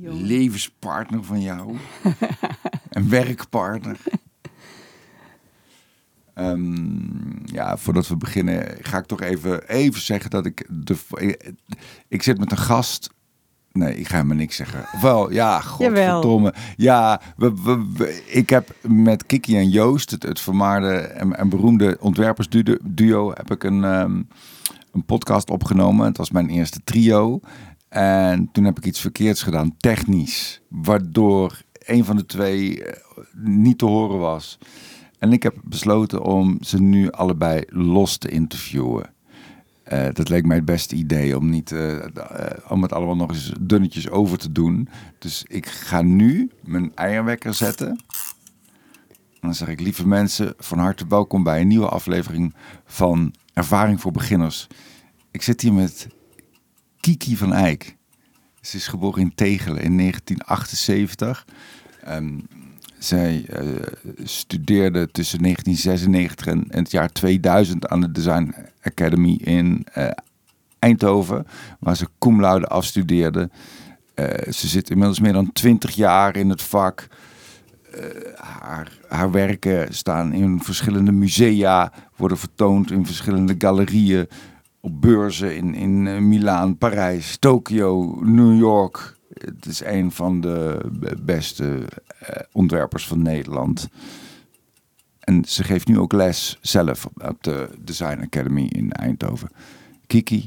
jongen. 0.00 0.22
levenspartner 0.26 1.24
van 1.24 1.40
jou. 1.40 1.76
en 2.90 3.08
werkpartner. 3.08 3.98
Ehm, 6.34 7.44
ja, 7.44 7.76
voordat 7.76 8.08
we 8.08 8.16
beginnen 8.16 8.76
ga 8.80 8.98
ik 8.98 9.06
toch 9.06 9.20
even, 9.20 9.68
even 9.68 10.00
zeggen 10.00 10.30
dat 10.30 10.46
ik... 10.46 10.66
De, 10.70 10.96
ik 12.08 12.22
zit 12.22 12.38
met 12.38 12.50
een 12.50 12.56
gast... 12.58 13.10
Nee, 13.72 13.96
ik 13.98 14.08
ga 14.08 14.14
helemaal 14.16 14.36
niks 14.36 14.56
zeggen. 14.56 15.00
Wel, 15.00 15.32
ja, 15.32 15.60
godverdomme. 15.60 16.54
Ja, 16.76 17.20
we, 17.36 17.54
we, 17.62 17.86
we- 17.96 18.22
ik 18.26 18.50
heb 18.50 18.74
met 18.88 19.26
Kiki 19.26 19.56
en 19.56 19.68
Joost, 19.68 20.10
het, 20.10 20.22
het 20.22 20.40
vermaarde 20.40 20.96
en, 20.96 21.36
en 21.38 21.48
beroemde 21.48 21.96
ontwerpersduo, 22.00 23.30
heb 23.34 23.50
ik 23.50 23.64
een, 23.64 23.84
ehm, 23.84 24.22
een 24.92 25.04
podcast 25.06 25.50
opgenomen. 25.50 26.06
Het 26.06 26.16
was 26.16 26.30
mijn 26.30 26.48
eerste 26.48 26.80
trio. 26.84 27.40
En 27.92 28.48
toen 28.52 28.64
heb 28.64 28.78
ik 28.78 28.84
iets 28.84 29.00
verkeerds 29.00 29.42
gedaan, 29.42 29.76
technisch. 29.76 30.60
Waardoor 30.68 31.62
een 31.72 32.04
van 32.04 32.16
de 32.16 32.26
twee 32.26 32.84
eh, 32.84 33.02
niet 33.34 33.78
te 33.78 33.84
horen 33.84 34.18
was. 34.18 34.58
En 35.18 35.32
ik 35.32 35.42
heb 35.42 35.56
besloten 35.64 36.22
om 36.22 36.56
ze 36.60 36.82
nu 36.82 37.10
allebei 37.10 37.62
los 37.68 38.16
te 38.16 38.28
interviewen. 38.28 39.12
Eh, 39.82 40.06
dat 40.12 40.28
leek 40.28 40.46
mij 40.46 40.56
het 40.56 40.64
beste 40.64 40.96
idee 40.96 41.36
om, 41.36 41.50
niet, 41.50 41.72
eh, 41.72 41.98
om 42.68 42.82
het 42.82 42.92
allemaal 42.92 43.16
nog 43.16 43.30
eens 43.30 43.52
dunnetjes 43.60 44.10
over 44.10 44.38
te 44.38 44.52
doen. 44.52 44.88
Dus 45.18 45.44
ik 45.48 45.66
ga 45.66 46.02
nu 46.02 46.50
mijn 46.60 46.92
eierwekker 46.94 47.54
zetten. 47.54 47.88
En 47.88 49.40
dan 49.40 49.54
zeg 49.54 49.68
ik, 49.68 49.80
lieve 49.80 50.06
mensen, 50.06 50.54
van 50.58 50.78
harte 50.78 51.04
welkom 51.08 51.42
bij 51.42 51.60
een 51.60 51.68
nieuwe 51.68 51.88
aflevering 51.88 52.54
van 52.84 53.34
Ervaring 53.52 54.00
voor 54.00 54.12
Beginners. 54.12 54.66
Ik 55.30 55.42
zit 55.42 55.60
hier 55.60 55.72
met 55.72 56.08
Kiki 57.02 57.36
van 57.36 57.52
Eyck. 57.52 57.96
Ze 58.60 58.76
is 58.76 58.86
geboren 58.86 59.20
in 59.20 59.34
Tegelen 59.34 59.82
in 59.82 59.96
1978. 59.96 61.46
Ehm, 62.04 62.38
zij 62.98 63.44
eh, 63.48 63.64
studeerde 64.24 65.10
tussen 65.10 65.42
1996 65.42 66.46
en, 66.46 66.64
het 66.68 66.90
jaar 66.90 67.12
2000 67.12 67.88
aan 67.88 68.00
de 68.00 68.12
Design 68.12 68.54
Academy 68.82 69.34
in 69.34 69.86
eh, 69.92 70.08
Eindhoven, 70.78 71.46
waar 71.78 71.96
ze 71.96 72.08
cum 72.18 72.40
laude 72.40 72.66
afstudeerde. 72.66 73.50
Eh, 74.14 74.52
ze 74.52 74.68
zit 74.68 74.90
inmiddels 74.90 75.20
meer 75.20 75.32
dan 75.32 75.52
20 75.52 75.90
jaar 75.90 76.36
in 76.36 76.50
het 76.50 76.62
vak. 76.62 77.06
Haar, 78.36 78.98
haar 79.08 79.30
werken 79.30 79.94
staan 79.94 80.32
in 80.32 80.62
verschillende 80.62 81.12
musea, 81.12 81.92
worden 82.16 82.38
vertoond 82.38 82.90
in 82.90 83.06
verschillende 83.06 83.54
galerieën, 83.58 84.28
op 84.82 85.00
beurzen 85.00 85.56
in, 85.56 85.74
in 85.74 86.06
eh, 86.06 86.18
Milaan, 86.18 86.78
Parijs, 86.78 87.36
Tokio, 87.36 88.18
New 88.24 88.58
York. 88.58 89.16
Het 89.34 89.66
is 89.66 89.84
een 89.84 90.10
van 90.12 90.40
de 90.40 90.80
be- 90.92 91.16
beste 91.22 91.78
eh, 92.18 92.42
ontwerpers 92.52 93.06
van 93.06 93.22
Nederland. 93.22 93.88
En 95.20 95.44
ze 95.44 95.64
geeft 95.64 95.88
nu 95.88 95.98
ook 95.98 96.12
les 96.12 96.58
zelf 96.60 97.06
op 97.06 97.42
de 97.42 97.68
Design 97.78 98.20
Academy 98.22 98.66
in 98.68 98.92
Eindhoven. 98.92 99.48
Kiki, 100.06 100.46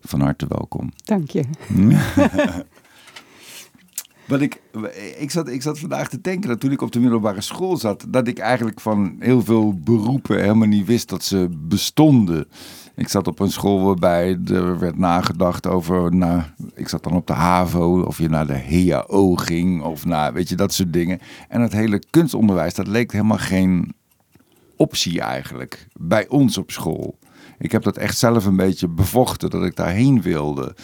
van 0.00 0.20
harte 0.20 0.46
welkom. 0.48 0.92
Dank 1.04 1.30
je. 1.30 1.44
Wat 4.32 4.40
ik, 4.40 4.60
ik, 5.18 5.30
zat, 5.30 5.48
ik 5.48 5.62
zat 5.62 5.78
vandaag 5.78 6.08
te 6.08 6.20
denken 6.20 6.48
dat 6.48 6.60
toen 6.60 6.70
ik 6.70 6.82
op 6.82 6.92
de 6.92 7.00
middelbare 7.00 7.40
school 7.40 7.76
zat, 7.76 8.06
dat 8.08 8.28
ik 8.28 8.38
eigenlijk 8.38 8.80
van 8.80 9.16
heel 9.18 9.42
veel 9.42 9.74
beroepen 9.74 10.40
helemaal 10.40 10.68
niet 10.68 10.86
wist 10.86 11.08
dat 11.08 11.24
ze 11.24 11.48
bestonden. 11.50 12.48
Ik 12.94 13.08
zat 13.08 13.26
op 13.26 13.40
een 13.40 13.50
school 13.50 13.84
waarbij 13.84 14.38
er 14.46 14.78
werd 14.78 14.98
nagedacht 14.98 15.66
over, 15.66 16.14
nou, 16.14 16.42
ik 16.74 16.88
zat 16.88 17.04
dan 17.04 17.12
op 17.12 17.26
de 17.26 17.32
HAVO, 17.32 18.02
of 18.02 18.18
je 18.18 18.28
naar 18.28 18.46
de 18.46 18.88
HAO 18.90 19.34
ging, 19.34 19.82
of 19.82 20.04
naar, 20.04 20.32
weet 20.32 20.48
je, 20.48 20.56
dat 20.56 20.72
soort 20.72 20.92
dingen. 20.92 21.18
En 21.48 21.60
het 21.60 21.72
hele 21.72 22.02
kunstonderwijs, 22.10 22.74
dat 22.74 22.86
leek 22.86 23.12
helemaal 23.12 23.38
geen 23.38 23.94
optie 24.76 25.20
eigenlijk, 25.20 25.86
bij 25.92 26.28
ons 26.28 26.58
op 26.58 26.70
school. 26.70 27.18
Ik 27.58 27.72
heb 27.72 27.82
dat 27.82 27.96
echt 27.96 28.18
zelf 28.18 28.46
een 28.46 28.56
beetje 28.56 28.88
bevochten 28.88 29.50
dat 29.50 29.64
ik 29.64 29.76
daarheen 29.76 30.22
wilde. 30.22 30.74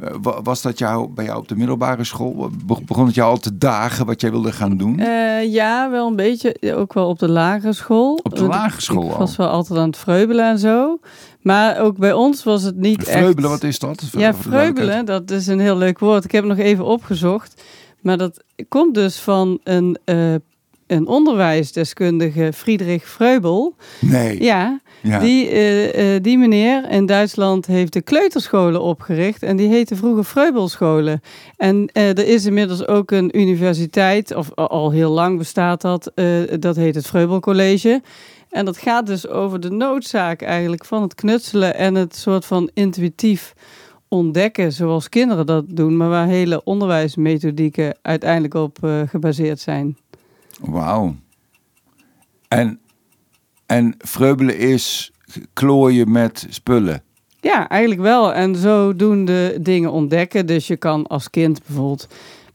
Eh, 0.00 0.14
wa- 0.22 0.42
was 0.42 0.62
dat 0.62 0.78
jou, 0.78 1.08
bij 1.08 1.24
jou 1.24 1.38
op 1.38 1.48
de 1.48 1.56
middelbare 1.56 2.04
school? 2.04 2.50
Be- 2.66 2.82
Begon 2.86 3.06
het 3.06 3.14
jou 3.14 3.30
al 3.30 3.38
te 3.38 3.58
dagen 3.58 4.06
wat 4.06 4.20
jij 4.20 4.30
wilde 4.30 4.52
gaan 4.52 4.76
doen? 4.76 4.98
Eh, 4.98 5.52
ja, 5.52 5.90
wel 5.90 6.06
een 6.06 6.16
beetje. 6.16 6.56
Ook 6.76 6.92
wel 6.92 7.08
op 7.08 7.18
de 7.18 7.28
lagere 7.28 7.72
school. 7.72 8.20
Op 8.22 8.36
de 8.36 8.42
lagere 8.44 8.82
school 8.82 9.04
Ik 9.06 9.12
al? 9.12 9.18
was 9.18 9.36
wel 9.36 9.48
altijd 9.48 9.78
aan 9.80 9.86
het 9.86 9.96
vreubelen 9.98 10.44
en 10.50 10.58
zo. 10.58 10.98
Maar 11.42 11.80
ook 11.80 11.96
bij 11.96 12.12
ons 12.12 12.44
was 12.44 12.62
het 12.62 12.76
niet 12.76 12.98
echt... 12.98 13.10
Vreubelen, 13.18 13.50
wat 13.50 13.62
is 13.62 13.78
dat? 13.78 14.02
Ja, 14.12 14.34
vreubelen, 14.34 15.04
dat 15.04 15.30
is 15.30 15.46
een 15.46 15.60
heel 15.60 15.76
leuk 15.76 15.98
woord. 15.98 16.24
Ik 16.24 16.32
heb 16.32 16.44
het 16.48 16.56
nog 16.56 16.66
even 16.66 16.84
opgezocht. 16.84 17.62
Maar 18.00 18.18
dat 18.18 18.42
komt 18.68 18.94
dus 18.94 19.18
van 19.18 19.58
een, 19.64 19.98
eh, 20.04 20.34
een 20.86 21.06
onderwijsdeskundige, 21.06 22.52
Friedrich 22.54 23.08
Vreubel. 23.08 23.74
Nee. 24.00 24.42
Ja, 24.42 24.80
Ja. 25.02 25.18
Die, 25.18 25.48
eh, 25.48 26.14
eh, 26.14 26.22
die 26.22 26.38
meneer 26.38 26.90
in 26.90 27.06
Duitsland 27.06 27.66
heeft 27.66 27.92
de 27.92 28.02
kleuterscholen 28.02 28.82
opgericht. 28.82 29.42
En 29.42 29.56
die 29.56 29.68
heette 29.68 29.96
vroeger 29.96 30.24
Vreubelscholen. 30.24 31.20
En 31.56 31.88
eh, 31.92 32.08
er 32.08 32.26
is 32.26 32.46
inmiddels 32.46 32.86
ook 32.86 33.10
een 33.10 33.38
universiteit, 33.38 34.34
of 34.34 34.54
al- 34.54 34.90
heel 34.90 35.10
lang 35.10 35.38
bestaat 35.38 35.80
dat. 35.80 36.12
dat 36.60 36.76
heet 36.76 36.94
het 36.94 37.06
Vreubelcollege. 37.06 38.02
En 38.50 38.64
dat 38.64 38.78
gaat 38.78 39.06
dus 39.06 39.28
over 39.28 39.60
de 39.60 39.70
noodzaak 39.70 40.42
eigenlijk 40.42 40.84
van 40.84 41.02
het 41.02 41.14
knutselen 41.14 41.74
en 41.74 41.94
het 41.94 42.16
soort 42.16 42.44
van 42.44 42.70
intuïtief 42.74 43.54
ontdekken, 44.08 44.72
zoals 44.72 45.08
kinderen 45.08 45.46
dat 45.46 45.64
doen, 45.68 45.96
maar 45.96 46.08
waar 46.08 46.26
hele 46.26 46.64
onderwijsmethodieken 46.64 47.96
uiteindelijk 48.02 48.54
op 48.54 48.78
gebaseerd 49.06 49.60
zijn. 49.60 49.96
Wauw. 50.60 51.14
En, 52.48 52.80
en 53.68 53.94
vreubelen 53.98 54.58
is 54.58 55.12
klooien 55.52 56.12
met 56.12 56.46
spullen. 56.48 57.02
Ja, 57.40 57.68
eigenlijk 57.68 58.00
wel. 58.00 58.34
En 58.34 58.56
zodoende 58.56 59.58
dingen 59.60 59.92
ontdekken. 59.92 60.46
Dus 60.46 60.66
je 60.66 60.76
kan 60.76 61.06
als 61.06 61.30
kind 61.30 61.60
bijvoorbeeld 61.66 62.08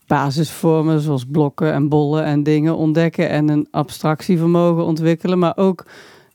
basisvormen 0.08 1.00
zoals 1.00 1.26
blokken 1.32 1.74
en 1.74 1.90
bollen 1.90 2.24
en 2.24 2.44
dingen 2.44 2.76
ontdekken 2.76 3.30
en 3.30 3.50
een 3.50 3.68
abstractievermogen 3.72 4.86
ontwikkelen, 4.86 5.40
maar 5.40 5.58
ook 5.58 5.86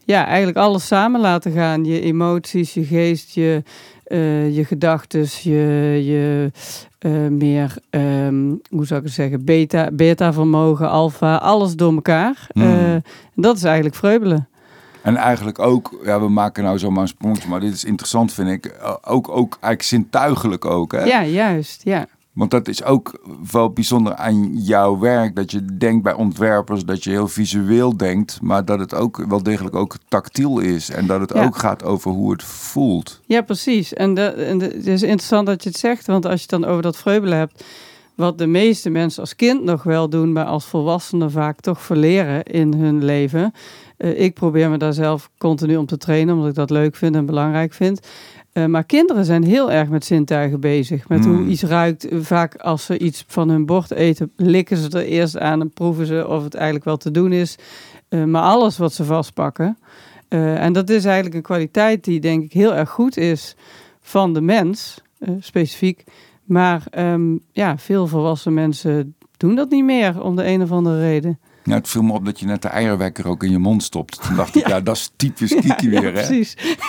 ja, 0.04 0.26
eigenlijk 0.26 0.58
alles 0.58 0.86
samen 0.86 1.20
laten 1.20 1.52
gaan. 1.52 1.84
Je 1.84 2.00
emoties, 2.00 2.74
je 2.74 2.84
geest, 2.84 3.34
je, 3.34 3.62
eh, 4.04 4.56
je 4.56 4.64
gedachten, 4.64 5.26
je, 5.42 6.00
je 6.04 6.50
eh, 6.98 7.26
meer, 7.26 7.74
ehm, 7.90 8.54
hoe 8.70 8.86
zou 8.86 9.00
ik 9.00 9.06
het 9.06 9.14
zeggen, 9.14 9.44
beta, 9.44 9.90
beta-vermogen, 9.92 10.90
alfa, 10.90 11.36
alles 11.36 11.76
door 11.76 11.94
elkaar. 11.94 12.46
Hmm. 12.52 12.62
Eh, 12.62 12.96
dat 13.34 13.56
is 13.56 13.62
eigenlijk 13.62 13.94
vreubelen. 13.94 14.47
En 15.08 15.16
eigenlijk 15.16 15.58
ook, 15.58 16.00
ja, 16.04 16.20
we 16.20 16.28
maken 16.28 16.64
nou 16.64 16.78
zomaar 16.78 17.10
een 17.18 17.36
maar 17.48 17.60
dit 17.60 17.72
is 17.72 17.84
interessant 17.84 18.32
vind 18.32 18.48
ik, 18.48 18.66
eh, 18.66 18.94
ook, 19.04 19.28
ook 19.28 19.52
eigenlijk 19.52 19.82
zintuigelijk 19.82 20.64
ook. 20.64 20.92
Hè? 20.92 21.04
Ja, 21.04 21.24
juist. 21.24 21.80
Ja. 21.84 22.06
Want 22.32 22.50
dat 22.50 22.68
is 22.68 22.84
ook 22.84 23.20
wel 23.50 23.70
bijzonder 23.70 24.14
aan 24.14 24.56
jouw 24.56 24.98
werk. 24.98 25.36
Dat 25.36 25.50
je 25.50 25.64
denkt 25.78 26.02
bij 26.02 26.12
ontwerpers 26.12 26.84
dat 26.84 27.04
je 27.04 27.10
heel 27.10 27.28
visueel 27.28 27.96
denkt. 27.96 28.38
Maar 28.42 28.64
dat 28.64 28.78
het 28.78 28.94
ook 28.94 29.24
wel 29.28 29.42
degelijk 29.42 29.76
ook 29.76 29.96
tactiel 30.08 30.58
is. 30.58 30.90
En 30.90 31.06
dat 31.06 31.20
het 31.20 31.32
Ja. 31.34 31.44
ook 31.44 31.56
gaat 31.56 31.84
over 31.84 32.10
hoe 32.10 32.32
het 32.32 32.42
voelt. 32.42 33.20
Ja, 33.26 33.40
precies. 33.40 33.94
En, 33.94 34.14
de, 34.14 34.22
en 34.26 34.58
de- 34.58 34.64
het 34.74 34.86
is 34.86 35.02
interessant 35.02 35.46
dat 35.46 35.62
je 35.62 35.68
het 35.68 35.78
zegt, 35.78 36.06
want 36.06 36.24
als 36.24 36.34
je 36.34 36.46
het 36.50 36.60
dan 36.62 36.64
over 36.70 36.82
dat 36.82 36.96
vreubelen 36.96 37.38
hebt, 37.38 37.64
wat 38.18 38.38
de 38.38 38.46
meeste 38.46 38.90
mensen 38.90 39.20
als 39.20 39.36
kind 39.36 39.64
nog 39.64 39.82
wel 39.82 40.08
doen, 40.08 40.32
maar 40.32 40.44
als 40.44 40.64
volwassenen 40.64 41.30
vaak 41.30 41.60
toch 41.60 41.82
verleren 41.82 42.42
in 42.42 42.74
hun 42.74 43.04
leven. 43.04 43.52
Eh, 43.96 44.20
ik 44.20 44.34
probeer 44.34 44.70
me 44.70 44.76
daar 44.76 44.92
zelf 44.92 45.30
continu 45.38 45.76
om 45.76 45.86
te 45.86 45.96
trainen, 45.96 46.34
omdat 46.34 46.48
ik 46.48 46.54
dat 46.54 46.70
leuk 46.70 46.96
vind 46.96 47.14
en 47.14 47.26
belangrijk 47.26 47.72
vind. 47.72 48.06
Eh, 48.52 48.64
maar 48.64 48.84
kinderen 48.84 49.24
zijn 49.24 49.44
heel 49.44 49.72
erg 49.72 49.88
met 49.88 50.04
zintuigen 50.04 50.60
bezig. 50.60 51.08
Met 51.08 51.24
Hmm. 51.24 51.36
hoe 51.36 51.46
iets 51.46 51.62
ruikt. 51.62 52.06
Vaak 52.12 52.56
als 52.56 52.84
ze 52.84 52.98
iets 52.98 53.24
van 53.26 53.48
hun 53.48 53.66
bord 53.66 53.90
eten, 53.90 54.32
likken 54.36 54.76
ze 54.76 54.98
er 54.98 55.04
eerst 55.04 55.38
aan 55.38 55.60
en 55.60 55.70
proeven 55.70 56.06
ze 56.06 56.28
of 56.28 56.44
het 56.44 56.54
eigenlijk 56.54 56.84
wel 56.84 56.96
te 56.96 57.10
doen 57.10 57.32
is. 57.32 57.56
Eh, 58.08 58.24
maar 58.24 58.42
alles 58.42 58.78
wat 58.78 58.92
ze 58.92 59.04
vastpakken. 59.04 59.78
En 60.28 60.72
dat 60.72 60.90
is 60.90 61.04
eigenlijk 61.04 61.34
een 61.34 61.42
kwaliteit 61.42 62.04
die 62.04 62.20
denk 62.20 62.42
ik 62.42 62.52
heel 62.52 62.74
erg 62.74 62.90
goed 62.90 63.16
is 63.16 63.56
van 64.00 64.34
de 64.34 64.40
mens, 64.40 65.02
specifiek. 65.40 66.04
Maar 66.48 66.82
ehm, 66.90 67.36
ja, 67.52 67.78
veel 67.78 68.06
volwassen 68.06 68.54
mensen 68.54 69.14
doen 69.36 69.54
dat 69.54 69.70
niet 69.70 69.84
meer 69.84 70.22
om 70.22 70.36
de 70.36 70.46
een 70.46 70.62
of 70.62 70.70
andere 70.70 71.00
reden. 71.00 71.38
Ja, 71.64 71.74
het 71.74 71.88
viel 71.88 72.02
me 72.02 72.12
op 72.12 72.24
dat 72.24 72.40
je 72.40 72.46
net 72.46 72.62
de 72.62 72.68
eierwekker 72.68 73.28
ook 73.28 73.42
in 73.42 73.50
je 73.50 73.58
mond 73.58 73.82
stopt. 73.82 74.22
Toen 74.26 74.36
dacht 74.36 74.56
ik, 74.56 74.68
ja, 74.72 74.80
dat 74.80 74.96
is 74.96 75.10
typisch 75.16 75.54
Kiki 75.54 75.90
Ja, 75.90 76.00
weer. 76.00 76.14
hè? 76.14 76.26
precies. 76.26 76.56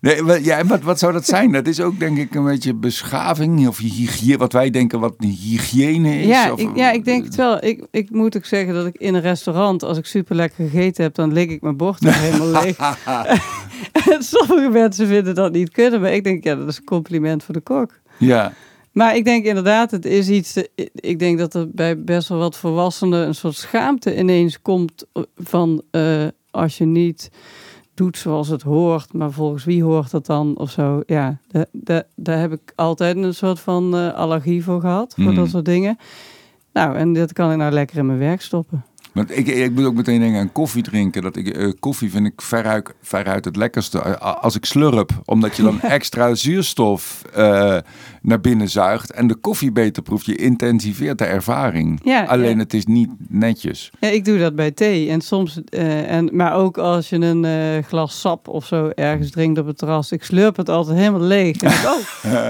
Nee, 0.00 0.22
wat, 0.22 0.44
ja, 0.44 0.58
en 0.58 0.66
wat, 0.66 0.82
wat 0.82 0.98
zou 0.98 1.12
dat 1.12 1.26
zijn? 1.26 1.52
Dat 1.52 1.66
is 1.66 1.80
ook 1.80 1.98
denk 1.98 2.18
ik 2.18 2.34
een 2.34 2.44
beetje 2.44 2.74
beschaving. 2.74 3.68
Of 3.68 3.78
hygiëne, 3.78 4.36
wat 4.38 4.52
wij 4.52 4.70
denken 4.70 5.00
wat 5.00 5.14
hygiëne 5.18 6.20
is. 6.20 6.26
Ja, 6.26 6.52
of, 6.52 6.60
ik, 6.60 6.68
ja, 6.74 6.90
ik 6.90 7.04
denk 7.04 7.24
het 7.24 7.34
wel. 7.34 7.64
Ik, 7.64 7.86
ik 7.90 8.10
moet 8.10 8.36
ook 8.36 8.44
zeggen 8.44 8.74
dat 8.74 8.86
ik 8.86 8.96
in 8.96 9.14
een 9.14 9.20
restaurant, 9.20 9.82
als 9.82 9.98
ik 9.98 10.06
super 10.06 10.36
lekker 10.36 10.68
gegeten 10.68 11.02
heb, 11.02 11.14
dan 11.14 11.32
lik 11.32 11.50
ik 11.50 11.60
mijn 11.62 11.76
bord 11.76 12.04
helemaal 12.04 12.62
leeg. 12.62 12.78
En 14.10 14.22
Sommige 14.22 14.68
mensen 14.72 15.06
vinden 15.06 15.34
dat 15.34 15.52
niet 15.52 15.70
kunnen, 15.70 16.00
maar 16.00 16.12
ik 16.12 16.24
denk, 16.24 16.44
ja, 16.44 16.54
dat 16.54 16.68
is 16.68 16.76
een 16.76 16.84
compliment 16.84 17.42
voor 17.44 17.54
de 17.54 17.60
kok. 17.60 17.98
Ja, 18.18 18.52
Maar 18.92 19.16
ik 19.16 19.24
denk 19.24 19.44
inderdaad, 19.44 19.90
het 19.90 20.04
is 20.04 20.28
iets. 20.28 20.62
Ik 20.94 21.18
denk 21.18 21.38
dat 21.38 21.54
er 21.54 21.70
bij 21.70 22.04
best 22.04 22.28
wel 22.28 22.38
wat 22.38 22.56
volwassenen 22.56 23.26
een 23.26 23.34
soort 23.34 23.54
schaamte 23.54 24.18
ineens 24.18 24.62
komt 24.62 25.06
van 25.36 25.82
uh, 25.90 26.26
als 26.50 26.78
je 26.78 26.84
niet 26.84 27.30
doet 27.94 28.18
zoals 28.18 28.48
het 28.48 28.62
hoort, 28.62 29.12
maar 29.12 29.30
volgens 29.30 29.64
wie 29.64 29.82
hoort 29.82 30.10
dat 30.10 30.26
dan 30.26 30.58
of 30.58 30.70
zo. 30.70 31.02
Ja, 31.06 31.38
daar 32.14 32.38
heb 32.40 32.52
ik 32.52 32.72
altijd 32.74 33.16
een 33.16 33.34
soort 33.34 33.60
van 33.60 34.14
allergie 34.14 34.64
voor 34.64 34.80
gehad, 34.80 35.14
voor 35.16 35.24
dat 35.24 35.34
hmm. 35.34 35.46
soort 35.46 35.64
dingen. 35.64 35.98
Nou, 36.72 36.96
en 36.96 37.12
dat 37.12 37.32
kan 37.32 37.50
ik 37.50 37.56
nou 37.56 37.72
lekker 37.72 37.98
in 37.98 38.06
mijn 38.06 38.18
werk 38.18 38.40
stoppen. 38.40 38.84
Want 39.12 39.36
ik, 39.36 39.46
ik 39.46 39.72
moet 39.72 39.84
ook 39.84 39.94
meteen 39.94 40.20
denken 40.20 40.40
aan 40.40 40.52
koffie 40.52 40.82
drinken. 40.82 41.22
Dat 41.22 41.36
ik, 41.36 41.56
uh, 41.56 41.72
koffie 41.80 42.10
vind 42.10 42.26
ik 42.26 42.42
veruit, 42.42 42.94
veruit 43.02 43.44
het 43.44 43.56
lekkerste. 43.56 44.18
Als 44.18 44.56
ik 44.56 44.64
slurp, 44.64 45.10
omdat 45.24 45.56
je 45.56 45.62
dan 45.62 45.80
extra 45.98 46.34
zuurstof 46.34 47.22
uh, 47.36 47.76
naar 48.22 48.40
binnen 48.40 48.68
zuigt. 48.68 49.12
En 49.12 49.26
de 49.26 49.34
koffie 49.34 49.72
beter 49.72 50.02
proeft, 50.02 50.26
je 50.26 50.36
intensiveert 50.36 51.18
de 51.18 51.24
ervaring. 51.24 52.00
Ja, 52.04 52.24
Alleen 52.24 52.58
het 52.58 52.74
is 52.74 52.86
niet 52.86 53.10
netjes. 53.28 53.90
Ja, 54.00 54.08
ik 54.08 54.24
doe 54.24 54.38
dat 54.38 54.54
bij 54.54 54.70
thee. 54.70 55.10
En 55.10 55.20
soms, 55.20 55.60
uh, 55.70 56.10
en, 56.10 56.28
maar 56.32 56.54
ook 56.54 56.78
als 56.78 57.08
je 57.08 57.16
een 57.16 57.84
glas 57.84 58.20
sap 58.20 58.48
of 58.48 58.66
zo 58.66 58.90
ergens 58.94 59.30
drinkt 59.30 59.58
op 59.58 59.66
het 59.66 59.78
terras. 59.78 60.12
Ik 60.12 60.24
slurp 60.24 60.56
het 60.56 60.68
altijd 60.68 60.98
helemaal 60.98 61.20
leeg. 61.20 61.56
En, 61.56 61.70
ik, 61.70 61.84
oh. 61.84 62.44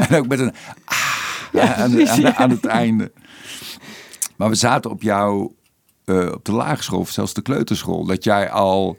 en 0.10 0.18
ook 0.18 0.28
met 0.28 0.40
een 0.40 0.52
ah, 0.84 1.78
aan, 1.78 2.08
aan, 2.08 2.34
aan 2.34 2.50
het 2.50 2.66
einde. 2.66 3.12
Maar 4.36 4.48
we 4.48 4.54
zaten 4.54 4.90
op 4.90 5.02
jouw 5.02 5.52
uh, 6.04 6.32
op 6.32 6.44
de 6.44 6.52
laagschool 6.52 6.98
of 6.98 7.10
zelfs 7.10 7.34
de 7.34 7.42
kleuterschool. 7.42 8.04
Dat 8.04 8.24
jij 8.24 8.50
al. 8.50 8.96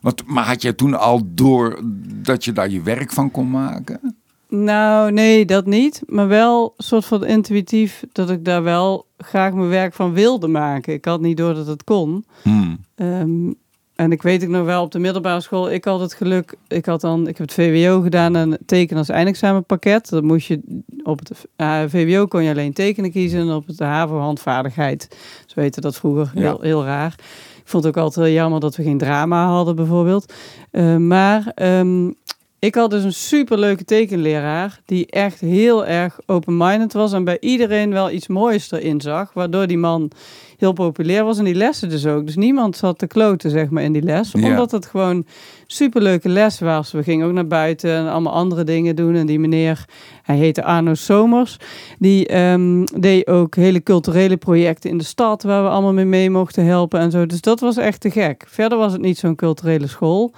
Want, 0.00 0.26
maar 0.26 0.46
had 0.46 0.62
jij 0.62 0.72
toen 0.72 0.98
al 0.98 1.20
door 1.24 1.80
dat 2.22 2.44
je 2.44 2.52
daar 2.52 2.70
je 2.70 2.82
werk 2.82 3.12
van 3.12 3.30
kon 3.30 3.50
maken? 3.50 4.16
Nou, 4.48 5.12
nee, 5.12 5.44
dat 5.44 5.66
niet. 5.66 6.02
Maar 6.06 6.28
wel 6.28 6.74
soort 6.76 7.04
van 7.04 7.24
intuïtief 7.24 8.04
dat 8.12 8.30
ik 8.30 8.44
daar 8.44 8.62
wel 8.62 9.06
graag 9.18 9.52
mijn 9.52 9.68
werk 9.68 9.94
van 9.94 10.12
wilde 10.12 10.48
maken. 10.48 10.92
Ik 10.92 11.04
had 11.04 11.20
niet 11.20 11.36
door 11.36 11.54
dat 11.54 11.66
het 11.66 11.84
kon. 11.84 12.24
Hmm. 12.42 12.78
Ehm, 12.94 13.50
en 13.94 14.12
ik 14.12 14.22
weet 14.22 14.42
ik 14.42 14.48
nog 14.48 14.64
wel 14.64 14.82
op 14.82 14.92
de 14.92 14.98
middelbare 14.98 15.40
school, 15.40 15.70
ik 15.70 15.84
had 15.84 16.00
het 16.00 16.14
geluk, 16.14 16.54
ik 16.68 16.86
had 16.86 17.00
dan, 17.00 17.28
ik 17.28 17.38
heb 17.38 17.46
het 17.46 17.54
VWO 17.54 18.00
gedaan 18.00 18.36
en 18.36 18.58
tekenen 18.66 18.98
als 18.98 19.08
eindexamenpakket. 19.08 20.08
Dan 20.08 20.24
moest 20.24 20.46
je 20.46 20.82
op 21.02 21.18
het 21.18 21.46
uh, 21.56 21.82
VWO 21.86 22.26
kon 22.26 22.42
je 22.42 22.50
alleen 22.50 22.72
tekenen 22.72 23.10
kiezen 23.10 23.40
en 23.40 23.50
op 23.50 23.66
het 23.66 23.78
HAVO 23.78 24.18
handvaardigheid. 24.18 25.16
Zo 25.54 25.60
weten 25.60 25.82
dat 25.82 25.96
vroeger, 25.96 26.30
heel, 26.34 26.60
heel 26.60 26.84
raar. 26.84 27.14
Ik 27.56 27.70
vond 27.70 27.84
het 27.84 27.96
ook 27.96 28.02
altijd 28.02 28.32
jammer 28.32 28.60
dat 28.60 28.76
we 28.76 28.82
geen 28.82 28.98
drama 28.98 29.46
hadden 29.46 29.76
bijvoorbeeld. 29.76 30.32
Uh, 30.72 30.96
maar 30.96 31.52
um, 31.54 32.14
ik 32.58 32.74
had 32.74 32.90
dus 32.90 33.04
een 33.04 33.12
superleuke 33.12 33.84
tekenleraar 33.84 34.80
die 34.84 35.06
echt 35.06 35.40
heel 35.40 35.86
erg 35.86 36.18
open-minded 36.26 36.92
was 36.92 37.12
en 37.12 37.24
bij 37.24 37.36
iedereen 37.40 37.90
wel 37.90 38.10
iets 38.10 38.26
moois 38.26 38.70
erin 38.70 39.00
zag, 39.00 39.32
waardoor 39.32 39.66
die 39.66 39.78
man 39.78 40.10
heel 40.56 40.72
populair 40.72 41.24
was 41.24 41.38
en 41.38 41.44
die 41.44 41.54
lessen 41.54 41.88
dus 41.88 42.06
ook. 42.06 42.26
Dus 42.26 42.36
niemand 42.36 42.76
zat 42.76 42.98
te 42.98 43.06
kloten 43.06 43.50
zeg 43.50 43.70
maar 43.70 43.82
in 43.82 43.92
die 43.92 44.02
les, 44.02 44.34
omdat 44.34 44.70
het 44.70 44.86
gewoon 44.86 45.26
superleuke 45.66 46.28
les 46.28 46.58
was. 46.58 46.92
We 46.92 47.02
gingen 47.02 47.26
ook 47.26 47.32
naar 47.32 47.46
buiten 47.46 47.90
en 47.90 48.10
allemaal 48.10 48.32
andere 48.32 48.64
dingen 48.64 48.96
doen 48.96 49.14
en 49.14 49.26
die 49.26 49.38
meneer, 49.38 49.84
hij 50.22 50.36
heette 50.36 50.64
Arno 50.64 50.94
Somers, 50.94 51.56
die 51.98 52.38
um, 52.38 52.84
deed 53.00 53.26
ook 53.26 53.54
hele 53.54 53.82
culturele 53.82 54.36
projecten 54.36 54.90
in 54.90 54.98
de 54.98 55.04
stad 55.04 55.42
waar 55.42 55.62
we 55.62 55.68
allemaal 55.68 55.92
mee 55.92 56.04
mee 56.04 56.30
mochten 56.30 56.64
helpen 56.64 57.00
en 57.00 57.10
zo. 57.10 57.26
Dus 57.26 57.40
dat 57.40 57.60
was 57.60 57.76
echt 57.76 58.00
te 58.00 58.10
gek. 58.10 58.44
Verder 58.48 58.78
was 58.78 58.92
het 58.92 59.00
niet 59.00 59.18
zo'n 59.18 59.34
culturele 59.34 59.86
school. 59.86 60.32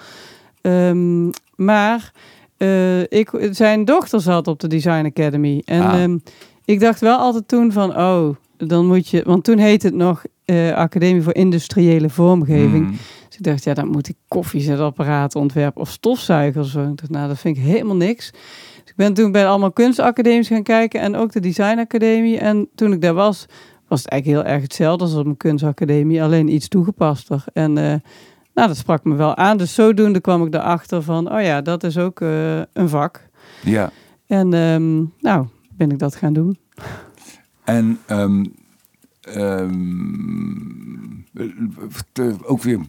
Um, 0.63 1.31
maar 1.57 2.13
uh, 2.59 3.01
ik, 3.01 3.31
zijn 3.51 3.85
dochter 3.85 4.21
zat 4.21 4.49
op 4.49 4.61
de 4.61 4.69
Design 4.69 5.05
Academy. 5.05 5.63
En 5.65 5.83
ah. 5.83 6.03
um, 6.03 6.23
ik 6.65 6.81
dacht 6.81 7.01
wel 7.01 7.19
altijd 7.19 7.49
toen 7.49 7.73
van, 7.73 7.97
oh, 7.97 8.37
dan 8.57 8.87
moet 8.87 9.09
je... 9.09 9.23
Want 9.25 9.45
toen 9.45 9.59
heette 9.59 9.87
het 9.87 9.97
nog 9.97 10.25
uh, 10.47 10.75
Academie 10.75 11.23
voor 11.23 11.35
Industriële 11.35 12.09
Vormgeving. 12.09 12.87
Mm. 12.87 12.97
Dus 13.27 13.37
ik 13.39 13.43
dacht, 13.43 13.65
ja, 13.65 13.75
dan 13.75 13.89
moet 13.89 14.09
ik 14.09 14.17
koffiezetapparaten 14.29 15.41
ontwerpen 15.41 15.81
of 15.81 15.91
stofzuigers. 15.91 16.71
Zo. 16.71 16.83
Ik 16.83 16.97
dacht, 16.97 17.11
nou, 17.11 17.29
dat 17.29 17.39
vind 17.39 17.57
ik 17.57 17.63
helemaal 17.63 17.97
niks. 17.97 18.31
Dus 18.31 18.91
ik 18.91 18.97
ben 18.97 19.15
toen 19.15 19.33
bij 19.33 19.47
allemaal 19.49 19.73
kunstacademies 19.73 20.49
gaan 20.49 20.63
kijken 20.63 21.01
en 21.01 21.17
ook 21.17 21.33
de 21.33 21.41
Design 21.41 21.79
Academie. 21.79 22.39
En 22.39 22.69
toen 22.75 22.93
ik 22.93 23.01
daar 23.01 23.15
was, 23.15 23.47
was 23.89 24.03
het 24.03 24.11
eigenlijk 24.11 24.43
heel 24.43 24.53
erg 24.53 24.63
hetzelfde 24.63 25.05
als 25.05 25.15
op 25.15 25.25
mijn 25.25 25.37
kunstacademie, 25.37 26.23
alleen 26.23 26.55
iets 26.55 26.69
toegepaster. 26.69 27.45
En... 27.53 27.77
Uh, 27.77 27.95
nou, 28.55 28.69
dat 28.69 28.77
sprak 28.77 29.05
me 29.05 29.15
wel 29.15 29.37
aan. 29.37 29.57
Dus 29.57 29.75
zodoende 29.75 30.21
kwam 30.21 30.47
ik 30.47 30.55
erachter 30.55 31.03
van, 31.03 31.33
oh 31.33 31.43
ja, 31.43 31.61
dat 31.61 31.85
is 31.85 31.99
ook 31.99 32.21
uh, 32.21 32.59
een 32.73 32.89
vak. 32.89 33.29
Ja. 33.65 33.91
En 34.27 34.53
um, 34.53 35.13
nou, 35.21 35.47
ben 35.77 35.91
ik 35.91 35.99
dat 35.99 36.15
gaan 36.15 36.33
doen. 36.33 36.59
En 37.67 37.99
um, 38.11 38.55
um, 39.37 41.25
ook 42.43 42.63
weer 42.63 42.81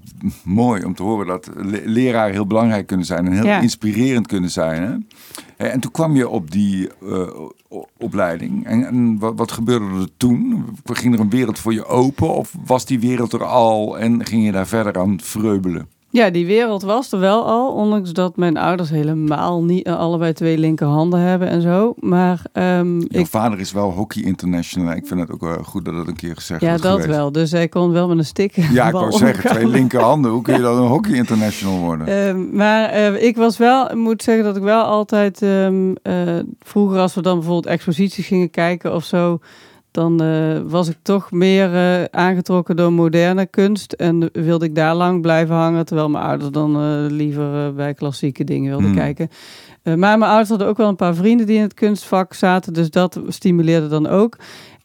mooi 0.43 0.83
om 0.83 0.93
te 0.93 1.03
horen 1.03 1.27
dat 1.27 1.49
leraren 1.85 2.33
heel 2.33 2.47
belangrijk 2.47 2.87
kunnen 2.87 3.05
zijn 3.05 3.25
en 3.25 3.31
heel 3.31 3.61
inspirerend 3.61 4.27
kunnen 4.27 4.49
zijn. 4.49 4.81
Hè? 5.57 5.67
En 5.69 5.79
toen 5.79 5.91
kwam 5.91 6.15
je 6.15 6.29
op 6.29 6.51
die 6.51 6.89
uh, 7.03 7.27
opleiding. 7.97 8.65
En, 8.65 8.87
en 8.87 9.19
wat, 9.19 9.33
wat, 9.35 9.51
gebeurde 9.51 9.85
er 9.85 10.17
toen? 10.17 10.65
Ging 10.83 11.13
er 11.13 11.19
een 11.19 11.29
wereld 11.29 11.59
voor 11.59 11.73
je 11.73 11.85
open? 11.85 12.33
Of 12.33 12.53
was 12.65 12.85
die 12.85 12.99
wereld 12.99 13.33
er 13.33 13.43
al 13.43 13.99
en 13.99 14.25
ging 14.25 14.45
je 14.45 14.51
daar 14.51 14.67
verder 14.67 14.97
aan 14.97 15.19
vreubelen? 15.21 15.87
Ja, 16.17 16.29
die 16.29 16.45
wereld 16.45 16.81
was 16.81 17.11
er 17.11 17.19
wel 17.19 17.45
al, 17.45 17.71
ondanks 17.71 18.11
dat 18.11 18.35
mijn 18.35 18.57
ouders 18.57 18.89
helemaal 18.89 19.63
niet 19.63 19.87
uh, 19.87 19.97
allebei 19.97 20.33
twee 20.33 20.57
linkerhanden 20.57 21.19
hebben 21.19 21.47
en 21.47 21.61
zo. 21.61 21.93
Maar 21.99 22.41
um, 22.53 22.99
Jouw 22.99 23.21
ik... 23.21 23.27
vader 23.27 23.59
is 23.59 23.71
wel 23.71 23.91
hockey 23.91 24.23
international. 24.23 24.93
Ik 24.93 25.07
vind 25.07 25.19
het 25.19 25.31
ook 25.31 25.41
wel 25.41 25.63
goed 25.63 25.85
dat 25.85 25.95
het 25.95 26.07
een 26.07 26.15
keer 26.15 26.35
gezegd 26.35 26.61
wordt. 26.61 26.83
Ja, 26.83 26.89
dat 26.89 27.05
wel. 27.05 27.31
Dus 27.31 27.51
hij 27.51 27.67
kon 27.67 27.91
wel 27.91 28.07
met 28.07 28.17
een 28.17 28.25
stick. 28.25 28.55
Ja, 28.55 28.87
ik 28.87 28.93
wou 29.01 29.11
zeggen, 29.11 29.49
twee 29.49 29.67
linkerhanden. 29.67 30.31
Hoe 30.31 30.41
kun 30.41 30.55
je 30.55 30.61
dan 30.69 30.77
een 30.77 30.87
hockey 30.87 31.13
international 31.13 31.79
worden? 31.79 32.07
Uh, 32.07 32.53
maar 32.53 32.93
uh, 32.93 33.23
ik 33.23 33.35
was 33.35 33.57
wel, 33.57 33.95
moet 33.95 34.23
zeggen 34.23 34.43
dat 34.43 34.55
ik 34.55 34.63
wel 34.63 34.83
altijd 34.83 35.41
um, 35.41 35.95
vroeger 36.59 36.99
als 36.99 37.15
we 37.15 37.21
dan 37.21 37.35
bijvoorbeeld 37.35 37.73
exposities 37.73 38.27
gingen 38.27 38.49
kijken 38.49 38.95
of 38.95 39.03
zo 39.03 39.39
dan 39.97 40.23
uh, 40.23 40.59
was 40.65 40.89
ik 40.89 40.97
toch 41.01 41.31
meer 41.31 41.73
uh, 41.73 42.03
aangetrokken 42.03 42.75
door 42.75 42.93
moderne 42.93 43.45
kunst. 43.45 43.93
En 43.93 44.29
wilde 44.33 44.65
ik 44.65 44.75
daar 44.75 44.95
lang 44.95 45.21
blijven 45.21 45.55
hangen. 45.55 45.85
Terwijl 45.85 46.09
mijn 46.09 46.23
ouders 46.23 46.51
dan 46.51 46.83
uh, 46.83 47.11
liever 47.11 47.73
bij 47.73 47.93
klassieke 47.93 48.43
dingen 48.43 48.69
wilden 48.69 48.87
hmm. 48.87 48.95
kijken. 48.95 49.29
maar 49.83 49.97
mijn 49.97 50.21
ouders 50.21 50.49
hadden 50.49 50.67
ook 50.67 50.77
wel 50.77 50.87
een 50.87 50.95
paar 50.95 51.15
vrienden 51.15 51.45
die 51.45 51.55
in 51.55 51.61
het 51.61 51.73
kunstvak 51.73 52.33
zaten. 52.33 52.73
Dus 52.73 52.89
dat 52.89 53.19
stimuleerde 53.27 53.87
dan 53.87 54.07
ook. 54.07 54.37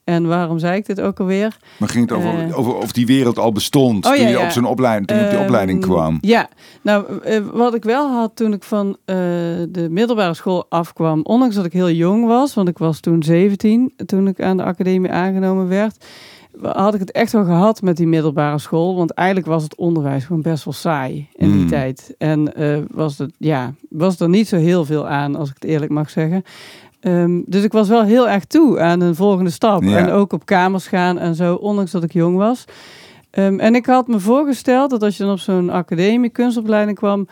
En 0.04 0.26
waarom 0.26 0.58
zei 0.58 0.76
ik 0.76 0.86
dit 0.86 1.00
ook 1.00 1.20
alweer? 1.20 1.56
Maar 1.78 1.88
ging 1.88 2.08
het 2.08 2.18
over, 2.18 2.46
uh, 2.46 2.58
over 2.58 2.74
of 2.74 2.92
die 2.92 3.06
wereld 3.06 3.38
al 3.38 3.52
bestond 3.52 4.06
oh, 4.06 4.12
toen 4.12 4.28
je 4.28 4.40
op 4.40 4.50
zijn 4.50 4.64
opleiding, 4.64 5.06
toen 5.06 5.16
je 5.16 5.24
op 5.24 5.30
die 5.30 5.40
opleiding 5.40 5.82
ehm, 5.82 5.90
kwam? 5.90 6.18
Ja, 6.20 6.48
nou 6.82 7.04
uh, 7.26 7.38
wat 7.52 7.74
ik 7.74 7.84
wel 7.84 8.10
had 8.10 8.36
toen 8.36 8.52
ik 8.52 8.62
van 8.62 8.88
uh, 8.88 8.96
de 9.68 9.86
middelbare 9.90 10.34
school 10.34 10.66
afkwam, 10.68 11.20
ondanks 11.22 11.54
dat 11.54 11.64
ik 11.64 11.72
heel 11.72 11.90
jong 11.90 12.26
was, 12.26 12.54
want 12.54 12.68
ik 12.68 12.78
was 12.78 13.00
toen 13.00 13.22
17 13.22 13.92
toen 14.06 14.28
ik 14.28 14.42
aan 14.42 14.56
de 14.56 14.62
academie 14.62 15.10
aangenomen 15.10 15.68
werd, 15.68 16.04
had 16.62 16.94
ik 16.94 17.00
het 17.00 17.12
echt 17.12 17.32
wel 17.32 17.44
gehad 17.44 17.82
met 17.82 17.96
die 17.96 18.06
middelbare 18.06 18.58
school. 18.58 18.96
Want 18.96 19.10
eigenlijk 19.10 19.48
was 19.48 19.62
het 19.62 19.74
onderwijs 19.74 20.24
gewoon 20.24 20.42
best 20.42 20.64
wel 20.64 20.74
saai 20.74 21.28
in 21.34 21.50
die 21.50 21.60
hmm. 21.60 21.68
tijd. 21.68 22.14
En 22.18 22.52
was, 22.90 23.18
het, 23.18 23.34
ja, 23.38 23.74
was 23.90 24.20
er 24.20 24.28
niet 24.28 24.48
zo 24.48 24.56
heel 24.56 24.84
veel 24.84 25.08
aan, 25.08 25.36
als 25.36 25.48
ik 25.48 25.54
het 25.54 25.64
eerlijk 25.64 25.92
mag 25.92 26.10
zeggen. 26.10 26.44
Ehm, 27.02 27.40
dus 27.46 27.62
ik 27.62 27.72
was 27.72 27.88
wel 27.88 28.02
heel 28.02 28.28
erg 28.28 28.44
toe 28.44 28.80
aan 28.80 29.00
een 29.00 29.14
volgende 29.14 29.50
stap. 29.50 29.82
En 29.82 30.10
ook 30.10 30.32
op 30.32 30.46
kamers 30.46 30.86
gaan 30.86 31.18
en 31.18 31.34
zo, 31.34 31.54
ondanks 31.54 31.90
dat 31.90 32.02
ik 32.02 32.12
jong 32.12 32.36
was. 32.36 32.64
Ehm, 33.30 33.58
en 33.58 33.74
ik 33.74 33.86
had 33.86 34.08
me 34.08 34.18
voorgesteld 34.20 34.90
dat 34.90 35.02
als 35.02 35.16
je 35.16 35.22
dan 35.22 35.32
op 35.32 35.38
zo'n 35.38 35.70
academie, 35.70 36.30
kunstopleiding 36.30 36.98
kwam, 36.98 37.28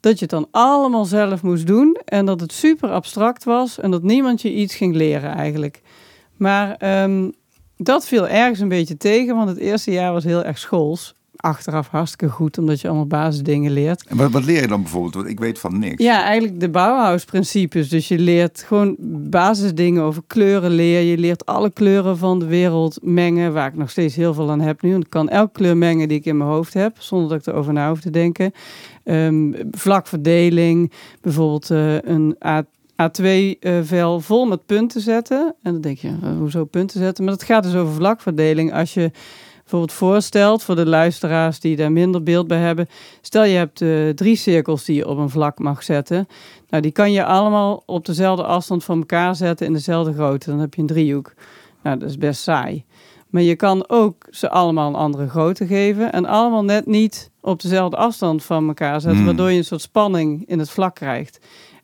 dat 0.00 0.12
je 0.12 0.20
het 0.20 0.30
dan 0.30 0.48
allemaal 0.50 1.04
zelf 1.04 1.42
moest 1.42 1.66
doen. 1.66 1.96
En 2.04 2.26
dat 2.26 2.40
het 2.40 2.52
super 2.52 2.90
abstract 2.90 3.44
was 3.44 3.80
en 3.80 3.90
dat 3.90 4.02
niemand 4.02 4.42
je 4.42 4.52
iets 4.52 4.74
ging 4.74 4.94
leren 4.94 5.34
eigenlijk. 5.34 5.82
Maar 6.36 6.76
ehm, 6.76 7.30
dat 7.76 8.06
viel 8.06 8.28
ergens 8.28 8.60
een 8.60 8.68
beetje 8.68 8.96
tegen, 8.96 9.36
want 9.36 9.48
het 9.48 9.58
eerste 9.58 9.90
jaar 9.90 10.12
was 10.12 10.24
heel 10.24 10.44
erg 10.44 10.58
schools 10.58 11.14
achteraf 11.40 11.88
hartstikke 11.88 12.28
goed, 12.28 12.58
omdat 12.58 12.80
je 12.80 12.88
allemaal 12.88 13.06
basisdingen 13.06 13.72
leert. 13.72 14.04
En 14.06 14.16
wat, 14.16 14.30
wat 14.30 14.44
leer 14.44 14.60
je 14.60 14.66
dan 14.66 14.82
bijvoorbeeld? 14.82 15.14
Want 15.14 15.28
ik 15.28 15.40
weet 15.40 15.58
van 15.58 15.78
niks. 15.78 16.02
Ja, 16.02 16.22
eigenlijk 16.22 16.60
de 16.60 16.70
Bauhaus-principes. 16.70 17.88
Dus 17.88 18.08
je 18.08 18.18
leert 18.18 18.64
gewoon 18.66 18.96
basisdingen 19.30 20.02
over 20.02 20.22
kleuren 20.26 20.70
leer. 20.70 21.00
Je 21.00 21.18
leert 21.18 21.46
alle 21.46 21.70
kleuren 21.70 22.18
van 22.18 22.38
de 22.38 22.46
wereld 22.46 22.98
mengen, 23.02 23.52
waar 23.52 23.68
ik 23.68 23.76
nog 23.76 23.90
steeds 23.90 24.14
heel 24.14 24.34
veel 24.34 24.50
aan 24.50 24.60
heb 24.60 24.82
nu. 24.82 24.90
Want 24.90 25.04
ik 25.04 25.10
kan 25.10 25.28
elke 25.28 25.52
kleur 25.52 25.76
mengen 25.76 26.08
die 26.08 26.18
ik 26.18 26.24
in 26.24 26.36
mijn 26.36 26.50
hoofd 26.50 26.74
heb, 26.74 26.96
zonder 26.98 27.28
dat 27.28 27.38
ik 27.38 27.46
erover 27.46 27.72
na 27.72 27.88
hoef 27.88 28.00
te 28.00 28.10
denken. 28.10 28.52
Um, 29.04 29.54
vlakverdeling, 29.70 30.92
bijvoorbeeld 31.20 31.70
uh, 31.70 32.02
een 32.02 32.36
A 32.44 32.64
A2-vel 33.00 34.16
uh, 34.16 34.22
vol 34.22 34.46
met 34.46 34.66
punten 34.66 35.00
zetten. 35.00 35.54
En 35.62 35.72
dan 35.72 35.80
denk 35.80 35.98
je, 35.98 36.08
uh, 36.08 36.36
hoezo 36.38 36.64
punten 36.64 37.00
zetten? 37.00 37.24
Maar 37.24 37.32
dat 37.32 37.42
gaat 37.42 37.62
dus 37.62 37.74
over 37.74 37.94
vlakverdeling. 37.94 38.72
Als 38.72 38.94
je 38.94 39.10
bijvoorbeeld 39.70 39.98
voorstelt 39.98 40.62
voor 40.62 40.76
de 40.76 40.86
luisteraars 40.86 41.60
die 41.60 41.76
daar 41.76 41.92
minder 41.92 42.22
beeld 42.22 42.46
bij 42.46 42.58
hebben. 42.58 42.88
Stel 43.20 43.44
je 43.44 43.56
hebt 43.56 43.80
uh, 43.80 44.08
drie 44.08 44.36
cirkels 44.36 44.84
die 44.84 44.96
je 44.96 45.08
op 45.08 45.18
een 45.18 45.30
vlak 45.30 45.58
mag 45.58 45.82
zetten. 45.82 46.28
Nou, 46.68 46.82
die 46.82 46.92
kan 46.92 47.12
je 47.12 47.24
allemaal 47.24 47.82
op 47.86 48.06
dezelfde 48.06 48.44
afstand 48.44 48.84
van 48.84 48.98
elkaar 48.98 49.36
zetten 49.36 49.66
in 49.66 49.72
dezelfde 49.72 50.12
grootte. 50.12 50.50
Dan 50.50 50.58
heb 50.58 50.74
je 50.74 50.80
een 50.80 50.86
driehoek. 50.86 51.34
Nou, 51.82 51.98
dat 51.98 52.08
is 52.08 52.18
best 52.18 52.42
saai. 52.42 52.84
Maar 53.28 53.42
je 53.42 53.56
kan 53.56 53.84
ook 53.88 54.26
ze 54.30 54.50
allemaal 54.50 54.88
een 54.88 54.94
andere 54.94 55.28
grootte 55.28 55.66
geven 55.66 56.12
en 56.12 56.24
allemaal 56.24 56.64
net 56.64 56.86
niet 56.86 57.30
op 57.40 57.62
dezelfde 57.62 57.96
afstand 57.96 58.44
van 58.44 58.68
elkaar 58.68 59.00
zetten, 59.00 59.16
hmm. 59.16 59.26
waardoor 59.26 59.50
je 59.50 59.58
een 59.58 59.64
soort 59.64 59.80
spanning 59.80 60.44
in 60.46 60.58
het 60.58 60.70
vlak 60.70 60.94
krijgt. 60.94 61.38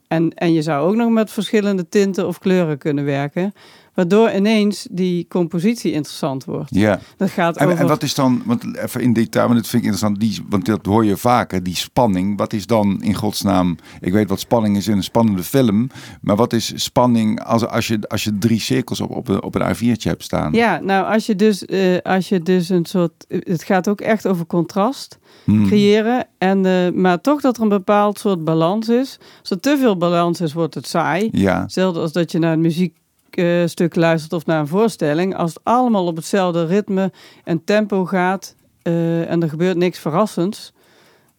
En, 0.09 0.35
en 0.35 0.53
je 0.53 0.63
zou 0.63 0.89
ook 0.89 0.95
nog 0.95 1.11
met 1.11 1.31
verschillende 1.31 1.89
tinten 1.89 2.27
of 2.27 2.39
kleuren 2.39 2.79
kunnen 2.79 3.05
werken. 3.05 3.53
Waardoor 3.97 4.33
ineens 4.33 4.87
die 4.91 5.27
compositie 5.29 5.93
interessant 5.93 6.45
wordt. 6.45 6.75
Ja. 6.75 7.01
Dat 7.17 7.31
gaat 7.31 7.57
en, 7.57 7.67
over... 7.67 7.79
en 7.79 7.87
wat 7.87 8.03
is 8.03 8.15
dan, 8.15 8.43
want 8.45 8.77
even 8.77 9.01
in 9.01 9.13
detail, 9.13 9.47
want 9.47 9.59
dat 9.59 9.69
vind 9.69 9.83
ik 9.83 9.89
interessant, 9.89 10.21
die, 10.21 10.45
want 10.49 10.67
dat 10.67 10.87
hoor 10.87 11.05
je 11.05 11.17
vaker, 11.17 11.63
die 11.63 11.77
spanning. 11.77 12.39
Wat 12.39 12.53
is 12.53 12.67
dan 12.67 13.03
in 13.03 13.15
godsnaam, 13.15 13.77
ik 14.01 14.13
weet 14.13 14.29
wat 14.29 14.41
spanning 14.41 14.77
is 14.77 14.89
in 14.89 14.97
een 14.97 15.03
spannende 15.03 15.43
film, 15.43 15.91
maar 16.21 16.37
wat 16.37 16.53
is 16.53 16.73
spanning 16.75 17.43
als, 17.43 17.67
als, 17.67 17.87
je, 17.87 17.99
als 18.09 18.25
je 18.25 18.39
drie 18.39 18.61
cirkels 18.61 19.01
op, 19.01 19.11
op, 19.11 19.29
een, 19.29 19.43
op 19.43 19.55
een 19.55 19.75
A4'tje 19.75 20.09
hebt 20.09 20.23
staan? 20.23 20.53
Ja, 20.53 20.81
nou 20.81 21.13
als 21.13 21.27
je 21.27 21.37
dus, 21.37 21.63
uh, 21.67 21.99
als 22.03 22.29
je 22.29 22.41
dus 22.41 22.69
een 22.69 22.87
soort, 22.87 23.25
het 23.29 23.63
gaat 23.63 23.89
ook 23.89 24.01
echt 24.01 24.27
over 24.27 24.47
contrast 24.47 25.19
hmm. 25.45 25.67
creëren. 25.67 26.27
En, 26.39 26.65
uh, 26.65 26.91
maar 26.91 27.21
toch 27.21 27.41
dat 27.41 27.57
er 27.57 27.63
een 27.63 27.69
bepaald 27.69 28.19
soort 28.19 28.45
balans 28.45 28.89
is. 28.89 29.19
Als 29.41 29.51
er 29.51 29.61
te 29.61 29.77
veel 29.79 29.97
balans 29.97 30.41
is, 30.41 30.53
wordt 30.53 30.75
het 30.75 30.87
saai. 30.87 31.29
Ja. 31.33 31.61
Hetzelfde 31.61 32.01
als 32.01 32.13
dat 32.13 32.33
je 32.33 32.39
naar 32.39 32.59
muziek 32.59 32.97
uh, 33.39 33.67
stuk 33.67 33.95
luistert 33.95 34.33
of 34.33 34.47
naar 34.47 34.61
een 34.61 34.67
voorstelling, 34.67 35.37
als 35.37 35.55
het 35.55 35.65
allemaal 35.65 36.07
op 36.07 36.17
hetzelfde 36.17 36.67
ritme 36.67 37.13
en 37.45 37.65
tempo 37.65 38.05
gaat 38.05 38.55
uh, 38.83 39.31
en 39.31 39.43
er 39.43 39.49
gebeurt 39.49 39.77
niks 39.77 39.99
verrassends, 39.99 40.73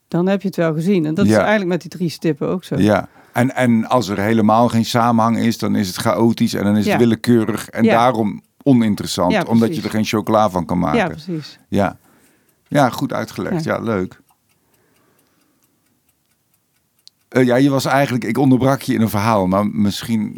dan 0.07 0.27
heb 0.27 0.41
je 0.41 0.47
het 0.47 0.57
wel 0.57 0.73
gezien. 0.73 1.05
En 1.05 1.13
dat 1.13 1.25
is 1.25 1.33
eigenlijk 1.33 1.65
met 1.65 1.81
die 1.81 1.89
drie 1.89 2.09
stippen 2.09 2.47
ook 2.47 2.63
zo. 2.63 2.75
Ja. 2.77 3.09
En, 3.33 3.55
en 3.55 3.87
als 3.87 4.07
er 4.07 4.19
helemaal 4.19 4.67
geen 4.67 4.85
samenhang 4.85 5.37
is, 5.37 5.57
dan 5.57 5.75
is 5.75 5.87
het 5.87 5.95
chaotisch 5.95 6.53
en 6.53 6.63
dan 6.63 6.77
is 6.77 6.87
het 6.87 6.97
willekeurig 6.97 7.69
en 7.69 7.83
daarom 7.83 8.41
oninteressant, 8.63 9.45
omdat 9.45 9.75
je 9.75 9.81
er 9.81 9.89
geen 9.89 10.05
chocola 10.05 10.49
van 10.49 10.65
kan 10.65 10.79
maken. 10.79 10.97
Ja, 10.97 11.07
precies. 11.07 11.59
Ja, 11.67 11.97
ja 12.67 12.89
goed 12.89 13.13
uitgelegd. 13.13 13.63
ja 13.63 13.79
leuk. 13.79 14.21
Uh, 17.35 17.45
ja, 17.45 17.55
je 17.55 17.69
was 17.69 17.85
eigenlijk, 17.85 18.23
ik 18.23 18.37
onderbrak 18.37 18.81
je 18.81 18.93
in 18.93 19.01
een 19.01 19.09
verhaal, 19.09 19.47
maar 19.47 19.67
misschien, 19.67 20.35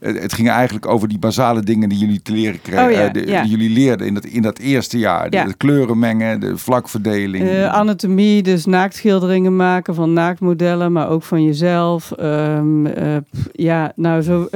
uh, 0.00 0.20
het 0.20 0.32
ging 0.32 0.48
eigenlijk 0.48 0.86
over 0.86 1.08
die 1.08 1.18
basale 1.18 1.62
dingen 1.62 1.88
die 1.88 1.98
jullie 1.98 2.22
te 2.22 2.32
leren 2.32 2.62
kregen, 2.62 2.84
oh, 2.84 2.90
ja, 2.90 3.14
uh, 3.14 3.26
ja. 3.26 3.42
die 3.42 3.50
jullie 3.50 3.70
leerden 3.70 4.06
in 4.06 4.14
dat, 4.14 4.24
in 4.24 4.42
dat 4.42 4.58
eerste 4.58 4.98
jaar. 4.98 5.30
De, 5.30 5.54
kleuren 5.56 5.98
mengen, 5.98 6.40
de 6.40 6.58
vlakverdeling. 6.58 7.64
anatomie, 7.64 8.42
dus 8.42 8.64
naaktschilderingen 8.64 9.56
maken 9.56 9.94
van 9.94 10.12
naaktmodellen, 10.12 10.92
maar 10.92 11.08
ook 11.08 11.22
van 11.22 11.44
jezelf. 11.44 12.12
Um, 12.20 12.88
ja, 13.52 13.92
nou 13.96 14.22
zo, 14.22 14.46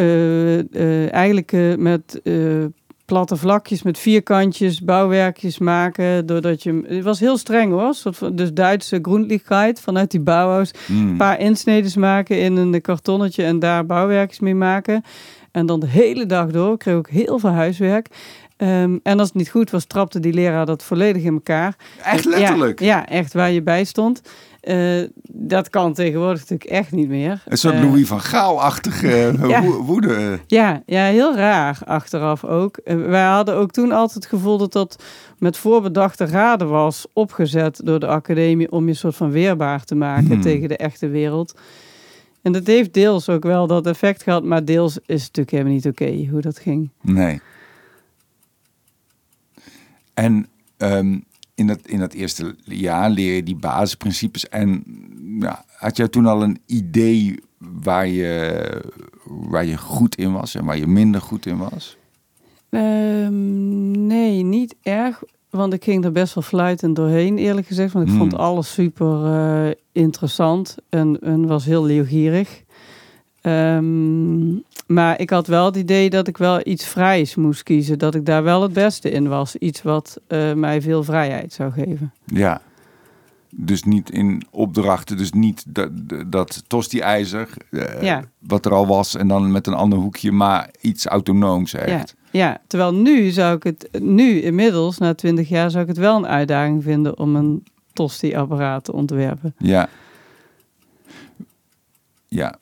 eigenlijk 1.11 1.77
met 1.79 2.21
platte 3.11 3.37
vlakjes 3.37 3.83
met 3.83 3.99
vierkantjes, 3.99 4.81
bouwwerkjes 4.81 5.59
maken. 5.59 6.27
Doordat 6.27 6.63
je, 6.63 6.83
het 6.87 7.05
was 7.05 7.21
heel 7.21 7.37
streng 7.37 7.73
hoor. 7.73 7.95
Soort 7.95 8.37
dus 8.37 8.53
Duitse 8.53 8.99
groenlichheid 9.03 9.81
vanuit 9.81 10.11
die 10.11 10.21
bouwhuis. 10.21 10.71
Mm. 10.87 11.09
Een 11.09 11.17
paar 11.17 11.41
insneden 11.41 12.01
maken 12.01 12.41
in 12.41 12.57
een 12.57 12.81
kartonnetje 12.81 13.45
en 13.45 13.59
daar 13.59 13.87
bouwwerkjes 13.87 14.41
mee 14.41 14.55
maken. 14.55 15.03
En 15.53 15.67
dan 15.67 15.81
de 15.81 15.87
hele 15.87 16.27
dag 16.27 16.51
door. 16.51 16.73
Ik 16.73 16.79
kreeg 16.79 16.95
ook 16.95 17.09
heel 17.09 17.39
veel 17.39 17.51
huiswerk. 17.51 18.07
Um, 18.57 19.01
en 19.03 19.19
als 19.19 19.29
het 19.29 19.37
niet 19.37 19.51
goed 19.51 19.71
was, 19.71 19.85
trapte 19.85 20.21
die 20.21 20.33
leraar 20.33 20.67
dat 20.67 20.85
volledig 20.85 21.23
in 21.23 21.33
elkaar. 21.33 21.77
Echt 22.05 22.25
letterlijk? 22.25 22.81
Ja, 22.81 22.87
ja 22.87 23.09
echt 23.09 23.33
waar 23.33 23.51
je 23.51 23.63
bij 23.63 23.85
stond. 23.85 24.23
Uh, 24.63 25.09
dat 25.33 25.71
kan 25.71 25.95
tegenwoordig 25.95 26.39
natuurlijk 26.39 26.71
echt 26.71 26.93
niet 26.93 27.09
meer. 27.09 27.43
Een 27.47 27.57
soort 27.57 27.75
uh, 27.75 27.83
Louis 27.83 28.07
van 28.07 28.21
Gaal-achtige 28.21 29.35
ja. 29.49 29.63
woede. 29.63 30.39
Ja, 30.47 30.83
ja, 30.87 31.05
heel 31.05 31.37
raar 31.37 31.79
achteraf 31.85 32.45
ook. 32.45 32.81
Wij 32.85 33.25
hadden 33.25 33.55
ook 33.55 33.71
toen 33.71 33.93
altijd 33.93 34.15
het 34.15 34.27
gevoel 34.27 34.59
dat 34.59 34.73
dat 34.73 35.03
met 35.39 35.57
voorbedachte 35.57 36.25
raden 36.25 36.69
was 36.69 37.07
opgezet 37.13 37.81
door 37.85 38.01
de 38.01 38.07
academie 38.07 38.73
om 38.73 38.87
je 38.87 38.95
soort 38.95 39.17
van 39.17 39.31
weerbaar 39.31 39.85
te 39.85 39.95
maken 39.95 40.27
hmm. 40.27 40.41
tegen 40.41 40.69
de 40.69 40.77
echte 40.77 41.09
wereld. 41.09 41.59
En 42.43 42.53
dat 42.53 42.67
heeft 42.67 42.95
deels 42.95 43.29
ook 43.29 43.43
wel 43.43 43.67
dat 43.67 43.87
effect 43.87 44.23
gehad, 44.23 44.45
maar 44.45 44.65
deels 44.65 44.99
is 45.07 45.25
het 45.25 45.37
natuurlijk 45.37 45.51
helemaal 45.51 45.73
niet 45.73 45.87
oké 45.87 46.03
okay, 46.03 46.29
hoe 46.31 46.41
dat 46.41 46.59
ging. 46.59 46.91
Nee. 47.01 47.41
En 50.15 50.47
um, 50.79 51.25
in, 51.61 51.67
dat, 51.67 51.79
in 51.87 51.99
dat 51.99 52.13
eerste 52.13 52.57
jaar 52.65 53.11
leer 53.11 53.35
je 53.35 53.43
die 53.43 53.57
basisprincipes. 53.57 54.49
En 54.49 54.85
ja, 55.41 55.65
had 55.77 55.97
jij 55.97 56.09
toen 56.09 56.27
al 56.27 56.43
een 56.43 56.59
idee 56.67 57.41
waar 57.59 58.07
je, 58.07 58.83
waar 59.25 59.65
je 59.67 59.77
goed 59.77 60.17
in 60.17 60.33
was 60.33 60.55
en 60.55 60.65
waar 60.65 60.79
je 60.79 60.87
minder 60.87 61.21
goed 61.21 61.47
in 61.47 61.57
was? 61.57 61.97
Um, 62.71 64.07
nee, 64.07 64.43
niet 64.43 64.75
erg. 64.83 65.23
Want 65.51 65.73
ik 65.73 65.85
ging 65.85 66.05
er 66.05 66.13
best 66.13 66.35
wel 66.35 66.45
fluitend 66.45 66.97
doorheen, 66.97 67.39
eerlijk 67.39 67.67
gezegd. 67.67 67.93
Want 67.93 68.05
ik 68.05 68.11
Hmm. 68.11 68.21
vond 68.21 68.35
alles 68.35 68.73
super 68.73 69.25
uh, 69.25 69.71
interessant 69.93 70.77
en, 70.89 71.19
en 71.21 71.47
was 71.47 71.65
heel 71.65 71.85
leergierig. 71.85 72.63
Um, 73.43 74.63
maar 74.91 75.21
ik 75.21 75.31
had 75.31 75.47
wel 75.47 75.65
het 75.65 75.77
idee 75.77 76.11
dat 76.11 76.29
ik 76.29 76.37
wel 76.37 76.61
iets 76.65 76.85
vrijs 76.85 77.35
moest 77.35 77.63
kiezen. 77.63 77.99
Dat 77.99 78.15
ik 78.15 78.27
daar 78.27 78.43
wel 78.43 78.63
het 78.63 78.73
beste 78.73 79.11
in 79.11 79.29
was. 79.29 79.57
Iets 79.57 79.83
wat 79.83 80.21
uh, 80.29 80.53
mij 80.53 80.83
veel 80.83 81.05
vrijheid 81.05 81.53
zou 81.53 81.73
geven. 81.73 82.13
Ja. 82.25 82.61
Dus 83.51 83.83
niet 83.83 84.11
in 84.11 84.43
opdrachten. 84.51 85.17
Dus 85.17 85.33
niet 85.33 85.65
dat, 85.69 85.91
dat 86.27 86.63
tosti-ijzer. 86.67 87.49
Uh, 87.71 88.03
ja. 88.03 88.25
Wat 88.39 88.67
er 88.67 88.73
al 88.73 88.87
was. 88.87 89.17
En 89.17 89.29
dan 89.29 89.53
met 89.53 89.67
een 89.67 89.75
ander 89.75 89.99
hoekje. 89.99 90.33
Maar 90.33 90.71
iets 90.81 91.07
autonooms 91.07 91.75
echt. 91.75 92.15
Ja. 92.31 92.47
ja, 92.47 92.61
terwijl 92.67 92.95
nu 92.95 93.31
zou 93.31 93.57
ik 93.57 93.63
het... 93.63 93.89
Nu 94.03 94.41
inmiddels, 94.41 94.99
na 94.99 95.15
twintig 95.15 95.49
jaar, 95.49 95.71
zou 95.71 95.83
ik 95.83 95.89
het 95.89 95.99
wel 95.99 96.17
een 96.17 96.27
uitdaging 96.27 96.83
vinden... 96.83 97.19
om 97.19 97.37
een 97.37 97.65
tosti-apparaat 97.93 98.85
te 98.85 98.93
ontwerpen. 98.93 99.55
Ja. 99.59 99.89
Ja. 102.29 102.59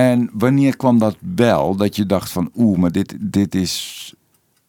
En 0.00 0.30
wanneer 0.32 0.76
kwam 0.76 0.98
dat 0.98 1.16
wel? 1.34 1.76
Dat 1.76 1.96
je 1.96 2.06
dacht 2.06 2.30
van, 2.30 2.50
oeh, 2.56 2.78
maar 2.78 2.92
dit, 2.92 3.16
dit 3.20 3.54
is... 3.54 4.14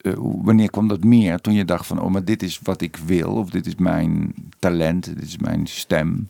Uh, 0.01 0.13
wanneer 0.17 0.69
kwam 0.69 0.87
dat 0.87 1.03
meer? 1.03 1.39
Toen 1.39 1.53
je 1.53 1.65
dacht 1.65 1.87
van, 1.87 2.01
oh, 2.01 2.11
maar 2.11 2.23
dit 2.23 2.43
is 2.43 2.59
wat 2.63 2.81
ik 2.81 2.97
wil. 3.05 3.29
Of 3.29 3.49
dit 3.49 3.65
is 3.65 3.75
mijn 3.75 4.33
talent, 4.59 5.05
dit 5.05 5.21
is 5.21 5.37
mijn 5.37 5.67
stem. 5.67 6.29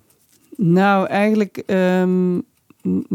Nou, 0.58 1.08
eigenlijk... 1.08 1.64
Um, 1.66 2.44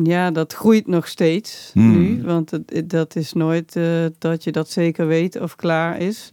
ja, 0.03 0.31
dat 0.31 0.53
groeit 0.53 0.87
nog 0.87 1.09
steeds 1.09 1.71
Hmm. 1.73 1.91
nu. 1.91 2.23
Want 2.23 2.51
het, 2.51 2.91
dat 2.91 3.17
is 3.17 3.33
nooit 3.33 3.77
uh, 3.77 4.07
dat 4.19 4.45
je 4.45 4.53
dat 4.53 4.71
zeker 4.71 5.07
weet 5.07 5.41
of 5.41 5.57
klaar 5.57 5.99
is. 5.99 6.33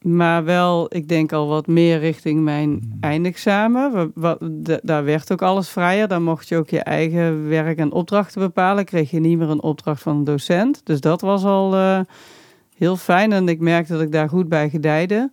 Maar 0.00 0.44
wel, 0.44 0.86
ik 0.88 1.08
denk 1.08 1.32
al 1.32 1.48
wat 1.48 1.66
meer 1.66 1.98
richting 1.98 2.40
mijn 2.40 2.96
eindexamen. 3.00 4.12
Wat, 4.14 4.38
daar 4.82 5.04
werd 5.04 5.32
ook 5.32 5.42
alles 5.42 5.68
vrijer. 5.68 6.08
Dan 6.08 6.22
mocht 6.22 6.48
je 6.48 6.56
ook 6.56 6.68
je 6.68 6.82
eigen 6.82 7.48
werk 7.48 7.78
en 7.78 7.92
opdrachten 7.92 8.40
bepalen. 8.40 8.84
Kreeg 8.84 9.10
je 9.10 9.20
niet 9.20 9.38
meer 9.38 9.50
een 9.50 9.62
opdracht 9.62 10.02
van 10.02 10.16
een 10.16 10.24
docent. 10.24 10.80
Dus 10.84 11.00
dat 11.00 11.20
was 11.20 11.44
al 11.44 11.74
uh, 11.74 12.00
heel 12.76 12.96
fijn. 12.96 13.32
En 13.32 13.48
ik 13.48 13.60
merkte 13.60 13.92
dat 13.92 14.02
ik 14.02 14.12
daar 14.12 14.28
goed 14.28 14.48
bij 14.48 14.70
gedijde. 14.70 15.30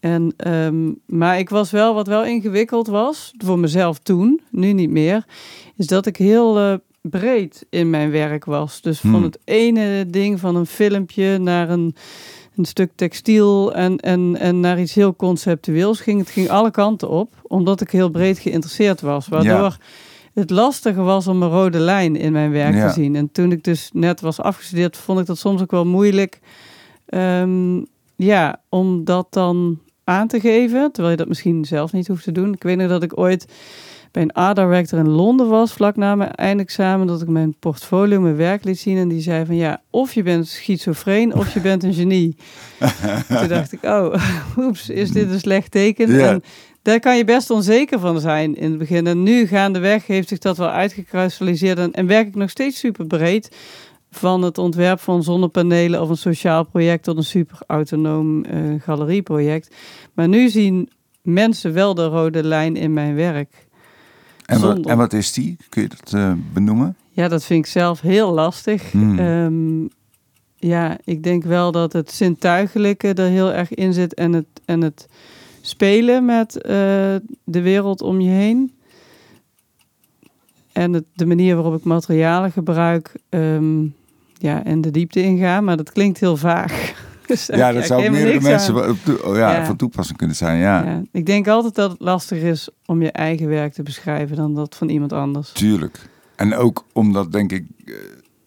En, 0.00 0.34
um, 0.46 1.00
maar 1.06 1.38
ik 1.38 1.48
was 1.48 1.70
wel, 1.70 1.94
wat 1.94 2.06
wel 2.06 2.24
ingewikkeld 2.24 2.86
was, 2.86 3.34
voor 3.38 3.58
mezelf 3.58 3.98
toen, 3.98 4.40
nu 4.50 4.72
niet 4.72 4.90
meer, 4.90 5.24
is 5.76 5.86
dat 5.86 6.06
ik 6.06 6.16
heel 6.16 6.58
uh, 6.60 6.74
breed 7.00 7.66
in 7.70 7.90
mijn 7.90 8.10
werk 8.10 8.44
was. 8.44 8.80
Dus 8.80 9.00
van 9.00 9.10
Hmm. 9.10 9.22
het 9.22 9.38
ene 9.44 10.06
ding, 10.06 10.40
van 10.40 10.56
een 10.56 10.66
filmpje 10.66 11.38
naar 11.38 11.70
een 11.70 11.94
een 12.60 12.66
stuk 12.66 12.90
textiel 12.94 13.74
en, 13.74 13.96
en, 13.98 14.36
en 14.38 14.60
naar 14.60 14.80
iets 14.80 14.94
heel 14.94 15.16
conceptueels 15.16 16.00
ging. 16.00 16.18
Het 16.20 16.30
ging 16.30 16.48
alle 16.50 16.70
kanten 16.70 17.08
op, 17.08 17.32
omdat 17.42 17.80
ik 17.80 17.90
heel 17.90 18.08
breed 18.10 18.38
geïnteresseerd 18.38 19.00
was. 19.00 19.28
Waardoor 19.28 19.50
Ja. 19.52 19.76
het 20.34 20.50
lastiger 20.50 21.04
was 21.04 21.26
om 21.26 21.42
een 21.42 21.48
rode 21.50 21.78
lijn 21.78 22.16
in 22.16 22.32
mijn 22.32 22.50
werk 22.50 22.74
Ja. 22.74 22.86
te 22.86 22.92
zien. 22.92 23.16
En 23.16 23.32
toen 23.32 23.52
ik 23.52 23.64
dus 23.64 23.90
net 23.92 24.20
was 24.20 24.40
afgestudeerd, 24.40 24.96
vond 24.96 25.20
ik 25.20 25.26
dat 25.26 25.38
soms 25.38 25.60
ook 25.62 25.70
wel 25.70 25.86
moeilijk. 25.86 26.40
ehm, 27.06 27.76
ja, 28.16 28.60
om 28.68 29.04
dat 29.04 29.26
dan 29.30 29.78
aan 30.04 30.28
te 30.28 30.40
geven, 30.40 30.92
terwijl 30.92 31.10
je 31.10 31.16
dat 31.20 31.28
misschien 31.28 31.64
zelf 31.64 31.92
niet 31.92 32.06
hoeft 32.08 32.24
te 32.24 32.32
doen. 32.32 32.52
Ik 32.52 32.62
weet 32.62 32.76
nog 32.76 32.88
dat 32.88 33.02
ik 33.02 33.18
ooit 33.18 33.46
bij 34.10 34.22
een 34.22 34.32
art 34.32 34.56
director 34.56 34.98
in 34.98 35.08
Londen 35.08 35.48
was, 35.48 35.72
vlak 35.72 35.96
na 35.96 36.14
mijn 36.14 36.30
eindexamen, 36.30 37.06
dat 37.06 37.22
ik 37.22 37.28
mijn 37.28 37.54
portfolio, 37.58 38.20
mijn 38.20 38.36
werk 38.36 38.64
liet 38.64 38.78
zien. 38.78 38.96
En 38.96 39.08
die 39.08 39.20
zei 39.20 39.46
van 39.46 39.56
ja, 39.56 39.82
of 39.90 40.12
je 40.12 40.22
bent 40.22 40.48
schizofreen 40.48 41.34
of 41.34 41.54
je 41.54 41.60
bent 41.60 41.82
een 41.82 41.94
genie. 41.94 42.36
Toen 43.38 43.48
dacht 43.48 43.72
ik, 43.72 43.82
oh, 43.82 44.14
oeps, 44.58 44.88
is 44.88 45.10
dit 45.10 45.30
een 45.30 45.40
slecht 45.40 45.70
teken? 45.70 46.12
Ja. 46.12 46.28
En 46.28 46.42
daar 46.82 47.00
kan 47.00 47.16
je 47.16 47.24
best 47.24 47.50
onzeker 47.50 47.98
van 47.98 48.20
zijn 48.20 48.56
in 48.56 48.70
het 48.70 48.78
begin. 48.78 49.06
En 49.06 49.22
nu 49.22 49.46
gaandeweg 49.46 50.06
heeft 50.06 50.28
zich 50.28 50.38
dat 50.38 50.56
wel 50.56 50.70
uitgekristalliseerd 50.70 51.78
en, 51.78 51.92
en 51.92 52.06
werk 52.06 52.26
ik 52.26 52.34
nog 52.34 52.50
steeds 52.50 52.78
super 52.78 53.06
breed. 53.06 53.56
van 54.10 54.42
het 54.42 54.58
ontwerp 54.58 55.00
van 55.00 55.22
zonnepanelen 55.22 56.02
of 56.02 56.08
een 56.08 56.16
sociaal 56.16 56.64
project 56.64 57.04
tot 57.04 57.16
een 57.16 57.24
super 57.24 57.58
autonoom 57.66 58.44
uh, 58.44 58.80
galerieproject. 58.82 59.74
Maar 60.14 60.28
nu 60.28 60.48
zien 60.48 60.90
mensen 61.22 61.72
wel 61.72 61.94
de 61.94 62.06
rode 62.06 62.44
lijn 62.44 62.76
in 62.76 62.92
mijn 62.92 63.14
werk. 63.14 63.68
En, 64.50 64.60
wat, 64.60 64.86
en 64.86 64.96
wat 64.96 65.12
is 65.12 65.32
die? 65.32 65.56
Kun 65.68 65.82
je 65.82 65.88
dat 65.88 66.12
uh, 66.14 66.32
benoemen? 66.52 66.96
Ja, 67.10 67.28
dat 67.28 67.44
vind 67.44 67.64
ik 67.64 67.70
zelf 67.70 68.00
heel 68.00 68.32
lastig. 68.32 68.90
Hmm. 68.90 69.18
Ehm, 69.18 69.88
ja, 70.56 70.98
ik 71.04 71.22
denk 71.22 71.44
wel 71.44 71.72
dat 71.72 71.92
het 71.92 72.12
zintuigelijke 72.12 73.14
er 73.14 73.28
heel 73.28 73.52
erg 73.52 73.74
in 73.74 73.92
zit 73.92 74.14
en 74.14 74.32
het, 74.32 74.46
en 74.64 74.80
het 74.80 75.08
spelen 75.60 76.24
met 76.24 76.56
uh, 76.56 76.62
de 77.44 77.60
wereld 77.60 78.02
om 78.02 78.20
je 78.20 78.30
heen. 78.30 78.72
En 80.72 80.92
het, 80.92 81.04
de 81.14 81.26
manier 81.26 81.54
waarop 81.54 81.76
ik 81.76 81.84
materialen 81.84 82.52
gebruik 82.52 83.12
um, 83.28 83.94
ja, 84.38 84.64
en 84.64 84.80
de 84.80 84.90
diepte 84.90 85.22
inga. 85.22 85.60
Maar 85.60 85.76
dat 85.76 85.92
klinkt 85.92 86.20
heel 86.20 86.36
vaag. 86.36 87.08
Dus 87.30 87.46
ja, 87.46 87.72
dat 87.72 87.86
zou 87.86 88.10
meerdere 88.10 88.40
mensen 88.40 88.76
oh, 88.76 89.36
ja, 89.36 89.56
ja, 89.56 89.66
van 89.66 89.76
toepassing 89.76 90.18
kunnen 90.18 90.36
zijn. 90.36 90.58
Ja. 90.58 90.84
ja. 90.84 91.02
Ik 91.12 91.26
denk 91.26 91.48
altijd 91.48 91.74
dat 91.74 91.90
het 91.90 92.00
lastiger 92.00 92.48
is 92.48 92.68
om 92.86 93.02
je 93.02 93.12
eigen 93.12 93.48
werk 93.48 93.72
te 93.72 93.82
beschrijven 93.82 94.36
dan 94.36 94.54
dat 94.54 94.76
van 94.76 94.88
iemand 94.88 95.12
anders. 95.12 95.52
Tuurlijk. 95.52 96.08
En 96.36 96.54
ook 96.54 96.84
omdat, 96.92 97.32
denk 97.32 97.52
ik, 97.52 97.64
eh, 97.84 97.94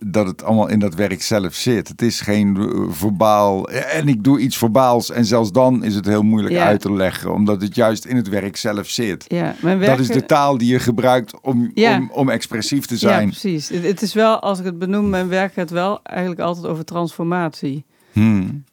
dat 0.06 0.28
het 0.28 0.44
allemaal 0.44 0.68
in 0.68 0.80
dat 0.80 0.96
werk 0.96 1.22
zelf 1.22 1.54
zit. 1.54 1.88
Het 1.88 2.02
is 2.02 2.22
geen 2.22 2.56
uh, 2.60 2.92
verbaal. 2.92 3.70
En 3.70 4.08
ik 4.08 4.24
doe 4.24 4.40
iets 4.40 4.58
verbaals. 4.58 5.12
En 5.12 5.25
zelfs 5.25 5.52
dan 5.52 5.84
is 5.84 5.96
het 5.96 6.06
heel 6.06 6.24
moeilijk 6.24 6.56
uit 6.56 6.82
te 6.82 6.94
leggen. 6.94 7.34
Omdat 7.34 7.62
het 7.62 7.75
juist 7.75 8.06
in 8.06 8.16
het 8.16 8.30
werk 8.30 8.58
zelf 8.58 8.88
zit. 8.88 9.25
Ja, 9.28 9.56
mijn 9.62 9.80
werk... 9.80 9.92
Dat 9.92 10.00
is 10.00 10.08
de 10.08 10.25
taal 10.25 10.58
die 10.58 10.72
je 10.72 10.80
gebruikt 10.80 11.42
om, 11.42 11.72
om, 11.75 12.12
om 12.12 12.30
expressief 12.30 12.86
te 12.86 12.98
zijn. 12.98 13.22
Ja, 13.22 13.28
precies. 13.28 13.70
Het, 13.70 14.02
is 14.02 14.13
wel, 14.13 14.40
als 14.40 14.60
ik 14.60 14.66
het 14.66 14.80
benoem, 14.80 15.10
mijn 15.10 15.28
werk 15.28 15.54
gaat 15.54 15.70
wel 15.70 16.00
eigenlijk 16.04 16.42
altijd 16.42 16.66
over 16.66 16.86
transformatie. 16.86 17.86
Hmm. 18.12 18.63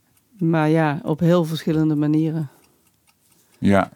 Maar 0.40 0.68
ja, 0.68 1.00
op 1.02 1.20
heel 1.20 1.44
verschillende 1.44 1.94
manieren. 1.94 2.49
Ja. 3.59 3.90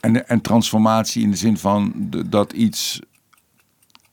En, 0.00 0.28
en 0.28 0.40
transformatie 0.40 1.22
in 1.22 1.30
de 1.30 1.36
zin 1.36 1.56
van 1.56 1.92
dat 2.26 2.52
iets 2.52 3.00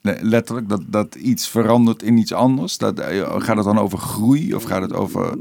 letterlijk 0.03 0.69
dat, 0.69 0.81
dat 0.87 1.15
iets 1.15 1.47
verandert 1.47 2.03
in 2.03 2.17
iets 2.17 2.33
anders? 2.33 2.77
Dat, 2.77 2.99
eh, 2.99 3.41
gaat 3.41 3.55
het 3.55 3.65
dan 3.65 3.79
over 3.79 3.97
groei 3.97 4.55
of 4.55 4.63
gaat 4.63 4.81
het 4.81 4.93
over. 4.93 5.35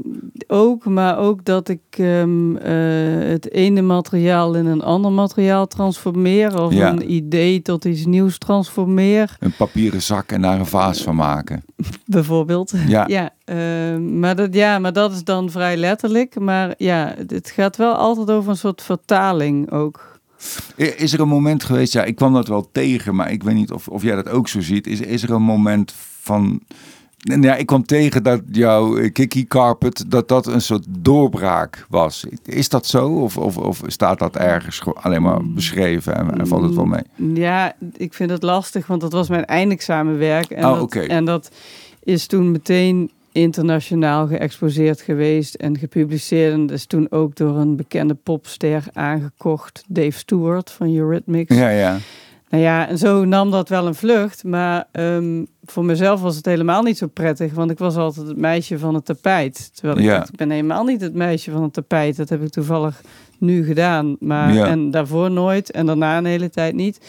Ook, 0.47 0.85
maar 0.85 1.17
ook 1.17 1.45
dat 1.45 1.69
ik 1.69 1.97
um, 1.97 2.55
het 2.55 3.51
ene 3.51 3.81
materiaal 3.81 4.55
in 4.55 4.65
een 4.65 4.81
ander 4.81 5.11
materiaal 5.11 5.67
transformeer. 5.67 6.61
Of 6.61 6.75
een 6.75 7.11
idee 7.11 7.61
tot 7.61 7.85
iets 7.85 8.05
nieuws 8.05 8.37
transformeer. 8.37 9.35
Een 9.39 9.55
papieren 9.55 10.01
zak 10.01 10.31
en 10.31 10.41
daar 10.41 10.59
een 10.59 10.65
vaas 10.65 11.01
van 11.01 11.15
maken. 11.15 11.63
Bijvoorbeeld. 12.05 12.73
Ja. 12.87 13.07
ja, 13.17 13.29
uh, 13.45 13.97
maar 13.97 14.35
dat, 14.35 14.53
ja, 14.53 14.79
maar 14.79 14.93
dat 14.93 15.11
is 15.11 15.23
dan 15.23 15.51
vrij 15.51 15.77
letterlijk. 15.77 16.39
Maar 16.39 16.73
ja, 16.77 17.15
het 17.27 17.49
gaat 17.49 17.77
wel 17.77 17.93
altijd 17.93 18.31
over 18.31 18.49
een 18.49 18.57
soort 18.57 18.81
vertaling 18.81 19.71
ook. 19.71 20.12
Is 20.75 21.13
er 21.13 21.19
een 21.19 21.27
moment 21.27 21.63
geweest, 21.63 21.93
ja, 21.93 22.03
ik 22.03 22.15
kwam 22.15 22.33
dat 22.33 22.47
wel 22.47 22.69
tegen, 22.71 23.15
maar 23.15 23.31
ik 23.31 23.43
weet 23.43 23.55
niet 23.55 23.71
of, 23.71 23.87
of 23.87 24.03
jij 24.03 24.15
dat 24.15 24.29
ook 24.29 24.47
zo 24.47 24.61
ziet. 24.61 24.87
Is, 24.87 24.99
is 24.99 25.23
er 25.23 25.31
een 25.31 25.41
moment 25.41 25.93
van. 26.21 26.61
Ja, 27.17 27.55
ik 27.55 27.65
kwam 27.65 27.85
tegen 27.85 28.23
dat 28.23 28.41
jouw 28.51 29.09
Kiki 29.11 29.47
Carpet, 29.47 30.05
dat 30.07 30.27
dat 30.27 30.47
een 30.47 30.61
soort 30.61 30.85
doorbraak 30.89 31.85
was. 31.89 32.25
Is 32.45 32.69
dat 32.69 32.85
zo? 32.85 33.09
Of, 33.09 33.37
of, 33.37 33.57
of 33.57 33.81
staat 33.85 34.19
dat 34.19 34.35
ergens 34.35 34.81
alleen 34.93 35.21
maar 35.21 35.47
beschreven 35.47 36.39
en, 36.39 36.47
valt 36.47 36.63
het 36.63 36.75
wel 36.75 36.85
mee? 36.85 37.33
Ja, 37.33 37.75
ik 37.97 38.13
vind 38.13 38.29
het 38.29 38.43
lastig, 38.43 38.87
want 38.87 39.01
dat 39.01 39.11
was 39.11 39.29
mijn 39.29 39.45
eindexamenwerk. 39.45 40.49
En, 40.49 40.65
oh, 40.65 40.79
dat, 40.79 40.95
en 40.95 41.25
dat 41.25 41.51
is 42.03 42.27
toen 42.27 42.51
meteen 42.51 43.11
internationaal 43.33 44.27
geëxposeerd 44.27 45.01
geweest 45.01 45.55
en 45.55 45.77
gepubliceerd. 45.77 46.53
En 46.53 46.69
is 46.69 46.85
toen 46.85 47.11
ook 47.11 47.35
door 47.35 47.57
een 47.57 47.75
bekende 47.75 48.13
popster 48.13 48.83
aangekocht, 48.93 49.83
Dave 49.87 50.17
Stewart 50.17 50.71
van 50.71 50.95
Eurythmics. 50.95 51.55
Ja, 51.55 51.69
ja. 51.69 51.97
Nou 52.49 52.65
ja, 52.65 52.87
en 52.87 52.97
zo 52.97 53.25
nam 53.25 53.51
dat 53.51 53.69
wel 53.69 53.87
een 53.87 53.95
vlucht. 53.95 54.43
Maar 54.43 54.87
um, 54.91 55.47
voor 55.65 55.85
mezelf 55.85 56.21
was 56.21 56.35
het 56.35 56.45
helemaal 56.45 56.83
niet 56.83 56.97
zo 56.97 57.07
prettig. 57.07 57.53
Want 57.53 57.71
ik 57.71 57.77
was 57.77 57.95
altijd 57.95 58.27
het 58.27 58.37
meisje 58.37 58.79
van 58.79 58.93
het 58.93 59.05
tapijt. 59.05 59.75
Terwijl 59.75 59.97
ik, 59.97 60.03
ja. 60.03 60.23
ik 60.23 60.35
ben 60.35 60.49
helemaal 60.49 60.83
niet 60.83 61.01
het 61.01 61.13
meisje 61.13 61.51
van 61.51 61.63
het 61.63 61.73
tapijt. 61.73 62.17
Dat 62.17 62.29
heb 62.29 62.43
ik 62.43 62.49
toevallig 62.49 63.01
nu 63.37 63.65
gedaan. 63.65 64.15
Maar, 64.19 64.53
ja. 64.53 64.67
En 64.67 64.91
daarvoor 64.91 65.31
nooit. 65.31 65.71
En 65.71 65.85
daarna 65.85 66.17
een 66.17 66.25
hele 66.25 66.49
tijd 66.49 66.75
niet. 66.75 66.99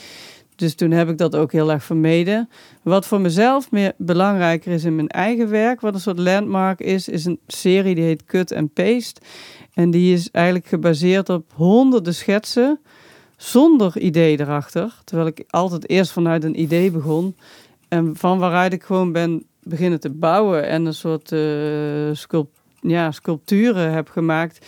Dus 0.57 0.75
toen 0.75 0.91
heb 0.91 1.09
ik 1.09 1.19
dat 1.19 1.37
ook 1.37 1.53
heel 1.53 1.73
erg 1.73 1.85
vermeden. 1.85 2.49
Wat 2.83 3.07
voor 3.07 3.21
mezelf 3.21 3.71
meer 3.71 3.93
belangrijker 3.97 4.73
is 4.73 4.85
in 4.85 4.95
mijn 4.95 5.09
eigen 5.09 5.51
werk, 5.51 5.81
wat 5.81 5.95
een 5.95 6.01
soort 6.01 6.19
landmark 6.19 6.81
is, 6.81 7.09
is 7.09 7.25
een 7.25 7.41
serie 7.47 7.95
die 7.95 8.05
heet 8.05 8.25
Cut 8.25 8.55
and 8.55 8.73
Paste. 8.73 9.21
En 9.73 9.91
die 9.91 10.15
is 10.15 10.31
eigenlijk 10.31 10.67
gebaseerd 10.67 11.29
op 11.29 11.53
honderden 11.55 12.15
schetsen 12.15 12.81
zonder 13.37 13.99
idee 13.99 14.41
erachter. 14.41 14.95
Terwijl 15.05 15.29
ik 15.29 15.45
altijd 15.49 15.89
eerst 15.89 16.13
vanuit 16.13 16.45
een 16.45 16.61
idee 16.61 16.91
begon. 16.91 17.37
En 17.89 18.17
van 18.17 18.39
waaruit 18.39 18.73
ik 18.73 18.83
gewoon 18.83 19.13
ben 19.13 19.45
beginnen 19.63 20.01
te 20.01 20.11
bouwen 20.11 20.67
en 20.69 20.85
een 20.85 20.95
soort 20.95 21.33
uh, 21.33 22.13
ja, 22.81 23.11
sculpturen 23.11 23.93
heb 23.93 24.09
gemaakt. 24.09 24.59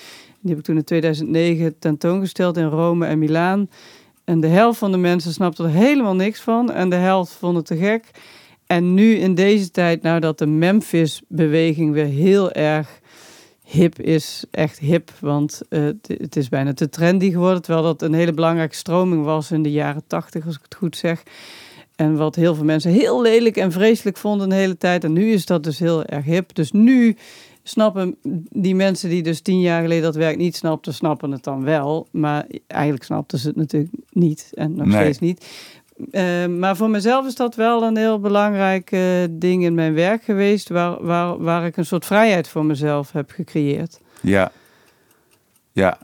Die 0.41 0.51
heb 0.51 0.59
ik 0.59 0.65
toen 0.65 0.77
in 0.77 0.85
2009 0.85 1.79
tentoongesteld 1.79 2.57
in 2.57 2.67
Rome 2.67 3.07
en 3.07 3.19
Milaan. 3.19 3.69
En 4.27 4.41
de 4.41 4.47
helft 4.47 4.79
van 4.79 4.93
de 4.93 4.99
mensen 4.99 5.33
snapte 5.33 5.63
er 5.63 5.69
helemaal 5.69 6.15
niks 6.15 6.41
van. 6.41 6.73
En 6.73 6.91
de 6.91 6.97
helft 6.97 7.33
vond 7.33 7.57
het 7.57 7.67
te 7.67 7.77
gek. 7.77 8.11
En 8.67 8.95
nu 8.95 9.15
in 9.15 9.35
deze 9.35 9.71
tijd, 9.71 10.03
nou 10.03 10.21
dat 10.21 10.39
de 10.39 10.47
Memphis-beweging 10.47 11.93
weer 11.93 12.07
heel 12.07 12.53
erg 12.53 13.01
hip 13.63 14.01
is, 14.01 14.45
echt 14.51 14.79
hip. 14.79 15.11
Want 15.21 15.61
uh, 15.71 15.89
het 16.07 16.37
is 16.37 16.49
bijna 16.49 16.75
te 16.75 16.89
trendy 16.89 17.31
geworden. 17.31 17.63
Terwijl 17.63 17.85
dat 17.85 18.03
een 18.03 18.15
hele 18.15 18.33
belangrijke 18.33 18.75
stroming 18.75 19.25
was 19.25 19.51
in 19.51 19.63
de 19.63 19.71
jaren 19.71 20.03
tachtig, 20.07 20.47
als 20.47 20.55
ik 20.55 20.63
het 20.63 20.75
goed 20.75 20.97
zeg. 20.97 21.23
En 21.97 22.17
wat 22.17 22.35
heel 22.35 22.55
veel 22.55 22.65
mensen 22.65 22.91
heel 22.91 23.23
lelijk 23.23 23.57
en 23.57 23.73
vreselijk 23.73 24.17
vonden 24.17 24.49
de 24.49 24.55
hele 24.55 24.77
tijd. 24.77 25.05
En 25.05 25.13
nu 25.13 25.33
is 25.33 25.47
dat 25.47 25.65
dus 25.65 25.79
heel 25.79 26.05
erg 26.05 26.25
hip. 26.25 26.55
Dus 26.55 26.73
nu 26.73 27.17
snappen 27.69 28.17
die 28.51 28.75
mensen 28.75 29.09
die 29.09 29.23
dus 29.23 29.41
tien 29.41 29.61
jaar 29.61 29.83
geleden 29.83 30.03
dat 30.03 30.15
werk 30.15 30.37
niet 30.37 30.57
snapten, 30.57 30.95
snappen 30.95 31.31
het 31.31 31.45
dan 31.45 31.65
wel. 31.65 32.09
Maar 32.11 32.47
eigenlijk 32.67 33.05
snapten 33.05 33.39
ze 33.39 33.49
het 33.49 33.57
natuurlijk 33.57 33.93
niet 34.11 34.51
en 34.55 34.75
nog 34.75 34.93
steeds 34.93 35.19
niet. 35.19 35.47
Uh, 36.11 36.47
maar 36.47 36.77
voor 36.77 36.91
mezelf 36.91 37.27
is 37.27 37.35
dat 37.35 37.55
wel 37.55 37.83
een 37.83 37.97
heel 37.97 38.21
belangrijk 38.21 38.91
uh, 38.91 39.01
ding 39.31 39.65
in 39.65 39.75
mijn 39.75 39.95
werk 39.95 40.25
geweest, 40.25 40.69
waar, 40.69 41.05
waar, 41.05 41.39
waar 41.39 41.67
ik 41.67 41.77
een 41.77 41.87
soort 41.87 42.05
vrijheid 42.07 42.49
voor 42.49 42.65
mezelf 42.65 43.13
heb 43.13 43.31
gecreëerd. 43.31 44.01
Ja, 44.21 44.53
ja. 45.73 45.99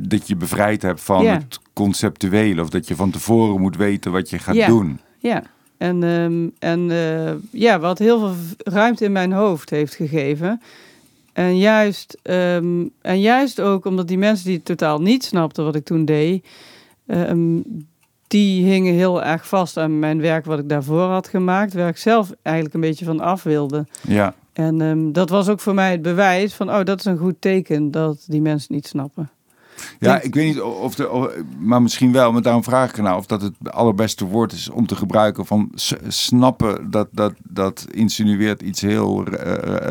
dat 0.00 0.28
je 0.28 0.36
bevrijd 0.36 0.82
hebt 0.82 1.00
van 1.00 1.26
het 1.26 1.60
conceptuele, 1.72 2.62
of 2.62 2.68
dat 2.68 2.88
je 2.88 2.96
van 2.96 3.10
tevoren 3.10 3.60
moet 3.60 3.76
weten 3.76 4.12
wat 4.12 4.30
je 4.30 4.38
gaat 4.38 4.54
ja. 4.54 4.66
doen. 4.66 5.00
Ja, 5.18 5.42
en, 5.76 6.02
um, 6.02 6.52
en 6.58 6.90
uh, 6.90 7.32
ja, 7.50 7.78
wat 7.78 7.98
heel 7.98 8.18
veel 8.18 8.34
ruimte 8.58 9.04
in 9.04 9.12
mijn 9.12 9.32
hoofd 9.32 9.70
heeft 9.70 9.94
gegeven. 9.94 10.60
En 11.32 11.58
juist, 11.58 12.18
um, 12.22 12.90
en 13.00 13.20
juist 13.20 13.60
ook 13.60 13.84
omdat 13.84 14.08
die 14.08 14.18
mensen 14.18 14.46
die 14.46 14.62
totaal 14.62 15.00
niet 15.00 15.24
snapten 15.24 15.64
wat 15.64 15.74
ik 15.74 15.84
toen 15.84 16.04
deed, 16.04 16.46
um, 17.06 17.64
die 18.26 18.64
hingen 18.64 18.94
heel 18.94 19.22
erg 19.22 19.48
vast 19.48 19.76
aan 19.76 19.98
mijn 19.98 20.20
werk 20.20 20.44
wat 20.44 20.58
ik 20.58 20.68
daarvoor 20.68 21.08
had 21.08 21.28
gemaakt, 21.28 21.74
waar 21.74 21.88
ik 21.88 21.96
zelf 21.96 22.32
eigenlijk 22.42 22.74
een 22.74 22.80
beetje 22.80 23.04
van 23.04 23.20
af 23.20 23.42
wilde. 23.42 23.86
Ja. 24.00 24.34
En 24.52 24.80
um, 24.80 25.12
dat 25.12 25.28
was 25.28 25.48
ook 25.48 25.60
voor 25.60 25.74
mij 25.74 25.90
het 25.90 26.02
bewijs 26.02 26.54
van, 26.54 26.70
oh, 26.70 26.84
dat 26.84 26.98
is 26.98 27.04
een 27.04 27.18
goed 27.18 27.36
teken 27.38 27.90
dat 27.90 28.24
die 28.26 28.40
mensen 28.40 28.74
niet 28.74 28.86
snappen. 28.86 29.30
Ja, 29.98 30.20
ik 30.20 30.34
weet 30.34 30.46
niet 30.46 30.60
of 30.60 30.94
de, 30.94 31.44
maar 31.58 31.82
misschien 31.82 32.12
wel, 32.12 32.32
maar 32.32 32.42
daarom 32.42 32.64
vraag 32.64 32.90
ik 32.90 33.02
nou 33.02 33.18
of 33.18 33.26
dat 33.26 33.42
het 33.42 33.54
allerbeste 33.70 34.24
woord 34.24 34.52
is 34.52 34.70
om 34.70 34.86
te 34.86 34.96
gebruiken 34.96 35.46
van 35.46 35.70
snappen 36.08 36.90
dat 36.90 37.08
dat 37.10 37.32
dat 37.42 37.86
insinueert 37.90 38.62
iets 38.62 38.80
heel 38.80 39.24
uh, 39.28 39.36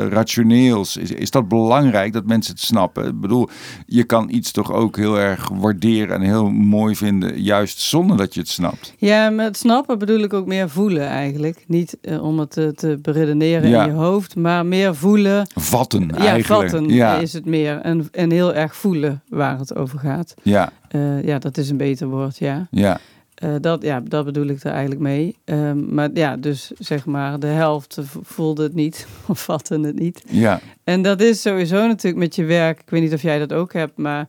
rationeels. 0.10 0.98
Is, 0.98 1.12
is 1.12 1.32
dat 1.32 1.48
belangrijk 1.48 2.14
dat 2.14 2.26
mensen 2.26 2.54
het 2.54 2.64
snappen? 2.64 3.08
Ik 3.08 3.20
bedoel, 3.20 3.50
je 3.86 4.04
kan 4.04 4.30
iets 4.30 4.52
toch 4.52 4.72
ook 4.72 4.98
heel 4.98 5.20
erg 5.20 5.50
waarderen 5.50 6.16
en 6.16 6.22
heel 6.22 6.50
mooi 6.50 6.96
vinden, 6.96 7.42
juist 7.42 7.80
zonder 7.80 8.18
dat 8.18 8.34
je 8.34 8.40
het 8.40 8.50
snapt. 8.50 8.94
Ja, 8.98 9.30
met 9.30 9.58
snappen 9.58 10.00
bedoel 10.00 10.20
ik 10.20 10.34
ook 10.34 10.46
meer 10.46 10.70
voelen 10.70 11.08
eigenlijk, 11.08 11.64
niet 11.68 11.98
uh, 12.02 12.24
om 12.24 12.40
het 12.40 12.52
te, 12.52 12.74
te 12.76 13.00
beredeneren 13.02 13.64
in 13.64 13.86
je 13.86 13.92
hoofd, 13.92 14.36
maar 14.36 14.66
meer 14.66 14.96
voelen. 14.96 15.48
Vatten 15.56 16.12
ja, 16.14 16.18
eigenlijk. 16.18 16.70
Vatten 16.70 16.90
ja, 16.90 17.16
is 17.18 17.34
het 17.34 17.46
meer 17.46 17.80
en 17.82 18.08
en 18.12 18.32
heel 18.32 18.54
erg 18.54 18.76
voelen 18.76 19.22
waar 19.30 19.58
het 19.58 19.76
over 19.76 19.81
gaat. 19.90 20.34
Ja. 20.44 20.72
Uh, 20.92 21.24
ja, 21.24 21.40
dat 21.40 21.58
is 21.58 21.70
een 21.70 21.78
beter 21.78 22.08
woord, 22.08 22.38
ja. 22.38 22.68
Ja. 22.72 23.00
Uh, 23.44 23.56
dat, 23.62 23.84
ja, 23.84 24.00
dat 24.00 24.26
bedoel 24.26 24.48
ik 24.48 24.64
er 24.64 24.72
eigenlijk 24.72 25.02
mee. 25.02 25.36
Um, 25.46 25.94
maar 25.94 26.10
ja, 26.14 26.38
dus 26.38 26.72
zeg 26.80 27.06
maar, 27.06 27.40
de 27.40 27.48
helft 27.48 27.98
voelde 28.22 28.64
het 28.64 28.74
niet 28.74 29.08
of 29.28 29.44
vatte 29.44 29.80
het 29.80 30.00
niet. 30.00 30.24
Ja. 30.28 30.60
En 30.84 31.02
dat 31.02 31.22
is 31.22 31.42
sowieso 31.42 31.88
natuurlijk 31.88 32.24
met 32.24 32.36
je 32.36 32.44
werk. 32.44 32.80
Ik 32.80 32.90
weet 32.90 33.02
niet 33.02 33.14
of 33.14 33.22
jij 33.22 33.40
dat 33.40 33.54
ook 33.54 33.74
hebt, 33.74 33.98
maar 33.98 34.28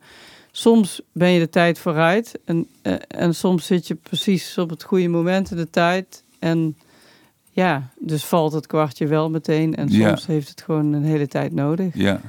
soms 0.50 1.00
ben 1.12 1.30
je 1.30 1.38
de 1.38 1.48
tijd 1.48 1.78
vooruit. 1.78 2.38
En, 2.44 2.66
uh, 2.82 2.94
en 3.08 3.34
soms 3.34 3.66
zit 3.66 3.86
je 3.86 3.94
precies 3.94 4.58
op 4.58 4.70
het 4.70 4.82
goede 4.82 5.08
moment 5.08 5.50
in 5.50 5.56
de 5.56 5.70
tijd. 5.70 6.24
En 6.38 6.76
ja, 7.50 7.90
dus 7.98 8.24
valt 8.24 8.52
het 8.52 8.66
kwartje 8.66 9.06
wel 9.06 9.30
meteen 9.30 9.74
en 9.74 9.88
soms 9.88 10.26
heeft 10.26 10.48
het 10.48 10.62
gewoon 10.62 10.92
een 10.92 11.04
hele 11.04 11.28
tijd 11.28 11.52
nodig. 11.52 11.96
Ja. 11.96 12.20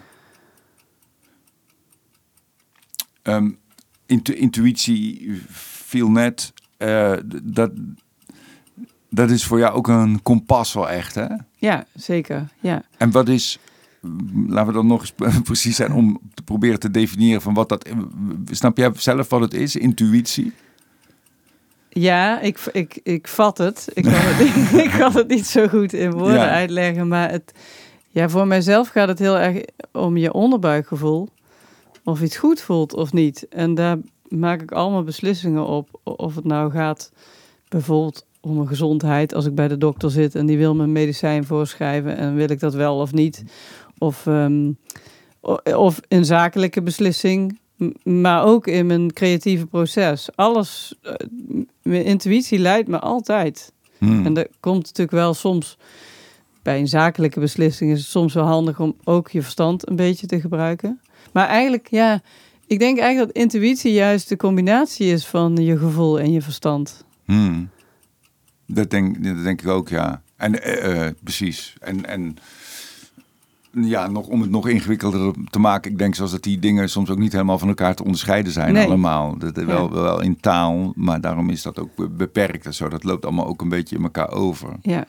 Um, 3.24 3.58
intuïtie 4.36 5.32
viel 5.50 6.10
net. 6.10 6.54
Uh, 6.78 7.14
dat, 7.44 7.72
dat 9.10 9.30
is 9.30 9.46
voor 9.46 9.60
jou 9.60 9.74
ook 9.74 9.88
een 9.88 10.22
kompas 10.22 10.74
wel 10.74 10.90
echt, 10.90 11.16
hè? 11.16 11.28
Ja, 11.58 11.86
zeker. 11.94 12.48
Ja. 12.60 12.84
En 12.98 13.12
wat 13.12 13.30
is, 13.30 13.60
laten 14.48 14.68
we 14.68 14.74
dan 14.74 14.88
nog 14.88 15.02
eens 15.02 15.42
precies 15.44 15.76
zijn 15.76 15.92
om 15.92 16.20
te 16.34 16.44
proberen 16.44 16.80
te 16.80 16.92
definiëren 16.92 17.42
van 17.42 17.54
wat 17.54 17.70
dat. 17.70 17.90
Snap 18.52 18.78
jij 18.78 18.92
zelf 18.96 19.30
wat 19.30 19.42
het 19.42 19.54
is, 19.54 19.76
intuïtie? 19.76 20.54
Ja, 21.90 22.40
ik, 22.40 22.60
ik, 22.72 23.00
ik 23.04 23.28
vat 23.28 23.58
het. 23.58 23.90
Ik 23.94 24.04
kan 24.04 24.14
het, 24.14 24.74
ik 24.86 24.92
kan 25.00 25.14
het 25.14 25.28
niet 25.28 25.48
zo 25.48 25.68
goed 25.68 25.94
in 25.94 26.12
woorden 26.12 26.50
uitleggen, 26.50 27.08
maar 27.08 27.32
het, 27.32 27.54
ja, 28.10 28.30
voor 28.30 28.48
mijzelf 28.48 28.88
gaat 28.88 29.08
het 29.08 29.20
heel 29.20 29.38
erg 29.38 29.64
om 29.92 30.18
je 30.18 30.34
onderbuikgevoel. 30.34 31.30
Of 32.04 32.22
iets 32.22 32.38
goed 32.38 32.62
voelt 32.62 32.94
of 32.94 33.14
niet. 33.14 33.48
En 33.50 33.76
daar 33.76 33.98
maak 34.28 34.62
ik 34.62 34.72
allemaal 34.72 35.04
beslissingen 35.04 35.66
op. 35.66 36.00
Of 36.04 36.36
het 36.36 36.46
nou 36.46 36.72
gaat 36.72 37.12
bijvoorbeeld 37.68 38.26
om 38.42 38.56
mijn 38.56 38.68
gezondheid. 38.68 39.34
Als 39.34 39.46
ik 39.46 39.56
bij 39.56 39.68
de 39.68 39.78
dokter 39.78 40.12
zit 40.12 40.36
en 40.36 40.46
die 40.46 40.58
wil 40.58 40.76
me 40.76 40.88
medicijn 40.88 41.46
voorschrijven 41.46 42.18
en 42.18 42.36
wil 42.36 42.50
ik 42.50 42.60
dat 42.60 42.74
wel 42.74 43.00
of 43.00 43.14
niet. 43.14 43.44
Of, 43.98 44.26
um, 44.26 44.78
of 45.76 46.00
een 46.08 46.26
zakelijke 46.26 46.82
beslissing, 46.82 47.60
maar 48.04 48.46
ook 48.46 48.68
in 48.68 48.86
mijn 48.86 49.14
creatieve 49.14 49.66
proces. 49.66 50.30
Alles, 50.36 50.96
uh, 51.04 51.14
mijn 51.82 52.06
intuïtie 52.06 52.60
leidt 52.60 52.88
me 52.88 53.00
altijd. 53.00 53.74
Hmm. 53.98 54.26
En 54.26 54.34
dat 54.34 54.48
komt 54.60 54.84
natuurlijk 54.84 55.12
wel 55.12 55.34
soms 55.34 55.78
bij 56.64 56.80
een 56.80 56.88
zakelijke 56.88 57.40
beslissing 57.40 57.92
is 57.92 58.00
het 58.00 58.08
soms 58.08 58.34
wel 58.34 58.46
handig 58.46 58.80
om 58.80 58.96
ook 59.04 59.30
je 59.30 59.42
verstand 59.42 59.90
een 59.90 59.96
beetje 59.96 60.28
te 60.28 60.40
gebruiken. 60.40 61.02
Maar 61.34 61.48
eigenlijk, 61.48 61.88
ja, 61.88 62.22
ik 62.68 62.80
denk 62.80 63.00
eigenlijk 63.00 63.34
dat 63.34 63.44
intuïtie 63.44 63.92
juist 63.92 64.30
de 64.30 64.36
combinatie 64.36 65.08
is 65.08 65.26
van 65.26 65.56
je 65.56 65.78
gevoel 65.78 66.20
en 66.20 66.32
je 66.32 66.42
verstand. 66.42 67.06
Hmm. 67.26 67.70
Dat, 68.68 68.90
denk, 68.90 69.24
dat 69.24 69.44
denk 69.44 69.62
ik 69.62 69.68
ook, 69.68 69.90
ja. 69.90 70.22
En 70.36 70.54
uh, 70.54 71.08
precies. 71.24 71.76
En, 71.80 72.06
en 72.06 72.38
ja, 73.72 74.08
nog, 74.08 74.28
om 74.28 74.42
het 74.42 74.50
nog 74.50 74.68
ingewikkelder 74.68 75.34
te 75.50 75.60
maken, 75.60 75.92
ik 75.92 75.98
denk 75.98 76.16
zoals 76.16 76.32
dat 76.32 76.44
die 76.44 76.60
dingen 76.60 76.90
soms 76.90 77.10
ook 77.10 77.18
niet 77.18 77.32
helemaal 77.32 77.60
van 77.60 77.68
elkaar 77.68 77.96
te 77.96 78.04
onderscheiden 78.04 78.52
zijn 78.52 78.78
allemaal. 78.78 79.38
Dat, 79.38 79.56
ja. 79.56 79.66
wel, 79.66 79.92
wel 79.92 80.22
in 80.22 80.40
taal, 80.40 80.94
maar 80.96 81.22
daarom 81.22 81.50
is 81.50 81.62
dat 81.62 81.80
ook 81.80 82.18
beperkt 82.18 82.66
en 82.66 82.74
zo. 82.74 82.90
Dat 82.90 83.04
loopt 83.04 83.26
allemaal 83.26 83.48
ook 83.48 83.62
een 83.62 83.70
beetje 83.70 83.96
in 83.96 84.04
elkaar 84.04 84.32
over. 84.32 84.70
Ja. 84.82 85.06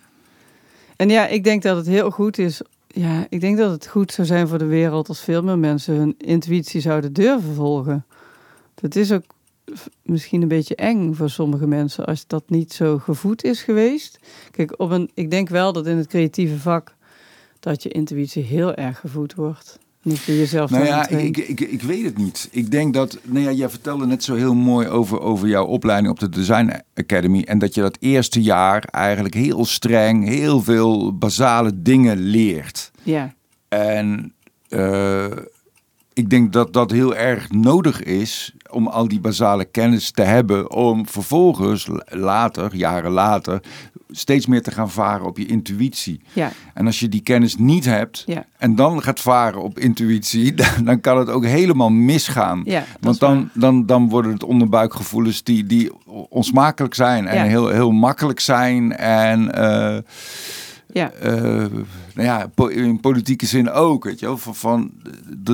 En 0.97 1.09
ja, 1.09 1.27
ik 1.27 1.45
denk 1.45 1.63
dat 1.63 1.77
het 1.77 1.87
heel 1.87 2.11
goed 2.11 2.39
is. 2.39 2.63
Ja, 2.97 3.27
ik 3.29 3.41
denk 3.41 3.57
dat 3.57 3.71
het 3.71 3.87
goed 3.87 4.13
zou 4.13 4.27
zijn 4.27 4.49
voor 4.49 4.59
de 4.59 4.67
wereld 4.67 5.09
als 5.09 5.21
veel 5.21 5.43
meer 5.43 5.59
mensen 5.59 5.95
hun 5.95 6.15
intuïtie 6.19 6.81
zouden 6.81 7.13
durven 7.13 7.55
volgen. 7.55 8.07
Dat 8.75 8.95
is 8.95 9.13
ook 9.13 9.25
misschien 10.03 10.43
een 10.43 10.49
beetje 10.49 10.75
eng 10.75 11.15
voor 11.15 11.31
sommige 11.31 11.67
mensen 11.67 12.05
als 12.05 12.27
dat 12.27 12.51
niet 12.51 12.73
zo 12.73 12.99
gevoed 12.99 13.45
is 13.45 13.63
geweest. 13.63 14.19
Kijk, 14.51 14.81
op 14.81 14.91
een, 14.91 15.11
ik 15.15 15.31
denk 15.31 15.49
wel 15.49 15.73
dat 15.73 15.87
in 15.87 15.97
het 15.97 16.07
creatieve 16.07 16.59
vak 16.59 16.95
dat 17.61 17.83
je 17.83 17.89
intuïtie 17.89 18.43
heel 18.43 18.75
erg 18.75 19.01
gevoed 19.01 19.35
wordt. 19.35 19.79
Niet 20.05 20.21
voor 20.21 20.35
jezelf. 20.35 20.71
Nou 20.71 20.85
ja, 20.85 21.09
ik, 21.09 21.37
ik, 21.37 21.61
ik, 21.61 21.83
weet 21.83 22.05
het 22.05 22.19
niet. 22.19 22.49
Ik 22.51 22.71
denk 22.71 22.95
dat, 22.95 23.19
nou 23.23 23.45
ja, 23.45 23.51
jij 23.51 23.69
vertelde 23.69 24.07
net 24.07 24.25
zo 24.25 24.35
heel 24.35 24.55
mooi 24.55 24.89
over, 24.89 25.21
over 25.21 25.49
jouw 25.49 25.65
opleiding 25.65 26.13
op 26.13 26.19
de 26.19 26.29
Design 26.29 26.73
Academy. 26.95 27.43
En 27.43 27.59
dat 27.59 27.75
je 27.75 27.81
dat 27.81 27.97
eerste 28.01 28.43
jaar 28.43 28.85
eigenlijk 28.91 29.35
heel 29.35 29.65
streng, 29.65 30.29
heel 30.29 30.63
veel 30.63 31.19
basale 31.19 31.83
dingen 31.83 32.19
leert. 32.19 32.91
Ja. 33.03 33.35
En 33.69 34.35
uh, 34.69 35.27
ik 36.15 36.31
denk 36.31 36.53
dat 36.53 36.73
dat 36.73 36.91
heel 36.91 37.17
erg 37.17 37.51
nodig 37.51 38.03
is 38.03 38.55
om 38.71 38.87
al 38.87 39.09
die 39.09 39.21
basale 39.21 39.65
kennis 39.65 40.11
te 40.11 40.23
hebben. 40.23 40.71
Om 40.71 41.09
vervolgens 41.09 41.89
later, 42.05 42.75
jaren 42.75 43.11
later, 43.11 43.61
steeds 44.11 44.47
meer 44.47 44.63
te 44.63 44.71
gaan 44.71 44.91
varen 44.91 45.27
op 45.27 45.39
je 45.39 45.47
intuïtie. 45.47 46.21
Ja. 46.33 46.53
En 46.75 46.87
als 46.87 47.01
je 47.01 47.09
die 47.09 47.21
kennis 47.21 47.57
niet 47.57 47.85
hebt 47.85 48.23
ja. 48.27 48.47
en 48.59 48.75
dan 48.75 49.03
gaat 49.03 49.21
varen 49.21 49.63
op 49.63 49.79
intuïtie, 49.79 50.55
dan, 50.85 51.01
kan 51.01 51.19
het 51.19 51.29
ook 51.29 51.45
helemaal 51.45 51.91
misgaan. 51.91 52.63
Ja, 52.65 52.85
Want 53.01 53.19
dan, 53.19 53.51
dan, 53.55 53.87
dan 53.87 54.09
worden 54.09 54.33
het 54.33 54.45
onderbuikgevoelens 54.45 55.43
die, 55.43 55.67
die 55.67 55.91
onsmakelijk 56.29 56.95
zijn 56.95 57.27
en 57.27 57.49
heel, 57.49 57.69
heel 57.69 57.91
makkelijk 57.91 58.41
zijn. 58.41 58.97
En 58.97 59.51
uh, 59.59 59.97
ja. 60.95 61.13
Uh, 61.25 61.67
nou 62.15 62.29
ja, 62.29 62.51
in 62.69 63.01
politieke 63.01 63.47
zin 63.47 63.71
ook. 63.71 64.05
Weet 64.05 64.21
je 64.21 64.27
wel, 64.27 64.39
van, 64.39 64.55
van, 64.55 64.93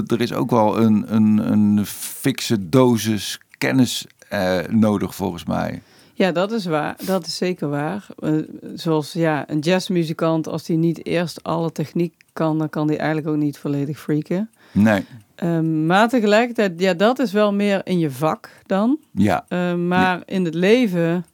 er 0.07 0.21
is 0.21 0.33
ook 0.33 0.51
wel 0.51 0.79
een, 0.81 1.15
een, 1.15 1.53
een 1.53 1.87
fikse 1.87 2.69
dosis 2.69 3.41
kennis 3.59 4.07
uh, 4.33 4.59
nodig 4.69 5.15
volgens 5.15 5.45
mij. 5.45 5.83
Ja, 6.15 6.33
dat 6.33 6.53
is 6.53 6.67
waar. 6.67 6.97
Dat 7.05 7.27
is 7.27 7.37
zeker 7.37 7.69
waar. 7.69 8.07
Uh, 8.19 8.43
zoals 8.75 9.13
ja, 9.13 9.51
een 9.51 9.59
jazzmuzikant, 9.59 10.49
als 10.49 10.67
hij 10.67 10.77
niet 10.77 11.07
eerst 11.07 11.43
alle 11.43 11.73
techniek 11.73 12.15
kan, 12.33 12.59
dan 12.59 12.69
kan 12.69 12.89
hij 12.89 12.99
eigenlijk 12.99 13.29
ook 13.29 13.43
niet 13.43 13.59
volledig 13.59 14.01
freaken. 14.01 14.51
Nee. 14.73 15.05
Uh, 15.43 15.61
maar 15.61 16.09
tegelijkertijd, 16.09 16.81
ja, 16.81 16.95
dat 16.95 17.19
is 17.19 17.33
wel 17.33 17.53
meer 17.53 17.81
in 17.85 17.99
je 17.99 18.11
vak 18.11 18.51
dan. 18.67 18.99
Ja. 19.13 19.45
Uh, 19.49 19.75
maar 19.75 20.19
ja. 20.19 20.23
in 20.27 20.45
het 20.45 20.55
leven 20.55 21.27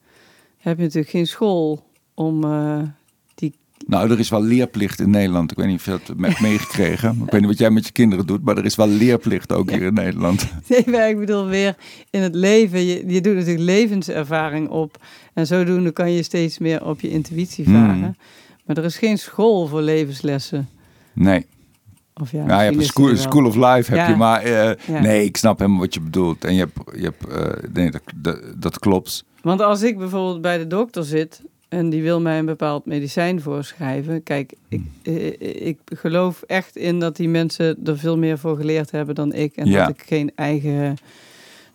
heb 0.57 0.77
je 0.77 0.83
natuurlijk 0.83 1.11
geen 1.11 1.27
school 1.27 1.85
om 2.15 2.45
nou, 3.87 4.11
er 4.11 4.19
is 4.19 4.29
wel 4.29 4.43
leerplicht 4.43 5.01
in 5.01 5.11
Nederland. 5.11 5.51
Ik 5.51 5.57
weet 5.57 5.67
niet 5.67 5.79
of 5.79 5.85
je 5.85 5.91
dat 5.91 6.07
hebt 6.07 6.41
meegekregen. 6.41 7.11
ik 7.25 7.31
weet 7.31 7.41
niet 7.41 7.51
wat 7.51 7.59
jij 7.59 7.71
met 7.71 7.87
je 7.87 7.93
kinderen 7.93 8.27
doet, 8.27 8.45
maar 8.45 8.57
er 8.57 8.65
is 8.65 8.75
wel 8.75 8.89
leerplicht 8.89 9.53
ook 9.53 9.71
hier 9.71 9.83
in 9.83 9.95
Nederland. 9.95 10.47
Nee, 10.69 10.85
maar 10.87 11.09
ik 11.09 11.19
bedoel 11.19 11.47
weer 11.47 11.77
in 12.11 12.23
het 12.23 12.35
leven. 12.35 12.85
Je, 12.85 13.07
je 13.07 13.21
doet 13.21 13.35
natuurlijk 13.35 13.65
levenservaring 13.65 14.69
op. 14.69 15.05
En 15.35 15.47
zodoende 15.47 15.91
kan 15.91 16.13
je 16.13 16.23
steeds 16.23 16.59
meer 16.59 16.85
op 16.85 17.01
je 17.01 17.11
intuïtie 17.11 17.65
varen. 17.65 17.95
Hmm. 17.95 18.17
Maar 18.65 18.77
er 18.77 18.85
is 18.85 18.99
geen 18.99 19.19
school 19.19 19.67
voor 19.67 19.83
levenslessen. 19.83 20.69
Nee. 21.13 21.47
Of 22.15 22.31
ja, 22.31 22.45
nou, 22.45 22.59
je 22.59 22.65
hebt 22.65 22.77
een 22.77 22.83
school, 22.83 23.17
school 23.17 23.45
of 23.45 23.55
life, 23.55 23.91
heb 23.91 23.95
ja. 23.95 24.09
je. 24.09 24.17
Maar 24.17 24.47
uh, 24.47 24.53
ja. 24.87 25.01
nee, 25.01 25.25
ik 25.25 25.37
snap 25.37 25.59
helemaal 25.59 25.81
wat 25.81 25.95
je 25.95 26.01
bedoelt. 26.01 26.45
En 26.45 26.55
je 26.55 26.59
hebt, 26.59 26.79
je 26.97 27.03
hebt 27.03 27.29
uh, 27.29 27.71
nee, 27.73 27.91
dat, 27.91 28.03
dat, 28.15 28.41
dat 28.57 28.79
klopt. 28.79 29.25
Want 29.43 29.61
als 29.61 29.83
ik 29.83 29.99
bijvoorbeeld 29.99 30.41
bij 30.41 30.59
de 30.59 30.67
dokter 30.67 31.05
zit 31.05 31.43
en 31.77 31.91
die 31.91 32.03
wil 32.03 32.21
mij 32.21 32.39
een 32.39 32.45
bepaald 32.45 32.87
medicijn 32.87 33.41
voorschrijven. 33.41 34.23
Kijk, 34.23 34.53
ik, 34.69 34.83
eh, 35.03 35.67
ik 35.67 35.79
geloof 35.85 36.43
echt 36.43 36.77
in 36.77 37.01
dat 37.01 37.17
die 37.17 37.29
mensen 37.29 37.79
er 37.85 37.99
veel 37.99 38.19
meer 38.19 38.39
voor 38.39 38.57
geleerd 38.57 38.91
hebben 38.91 39.15
dan 39.15 39.33
ik. 39.33 39.57
En 39.57 39.71
dat 39.71 39.89
ik 39.89 40.03
geen 40.07 40.33
eigen 40.35 40.97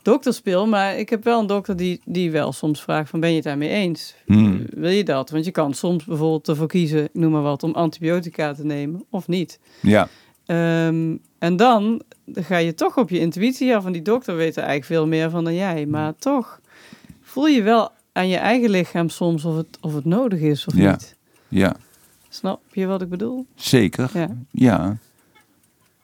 dokter 0.01 0.33
speel. 0.33 0.67
Maar 0.67 0.97
ik 0.97 1.09
heb 1.09 1.23
wel 1.23 1.39
een 1.39 1.47
dokter 1.47 1.75
die, 1.75 2.01
die 2.05 2.31
wel 2.31 2.51
soms 2.51 2.81
vraagt 2.81 3.09
van 3.09 3.19
ben 3.19 3.29
je 3.29 3.35
het 3.35 3.43
daarmee 3.43 3.69
eens? 3.69 4.15
Hmm. 4.25 4.65
Wil 4.69 4.89
je 4.89 5.03
dat? 5.03 5.29
Want 5.29 5.45
je 5.45 5.51
kan 5.51 5.73
soms 5.73 6.05
bijvoorbeeld 6.05 6.47
ervoor 6.47 6.67
kiezen, 6.67 7.03
ik 7.03 7.13
noem 7.13 7.31
maar 7.31 7.41
wat, 7.41 7.63
om 7.63 7.73
antibiotica 7.73 8.53
te 8.53 8.65
nemen 8.65 9.03
of 9.09 9.27
niet. 9.27 9.59
Ja. 9.81 10.07
Um, 10.87 11.19
en 11.39 11.55
dan 11.55 12.01
ga 12.33 12.57
je 12.57 12.73
toch 12.73 12.97
op 12.97 13.09
je 13.09 13.19
intuïtie 13.19 13.75
af. 13.75 13.85
En 13.85 13.91
die 13.91 14.01
dokter 14.01 14.35
weet 14.35 14.55
er 14.55 14.63
eigenlijk 14.63 14.85
veel 14.85 15.07
meer 15.07 15.29
van 15.29 15.43
dan 15.43 15.55
jij. 15.55 15.85
Maar 15.85 16.15
toch 16.15 16.59
voel 17.21 17.47
je 17.47 17.61
wel 17.61 17.91
aan 18.11 18.27
je 18.27 18.37
eigen 18.37 18.69
lichaam 18.69 19.09
soms 19.09 19.45
of 19.45 19.55
het, 19.55 19.77
of 19.81 19.93
het 19.93 20.05
nodig 20.05 20.39
is 20.39 20.65
of 20.65 20.75
ja. 20.75 20.91
niet. 20.91 21.15
Ja. 21.47 21.75
Snap 22.29 22.61
je 22.71 22.85
wat 22.85 23.01
ik 23.01 23.09
bedoel? 23.09 23.45
Zeker. 23.55 24.09
Ja. 24.13 24.35
ja. 24.51 24.97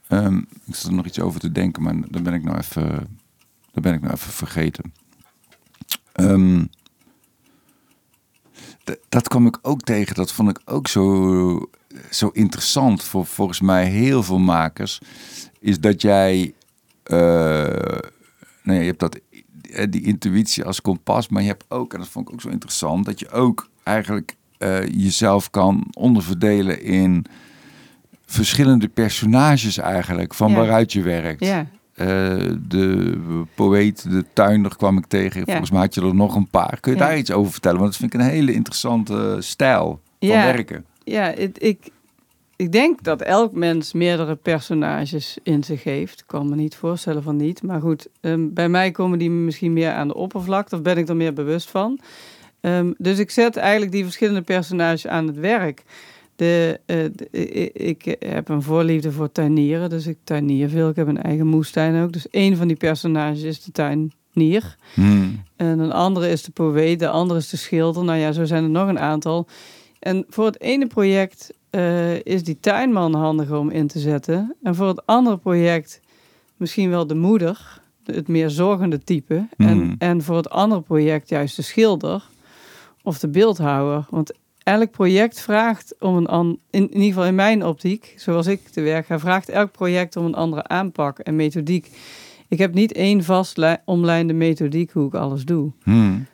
Um, 0.10 0.48
ik 0.66 0.76
zat 0.76 0.90
er 0.90 0.96
nog 0.96 1.06
iets 1.06 1.20
over 1.20 1.40
te 1.40 1.52
denken, 1.52 1.84
maar 1.84 1.96
dan 2.10 2.24
ben 2.24 2.34
ik 2.34 2.44
nou 2.44 2.58
even, 2.58 2.90
dan 3.72 3.84
ben 3.84 3.94
ik 3.94 4.02
nou 4.02 4.14
even 4.14 4.32
vergeten. 4.32 4.94
Um, 6.20 6.70
dat 9.10 9.28
kwam 9.28 9.48
ik 9.48 9.60
ook 9.62 9.82
tegen. 9.82 10.16
Dat 10.16 10.32
vond 10.32 10.50
ik 10.50 10.62
ook 10.66 10.88
zo, 10.88 11.70
zo 12.12 12.28
interessant 12.28 13.04
voor 13.04 13.26
volgens 13.26 13.62
mij 13.62 13.86
heel 13.86 14.24
veel 14.24 14.40
makers. 14.40 15.00
Is 15.60 15.80
dat 15.80 16.02
jij. 16.02 16.54
Uh, 17.06 17.18
nou 18.64 18.78
ja, 18.78 18.80
je 18.80 18.86
hebt 18.86 19.00
dat 19.00 19.20
die 19.90 20.02
intuïtie 20.02 20.64
als 20.66 20.82
kompas. 20.82 21.28
Maar 21.30 21.42
je 21.42 21.48
hebt 21.48 21.66
ook, 21.68 21.94
en 21.94 22.00
dat 22.00 22.08
vond 22.08 22.28
ik 22.28 22.34
ook 22.34 22.42
zo 22.42 22.50
interessant, 22.50 23.06
dat 23.06 23.20
je 23.20 23.30
ook 23.30 23.70
eigenlijk 23.84 24.36
uh, 24.60 24.88
jezelf 24.88 25.50
kan 25.50 25.88
onderverdelen 25.94 26.82
in 26.84 27.26
verschillende 28.26 28.88
personages 28.88 29.78
eigenlijk, 29.78 30.34
van 30.34 30.50
Ja. 30.52 30.56
waaruit 30.56 30.94
je 30.94 31.02
werkt. 31.02 31.46
Ja. 31.46 31.68
Eh, 31.94 32.06
de 32.68 33.18
poëet, 33.56 34.10
de 34.12 34.26
tuinder 34.34 34.76
kwam 34.78 34.98
ik 34.98 35.06
tegen. 35.06 35.44
Volgens 35.46 35.72
mij 35.72 35.80
had 35.80 35.94
je 35.96 36.02
er 36.02 36.16
nog 36.16 36.36
een 36.36 36.48
paar. 36.50 36.80
Kun 36.80 36.92
je 36.94 36.98
daar 37.00 37.18
iets 37.18 37.32
over 37.32 37.52
vertellen? 37.52 37.80
Want 37.80 37.92
dat 37.92 38.00
vind 38.00 38.14
ik 38.14 38.20
een 38.20 38.26
hele 38.26 38.54
interessante 38.54 39.38
stijl 39.40 40.02
van 40.20 40.30
Ja. 40.30 40.44
werken. 40.44 40.86
Ja, 41.04 41.28
ik, 41.58 41.90
ik 42.58 42.72
denk 42.72 43.04
dat 43.04 43.22
elk 43.22 43.52
mens 43.52 43.94
meerdere 43.94 44.36
personages 44.36 45.38
in 45.44 45.64
zich 45.64 45.84
heeft. 45.84 46.20
Ik 46.20 46.28
kan 46.28 46.50
me 46.50 46.56
niet 46.56 46.76
voorstellen 46.76 47.24
van 47.24 47.36
niet. 47.36 47.64
Maar 47.64 47.82
goed, 47.82 48.08
ehm, 48.22 48.54
bij 48.54 48.70
mij 48.70 48.92
komen 48.92 49.20
die 49.20 49.30
misschien 49.30 49.74
meer 49.74 49.92
aan 49.92 50.08
de 50.08 50.16
oppervlakte. 50.16 50.76
Of 50.76 50.82
ben 50.82 50.98
ik 50.98 51.10
er 51.10 51.16
meer 51.16 51.34
bewust 51.34 51.70
van. 51.70 52.00
Ehm, 52.62 52.94
dus 52.98 53.20
ik 53.20 53.32
zet 53.32 53.58
eigenlijk 53.58 53.92
die 53.92 54.04
verschillende 54.04 54.42
personages 54.42 55.08
aan 55.08 55.28
het 55.28 55.38
werk. 55.38 55.84
De, 56.36 56.80
ik 57.74 58.16
heb 58.20 58.50
een 58.50 58.62
voorliefde 58.62 59.12
voor 59.12 59.32
tuinieren, 59.32 59.90
dus 59.90 60.08
ik 60.08 60.18
tuinier 60.24 60.70
veel. 60.70 60.90
Ik 60.90 60.96
heb 60.96 61.08
een 61.08 61.22
eigen 61.22 61.48
moestuin 61.48 62.04
ook. 62.04 62.12
Dus 62.12 62.30
één 62.30 62.58
van 62.58 62.68
die 62.68 62.78
personages 62.78 63.42
is 63.42 63.64
de 63.64 63.72
tuinier. 63.72 64.76
Hmm. 64.94 65.44
En 65.56 65.80
een 65.80 65.92
andere 65.92 66.30
is 66.30 66.44
de 66.44 66.52
poëet, 66.52 67.00
de 67.00 67.10
andere 67.10 67.40
is 67.40 67.50
de 67.50 67.58
schilder. 67.58 68.04
Nou 68.04 68.20
ja, 68.20 68.32
zo 68.32 68.46
zijn 68.46 68.64
er 68.64 68.70
nog 68.70 68.88
een 68.88 69.00
aantal. 69.00 69.48
En 70.00 70.26
voor 70.30 70.46
het 70.46 70.62
ene 70.62 70.88
project 70.88 71.56
uh, 71.78 72.24
is 72.24 72.44
die 72.44 72.60
tuinman 72.60 73.14
handig 73.14 73.52
om 73.52 73.70
in 73.70 73.88
te 73.88 74.00
zetten. 74.00 74.56
En 74.64 74.76
voor 74.76 74.88
het 74.88 75.06
andere 75.06 75.38
project 75.38 76.02
misschien 76.56 76.90
wel 76.90 77.08
de 77.08 77.16
moeder, 77.16 77.82
het 78.04 78.28
meer 78.28 78.50
zorgende 78.50 79.04
type. 79.04 79.48
En, 79.58 79.68
hmm. 79.68 79.96
en 79.98 80.24
voor 80.24 80.36
het 80.36 80.50
andere 80.50 80.82
project 80.82 81.30
juist 81.30 81.56
de 81.56 81.62
schilder 81.62 82.24
of 83.04 83.20
de 83.20 83.28
beeldhouwer. 83.28 84.06
Want 84.10 84.34
elk 84.64 84.92
project 84.92 85.40
vraagt 85.40 85.96
om 86.00 86.16
een 86.16 86.60
in, 86.70 86.82
in 86.82 86.94
ieder 86.94 87.08
geval 87.08 87.26
in 87.26 87.36
mijn 87.36 87.66
optiek, 87.66 88.14
zoals 88.18 88.48
ik 88.48 88.68
te 88.68 88.82
werk 88.82 89.06
ga, 89.06 89.20
vraagt 89.20 89.50
elk 89.50 89.72
project 89.72 90.16
om 90.16 90.26
een 90.26 90.36
andere 90.36 90.68
aanpak 90.68 91.20
en 91.20 91.36
methodiek. 91.36 91.92
Ik 92.48 92.58
heb 92.58 92.74
niet 92.74 92.92
één 92.92 93.24
vast 93.24 93.60
omlijnde 93.86 94.34
methodiek 94.34 94.92
hoe 94.92 95.08
ik 95.08 95.14
alles 95.14 95.46
doe. 95.46 95.72
Hmm. 95.84 96.26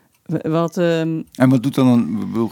Wat, 0.41 0.77
ehm, 0.77 1.21
En 1.35 1.49
wat 1.49 1.63
doet 1.63 1.75
dan 1.75 1.87
een, 1.87 2.31
wil 2.33 2.51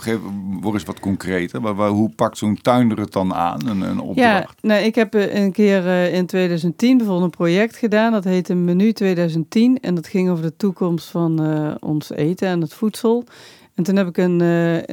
word 0.62 0.74
eens 0.74 0.84
wat 0.84 1.00
concreter. 1.00 1.62
Waar, 1.62 1.90
hoe 1.90 2.10
pakt 2.10 2.38
zo'n 2.38 2.62
tuinder 2.62 3.00
het 3.00 3.12
dan 3.12 3.34
aan, 3.34 3.68
een, 3.68 3.82
een 3.82 4.00
opdracht? 4.00 4.18
Ja, 4.18 4.48
nou, 4.62 4.84
ik 4.84 4.96
heb 4.96 5.16
eh, 5.16 5.44
een 5.44 5.52
keer 5.52 5.86
uh, 5.86 6.14
in 6.14 6.26
2010 6.26 6.98
bijvoorbeeld 6.98 7.26
een 7.26 7.38
project 7.38 7.76
gedaan. 7.76 8.12
Dat 8.12 8.24
heette 8.24 8.56
Menu 8.56 8.92
2010. 8.94 9.80
En 9.80 9.96
dat 9.96 10.08
ging 10.08 10.30
over 10.30 10.44
de 10.44 10.56
toekomst 10.56 11.10
van 11.10 11.42
uh, 11.42 11.72
ons 11.80 12.12
eten 12.12 12.48
en 12.48 12.62
het 12.62 12.74
voedsel. 12.74 13.24
En 13.76 13.84
toen 13.84 13.96
heb 13.96 14.08
ik 14.08 14.18
een, 14.18 14.40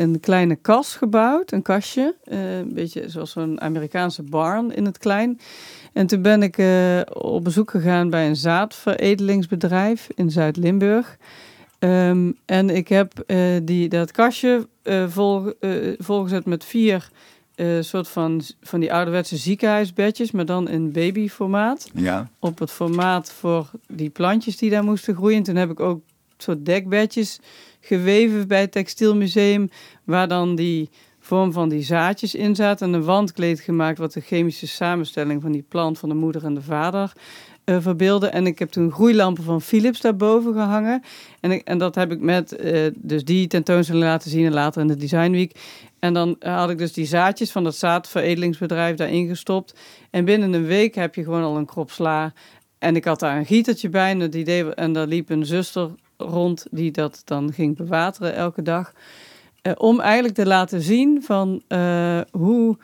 een 0.03 0.21
kleine 0.21 0.57
kas 0.57 0.95
gebouwd, 0.95 1.53
een 1.53 1.63
kastje. 1.63 2.15
een 2.25 2.75
beetje 2.75 3.09
zoals 3.09 3.31
zo'n 3.31 3.61
Amerikaanse 3.61 4.23
barn 4.23 4.75
in 4.75 4.85
het 4.85 4.99
klein. 4.99 5.41
En 5.93 6.07
toen 6.07 6.23
ben 6.23 6.43
ik 6.43 6.63
op 7.13 7.45
bezoek 7.45 7.71
gegaan 7.71 8.11
bij 8.11 8.27
een 8.27 8.37
zaadveredelingsbedrijf 8.37 10.09
in 10.15 10.31
Zuid-Limburg. 10.31 11.19
Um, 11.79 12.37
en 12.45 12.71
ik 12.71 12.89
heb 12.89 13.13
uh, 13.27 13.57
die, 13.63 13.89
dat 13.89 14.11
kastje 14.11 14.69
uh, 14.85 15.09
vol, 15.09 15.53
uh, 15.61 15.95
volgezet 15.99 16.47
met 16.47 16.65
vier 16.65 17.11
soort 17.81 18.09
van, 18.09 18.43
van 18.61 18.81
die 18.81 18.93
ouderwetse 18.93 19.37
ziekenhuisbedjes, 19.37 20.31
maar 20.31 20.45
dan 20.45 20.69
in 20.69 20.93
babyformaat. 20.93 21.91
Ja. 21.95 22.31
Op 22.39 22.59
het 22.59 22.71
formaat 22.71 23.33
voor 23.33 23.71
die 23.89 24.11
plantjes 24.11 24.57
die 24.57 24.71
daar 24.71 24.85
moesten 24.85 25.15
groeien. 25.15 25.37
En 25.37 25.43
toen 25.43 25.57
heb 25.57 25.71
ik 25.71 25.81
ook 25.81 26.01
soort 26.37 26.65
dekbedjes 26.65 27.39
geweven 27.81 28.49
bij 28.49 28.61
het 28.61 28.73
Textielmuseum, 28.73 29.71
waar 30.05 30.29
dan 30.29 30.55
die 30.55 30.91
vorm 31.21 31.53
van 31.53 31.69
die 31.69 31.83
zaadjes 31.83 32.35
in 32.35 32.55
zaten. 32.55 32.87
En 32.87 32.93
een 32.93 33.05
wandkleed 33.05 33.61
gemaakt 33.61 33.99
wat 33.99 34.13
de 34.13 34.21
chemische 34.21 34.67
samenstelling 34.67 35.43
van 35.43 35.53
die 35.53 35.65
plant 35.69 35.99
van 35.99 36.09
de 36.09 36.15
moeder 36.15 36.45
en 36.45 36.55
de 36.55 36.63
vader 36.63 37.13
uh, 37.69 37.77
verbeelden. 37.81 38.33
En 38.33 38.47
ik 38.47 38.59
heb 38.59 38.71
toen 38.71 38.93
groeilampen 38.93 39.45
van 39.45 39.63
Philips 39.63 40.01
daarboven 40.01 40.53
gehangen. 40.53 41.03
En, 41.41 41.63
en 41.65 41.79
dat 41.79 41.95
heb 41.95 42.13
ik 42.13 42.21
met 42.21 42.65
uh, 42.65 42.87
dus 42.97 43.25
die 43.25 43.47
tentoonstelling 43.47 44.05
laten 44.05 44.31
zien 44.31 44.47
en 44.47 44.53
later 44.53 44.81
in 44.81 44.87
de 44.87 44.97
Design 44.97 45.31
Week. 45.31 45.61
En 45.99 46.15
dan 46.15 46.37
had 46.39 46.71
ik 46.71 46.79
dus 46.79 46.93
die 46.93 47.07
zaadjes 47.07 47.53
van 47.53 47.65
dat 47.65 47.77
zaadveredelingsbedrijf 47.77 48.97
daarin 48.97 49.29
gestopt. 49.29 49.75
En 50.11 50.25
binnen 50.25 50.53
een 50.53 50.67
week 50.67 50.95
heb 50.95 51.15
je 51.15 51.25
gewoon 51.25 51.43
al 51.43 51.57
een 51.57 51.67
krop 51.67 51.91
sla. 51.91 52.33
En 52.79 52.97
ik 52.97 53.05
had 53.05 53.21
daar 53.21 53.37
een 53.37 53.47
gietertje 53.47 53.89
bij. 53.89 54.11
En, 54.11 54.39
idee, 54.39 54.75
en 54.75 54.93
daar 54.93 55.07
liep 55.07 55.31
een 55.31 55.47
zuster 55.47 55.91
rond 56.17 56.67
die 56.71 56.91
dat 56.91 57.23
dan 57.25 57.53
ging 57.53 57.77
bewateren 57.77 58.35
elke 58.35 58.63
dag. 58.63 58.93
Om 59.77 60.01
eigenlijk 60.01 60.35
te 60.35 60.47
laten 60.47 60.83
zien 60.83 61.23
van 61.23 61.63
hoe 62.31 62.77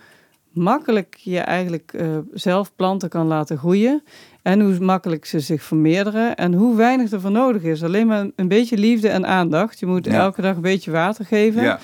makkelijk 0.51 1.14
je 1.14 1.38
eigenlijk 1.38 2.05
zelf 2.33 2.75
planten 2.77 3.09
kan 3.09 3.27
laten 3.27 3.59
groeien. 3.59 4.03
En 4.44 4.61
hoe 4.61 4.78
makkelijk 4.80 5.24
ze 5.24 5.40
zich 5.40 5.62
vermeerderen 5.62 6.37
en 6.37 6.54
hoe 6.54 6.76
weinig 6.76 7.11
er 7.11 7.20
voor 7.20 7.30
nodig 7.30 7.62
is. 7.62 7.83
Alleen 7.83 8.07
maar 8.07 8.26
een 8.37 8.48
beetje 8.48 8.76
liefde 8.76 9.09
en 9.09 9.26
aandacht. 9.26 9.78
Je 9.78 9.87
moet 9.87 10.07
elke 10.07 10.42
dag 10.42 10.57
een 10.57 10.62
beetje 10.62 10.90
water 10.90 11.24
geven. 11.24 11.62
Ja. 11.62 11.78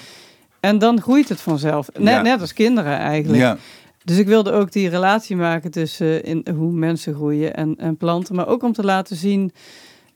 En 0.60 0.78
dan 0.78 1.00
groeit 1.00 1.28
het 1.28 1.40
vanzelf. 1.40 1.88
Net, 1.98 2.22
net 2.22 2.40
als 2.40 2.52
kinderen 2.52 2.98
eigenlijk. 2.98 3.42
Ja. 3.42 3.56
Dus 4.04 4.18
ik 4.18 4.26
wilde 4.26 4.52
ook 4.52 4.72
die 4.72 4.88
relatie 4.88 5.36
maken 5.36 5.70
tussen 5.70 6.24
in, 6.24 6.46
hoe 6.56 6.72
mensen 6.72 7.14
groeien 7.14 7.54
en, 7.54 7.74
en 7.78 7.96
planten. 7.96 8.34
Maar 8.34 8.48
ook 8.48 8.62
om 8.62 8.72
te 8.72 8.84
laten 8.84 9.16
zien, 9.16 9.52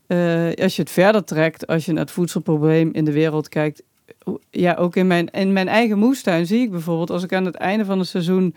uh, 0.09 0.53
als 0.63 0.77
je 0.77 0.83
het 0.83 0.91
verder 0.91 1.25
trekt, 1.25 1.67
als 1.67 1.85
je 1.85 1.93
naar 1.93 2.03
het 2.03 2.11
voedselprobleem 2.11 2.91
in 2.93 3.05
de 3.05 3.13
wereld 3.13 3.49
kijkt. 3.49 3.83
Ja, 4.51 4.75
ook 4.75 4.97
in 4.97 5.07
mijn, 5.07 5.31
in 5.31 5.53
mijn 5.53 5.69
eigen 5.69 5.99
moestuin 5.99 6.47
zie 6.47 6.61
ik 6.61 6.71
bijvoorbeeld, 6.71 7.11
als 7.11 7.23
ik 7.23 7.33
aan 7.33 7.45
het 7.45 7.55
einde 7.57 7.85
van 7.85 7.99
het 7.99 8.09
seizoen 8.09 8.55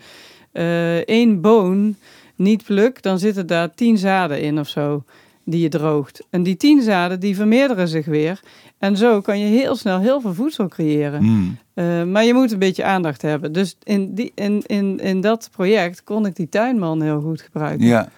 uh, 0.52 0.96
één 0.96 1.40
boon 1.40 1.96
niet 2.38 2.64
pluk, 2.64 3.02
dan 3.02 3.18
zitten 3.18 3.46
daar 3.46 3.74
tien 3.74 3.98
zaden 3.98 4.40
in 4.40 4.58
of 4.58 4.68
zo 4.68 5.04
die 5.44 5.60
je 5.60 5.68
droogt. 5.68 6.26
En 6.30 6.42
die 6.42 6.56
tien 6.56 6.82
zaden 6.82 7.20
die 7.20 7.36
vermeerderen 7.36 7.88
zich 7.88 8.06
weer. 8.06 8.40
En 8.78 8.96
zo 8.96 9.20
kan 9.20 9.38
je 9.38 9.46
heel 9.46 9.76
snel 9.76 10.00
heel 10.00 10.20
veel 10.20 10.34
voedsel 10.34 10.68
creëren. 10.68 11.20
Hmm. 11.20 11.58
Eh, 11.74 12.04
maar 12.04 12.24
je 12.24 12.34
moet 12.34 12.52
een 12.52 12.58
beetje 12.58 12.84
aandacht 12.84 13.22
hebben. 13.22 13.52
Dus 13.52 13.76
in, 13.82 14.14
die, 14.14 14.32
in, 14.34 14.62
in, 14.66 14.98
in 14.98 15.20
dat 15.20 15.48
project 15.52 16.04
kon 16.04 16.26
ik 16.26 16.36
die 16.36 16.48
tuinman 16.48 17.02
heel 17.02 17.20
goed 17.20 17.40
gebruiken. 17.40 17.86
Ja. 17.86 18.08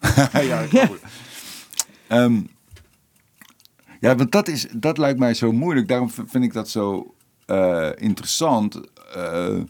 ja, 0.32 0.64
ja. 0.70 0.88
Um, 2.08 2.48
ja, 4.00 4.16
want 4.16 4.32
dat, 4.32 4.48
is, 4.48 4.66
dat 4.72 4.98
lijkt 4.98 5.18
mij 5.18 5.34
zo 5.34 5.52
moeilijk. 5.52 5.88
Daarom 5.88 6.10
vind 6.10 6.44
ik 6.44 6.52
dat 6.52 6.68
zo 6.68 7.14
uh, 7.46 7.88
interessant. 7.96 8.80
Uh, 9.16 9.60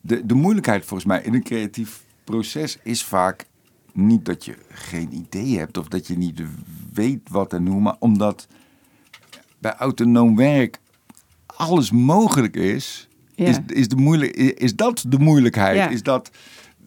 de, 0.00 0.26
de 0.26 0.34
moeilijkheid 0.34 0.84
volgens 0.84 1.08
mij 1.08 1.22
in 1.22 1.34
een 1.34 1.42
creatief 1.42 2.02
proces 2.24 2.78
is 2.82 3.04
vaak 3.04 3.46
niet 3.92 4.24
dat 4.24 4.44
je 4.44 4.56
geen 4.68 5.14
idee 5.14 5.58
hebt 5.58 5.78
of 5.78 5.88
dat 5.88 6.06
je 6.06 6.16
niet 6.16 6.42
weet 6.92 7.20
wat 7.30 7.52
en 7.52 7.66
hoe, 7.66 7.80
maar 7.80 7.96
omdat 7.98 8.46
bij 9.58 9.74
autonoom 9.74 10.36
werk 10.36 10.78
alles 11.46 11.90
mogelijk 11.90 12.56
is, 12.56 13.08
is, 13.34 13.58
is, 13.66 13.88
de 13.88 13.96
moeilijk, 13.96 14.36
is 14.36 14.76
dat 14.76 15.04
de 15.08 15.18
moeilijkheid? 15.18 15.92
Is 15.92 16.02
dat, 16.02 16.30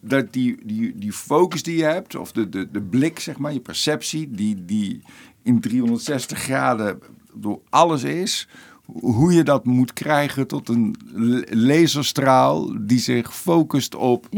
dat 0.00 0.32
die, 0.32 0.56
die, 0.64 0.98
die 0.98 1.12
focus 1.12 1.62
die 1.62 1.76
je 1.76 1.84
hebt, 1.84 2.16
of 2.16 2.32
de, 2.32 2.48
de, 2.48 2.70
de 2.70 2.82
blik, 2.82 3.18
zeg 3.18 3.38
maar, 3.38 3.52
je 3.52 3.60
perceptie, 3.60 4.30
die, 4.30 4.64
die 4.64 5.02
in 5.42 5.60
360 5.60 6.38
graden 6.38 7.00
door 7.32 7.60
alles 7.68 8.02
is, 8.02 8.48
hoe 8.86 9.32
je 9.32 9.42
dat 9.42 9.64
moet 9.64 9.92
krijgen 9.92 10.46
tot 10.46 10.68
een 10.68 10.96
laserstraal 11.50 12.72
die 12.80 12.98
zich 12.98 13.34
focust 13.36 13.94
op, 13.94 14.28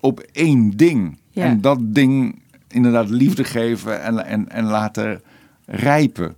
op 0.00 0.20
één 0.32 0.76
ding. 0.76 1.18
En 1.34 1.60
dat 1.60 1.78
ding 1.82 2.42
inderdaad 2.68 3.08
liefde 3.10 3.44
geven 3.44 4.02
en, 4.02 4.26
en, 4.26 4.48
en 4.48 4.64
laten 4.64 5.22
rijpen. 5.64 6.34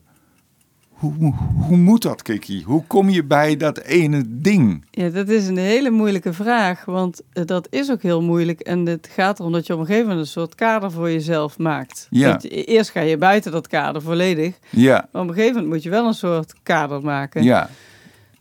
Hoe, 1.03 1.35
hoe 1.67 1.77
moet 1.77 2.03
dat, 2.03 2.23
Kiki? 2.23 2.62
Hoe 2.62 2.85
kom 2.87 3.09
je 3.09 3.25
bij 3.25 3.57
dat 3.57 3.79
ene 3.79 4.23
ding? 4.27 4.85
Ja, 4.91 5.09
dat 5.09 5.29
is 5.29 5.47
een 5.47 5.57
hele 5.57 5.91
moeilijke 5.91 6.33
vraag. 6.33 6.85
Want 6.85 7.21
eh, 7.33 7.45
dat 7.47 7.67
is 7.71 7.91
ook 7.91 8.03
heel 8.03 8.23
moeilijk. 8.23 8.61
En 8.61 8.87
het 8.87 9.09
gaat 9.12 9.38
erom 9.38 9.53
dat 9.53 9.67
je 9.67 9.73
op 9.73 9.79
een 9.79 9.87
gegeven 9.87 10.09
moment 10.09 10.27
een 10.27 10.33
soort 10.33 10.55
kader 10.55 10.91
voor 10.91 11.11
jezelf 11.11 11.59
maakt. 11.59 12.07
Ja. 12.11 12.41
eerst 12.41 12.91
ga 12.91 13.01
je 13.01 13.17
buiten 13.17 13.53
dat 13.53 13.67
kader 13.67 14.03
volledig. 14.03 14.59
Ja. 14.71 15.09
Maar 15.12 15.23
op 15.23 15.29
een 15.29 15.35
gegeven 15.35 15.55
moment 15.55 15.73
moet 15.73 15.83
je 15.83 15.91
wel 15.91 16.07
een 16.07 16.15
soort 16.15 16.55
kader 16.62 17.03
maken. 17.03 17.43
Ja. 17.43 17.71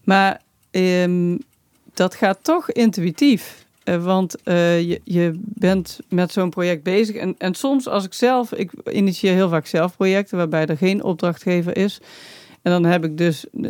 Maar 0.03 0.41
um, 0.71 1.39
dat 1.93 2.15
gaat 2.15 2.39
toch 2.41 2.71
intuïtief. 2.71 3.65
Uh, 3.85 4.03
want 4.03 4.35
uh, 4.43 4.81
je, 4.81 5.01
je 5.03 5.39
bent 5.43 5.99
met 6.09 6.31
zo'n 6.31 6.49
project 6.49 6.83
bezig. 6.83 7.15
En, 7.15 7.35
en 7.37 7.53
soms 7.53 7.87
als 7.87 8.05
ik 8.05 8.13
zelf, 8.13 8.53
ik 8.53 8.71
initieer 8.91 9.33
heel 9.33 9.49
vaak 9.49 9.65
zelf 9.65 9.95
projecten 9.95 10.37
waarbij 10.37 10.65
er 10.65 10.77
geen 10.77 11.03
opdrachtgever 11.03 11.77
is. 11.77 11.99
En 12.61 12.71
dan 12.71 12.85
heb 12.85 13.05
ik 13.05 13.17
dus 13.17 13.45
eh, 13.49 13.69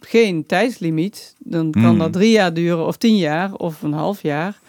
geen 0.00 0.46
tijdslimiet. 0.46 1.34
Dan 1.38 1.70
kan 1.70 1.82
hmm. 1.82 1.98
dat 1.98 2.12
drie 2.12 2.30
jaar 2.30 2.54
duren 2.54 2.86
of 2.86 2.96
tien 2.96 3.16
jaar 3.16 3.54
of 3.54 3.82
een 3.82 3.92
half 3.92 4.22
jaar. 4.22 4.60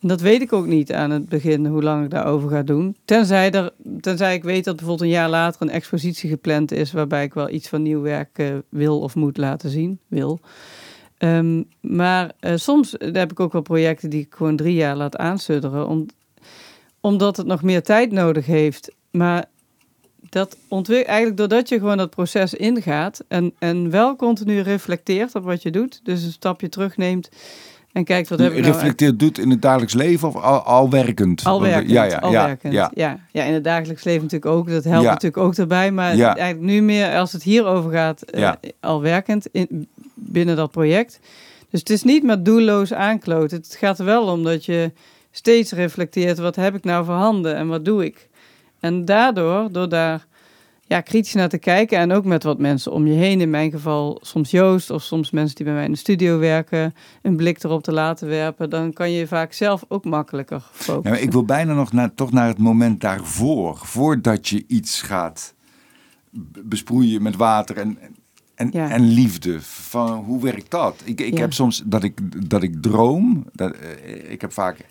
En 0.00 0.08
dat 0.08 0.20
weet 0.20 0.40
ik 0.40 0.52
ook 0.52 0.66
niet 0.66 0.92
aan 0.92 1.10
het 1.10 1.28
begin 1.28 1.66
hoe 1.66 1.82
lang 1.82 2.04
ik 2.04 2.10
daarover 2.10 2.50
ga 2.50 2.62
doen. 2.62 2.96
Tenzij, 3.04 3.50
er, 3.50 3.72
tenzij 4.00 4.34
ik 4.34 4.42
weet 4.42 4.64
dat 4.64 4.76
bijvoorbeeld 4.76 5.08
een 5.08 5.16
jaar 5.16 5.28
later 5.28 5.62
een 5.62 5.70
expositie 5.70 6.30
gepland 6.30 6.72
is 6.72 6.92
waarbij 6.92 7.24
ik 7.24 7.34
wel 7.34 7.50
iets 7.50 7.68
van 7.68 7.82
nieuw 7.82 8.00
werk 8.00 8.38
uh, 8.38 8.54
wil 8.68 9.00
of 9.00 9.14
moet 9.14 9.36
laten 9.36 9.70
zien. 9.70 9.98
Wil. 10.08 10.40
Um, 11.18 11.64
maar 11.80 12.32
uh, 12.40 12.52
soms 12.56 12.94
heb 12.98 13.30
ik 13.30 13.40
ook 13.40 13.52
wel 13.52 13.62
projecten 13.62 14.10
die 14.10 14.20
ik 14.20 14.34
gewoon 14.34 14.56
drie 14.56 14.74
jaar 14.74 14.96
laat 14.96 15.16
aansudderen. 15.16 15.88
Om, 15.88 16.06
omdat 17.00 17.36
het 17.36 17.46
nog 17.46 17.62
meer 17.62 17.82
tijd 17.82 18.12
nodig 18.12 18.46
heeft. 18.46 18.94
Maar 19.10 19.44
dat 20.28 20.56
ontwikkelt 20.68 21.08
eigenlijk 21.08 21.38
doordat 21.38 21.68
je 21.68 21.78
gewoon 21.78 21.96
dat 21.96 22.10
proces 22.10 22.54
ingaat 22.54 23.24
en, 23.28 23.52
en 23.58 23.90
wel 23.90 24.16
continu 24.16 24.60
reflecteert 24.60 25.34
op 25.34 25.44
wat 25.44 25.62
je 25.62 25.70
doet, 25.70 26.00
dus 26.02 26.22
een 26.22 26.32
stapje 26.32 26.68
terugneemt, 26.68 27.28
En 27.92 28.04
kijkt 28.04 28.28
wat 28.28 28.38
heb 28.38 28.52
ik 28.52 28.60
nou 28.60 28.72
Reflecteert 28.72 29.18
doet 29.18 29.38
in 29.38 29.50
het 29.50 29.62
dagelijks 29.62 29.94
leven 29.94 30.28
of 30.28 30.36
al, 30.36 30.60
al 30.60 30.90
werkend? 30.90 31.44
Al 31.44 31.60
werkend, 31.60 31.90
ja, 31.90 32.04
ja, 32.04 32.16
al 32.16 32.32
ja, 32.32 32.46
werkend. 32.46 32.72
Ja. 32.72 32.90
Ja. 32.94 33.18
ja, 33.30 33.44
in 33.44 33.54
het 33.54 33.64
dagelijks 33.64 34.04
leven 34.04 34.22
natuurlijk 34.22 34.52
ook. 34.52 34.70
Dat 34.70 34.84
helpt 34.84 35.06
natuurlijk 35.06 35.36
ook 35.36 35.54
erbij. 35.54 35.90
Maar 35.90 36.18
eigenlijk 36.18 36.60
nu 36.60 36.82
meer 36.82 37.16
als 37.16 37.32
het 37.32 37.42
hierover 37.42 37.90
gaat, 37.90 38.24
uh, 38.34 38.52
al 38.80 39.00
werkend 39.00 39.46
in, 39.52 39.88
binnen 40.14 40.56
dat 40.56 40.70
project. 40.70 41.20
Dus 41.70 41.80
het 41.80 41.90
is 41.90 42.02
niet 42.02 42.22
maar 42.22 42.42
doelloos 42.42 42.92
aankloten. 42.92 43.56
Het 43.56 43.76
gaat 43.78 43.98
er 43.98 44.04
wel 44.04 44.26
om 44.26 44.44
dat 44.44 44.64
je 44.64 44.92
steeds 45.30 45.72
reflecteert, 45.72 46.38
wat 46.38 46.56
heb 46.56 46.74
ik 46.74 46.84
nou 46.84 47.04
voor 47.04 47.14
handen 47.14 47.56
en 47.56 47.68
wat 47.68 47.84
doe 47.84 48.04
ik? 48.04 48.28
En 48.80 49.04
daardoor, 49.04 49.72
door 49.72 49.88
daar 49.88 50.26
ja, 50.90 51.00
kritisch 51.00 51.34
naar 51.34 51.48
te 51.48 51.58
kijken 51.58 51.98
en 51.98 52.12
ook 52.12 52.24
met 52.24 52.42
wat 52.42 52.58
mensen 52.58 52.92
om 52.92 53.06
je 53.06 53.12
heen, 53.12 53.40
in 53.40 53.50
mijn 53.50 53.70
geval 53.70 54.18
soms 54.22 54.50
Joost 54.50 54.90
of 54.90 55.02
soms 55.02 55.30
mensen 55.30 55.56
die 55.56 55.64
bij 55.64 55.74
mij 55.74 55.84
in 55.84 55.92
de 55.92 55.98
studio 55.98 56.38
werken, 56.38 56.94
een 57.22 57.36
blik 57.36 57.64
erop 57.64 57.82
te 57.82 57.92
laten 57.92 58.28
werpen, 58.28 58.70
dan 58.70 58.92
kan 58.92 59.10
je 59.10 59.26
vaak 59.26 59.52
zelf 59.52 59.84
ook 59.88 60.04
makkelijker 60.04 60.62
focussen. 60.72 61.16
Ja, 61.16 61.22
ik 61.22 61.32
wil 61.32 61.44
bijna 61.44 61.74
nog 61.74 61.92
naar, 61.92 62.14
toch 62.14 62.32
naar 62.32 62.48
het 62.48 62.58
moment 62.58 63.00
daarvoor, 63.00 63.76
voordat 63.76 64.48
je 64.48 64.64
iets 64.66 65.02
gaat 65.02 65.54
besproeien 66.64 67.22
met 67.22 67.36
water 67.36 67.76
en, 67.76 67.98
en, 68.54 68.72
en 68.72 69.02
liefde. 69.02 69.60
Van, 69.62 70.24
hoe 70.24 70.42
werkt 70.42 70.70
dat? 70.70 71.02
Ik, 71.04 71.20
ik 71.20 71.38
heb 71.38 71.52
soms 71.52 71.82
dat 71.86 72.02
ik, 72.02 72.48
dat 72.50 72.62
ik 72.62 72.82
droom, 72.82 73.46
dat, 73.52 73.72
eh, 73.72 74.30
ik 74.30 74.40
heb 74.40 74.52
vaak, 74.52 74.86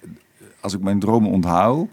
als 0.59 0.73
ik 0.73 0.81
mijn 0.81 0.99
dromen 0.99 1.31
onthoud, 1.31 1.87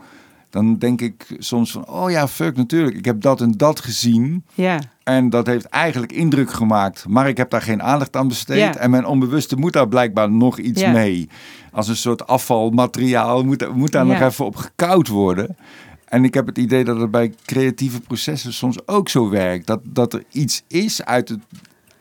dan 0.56 0.78
denk 0.78 1.00
ik 1.00 1.26
soms 1.38 1.70
van, 1.70 1.88
oh 1.88 2.10
ja, 2.10 2.28
fuck, 2.28 2.56
natuurlijk. 2.56 2.96
Ik 2.96 3.04
heb 3.04 3.20
dat 3.20 3.40
en 3.40 3.52
dat 3.52 3.80
gezien. 3.80 4.44
Ja. 4.54 4.80
En 5.02 5.30
dat 5.30 5.46
heeft 5.46 5.64
eigenlijk 5.64 6.12
indruk 6.12 6.50
gemaakt. 6.50 7.08
Maar 7.08 7.28
ik 7.28 7.36
heb 7.36 7.50
daar 7.50 7.62
geen 7.62 7.82
aandacht 7.82 8.16
aan 8.16 8.28
besteed. 8.28 8.76
En 8.76 8.90
mijn 8.90 9.06
onbewuste 9.06 9.56
moet 9.56 9.72
daar 9.72 9.88
blijkbaar 9.88 10.30
nog 10.30 10.58
iets 10.58 10.86
mee. 10.86 11.28
Als 11.72 11.88
een 11.88 11.96
soort 11.96 12.26
afvalmateriaal 12.26 13.44
moet, 13.44 13.74
moet 13.74 13.92
daar 13.92 14.06
nog 14.06 14.20
even 14.20 14.44
op 14.44 14.56
gekoud 14.56 15.08
worden. 15.08 15.56
En 16.04 16.24
ik 16.24 16.34
heb 16.34 16.46
het 16.46 16.58
idee 16.58 16.84
dat 16.84 17.00
het 17.00 17.10
bij 17.10 17.34
creatieve 17.44 18.00
processen 18.00 18.52
soms 18.52 18.86
ook 18.86 19.08
zo 19.08 19.28
werkt. 19.28 19.66
Dat, 19.66 19.80
dat 19.84 20.12
er 20.12 20.24
iets 20.30 20.62
is 20.68 21.04
uit, 21.04 21.28
het, 21.28 21.40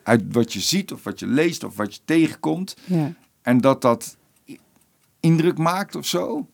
uit 0.03 0.23
wat 0.31 0.53
je 0.53 0.59
ziet 0.59 0.93
of 0.93 1.03
wat 1.03 1.19
je 1.19 1.27
leest 1.27 1.63
of 1.63 1.75
wat 1.75 1.95
je 1.95 2.01
tegenkomt. 2.05 2.75
Ja. 2.85 3.13
En 3.41 3.61
dat 3.61 3.81
dat 3.81 4.17
indruk 5.19 5.57
maakt 5.57 5.95
of 5.95 6.05
zo. 6.05 6.47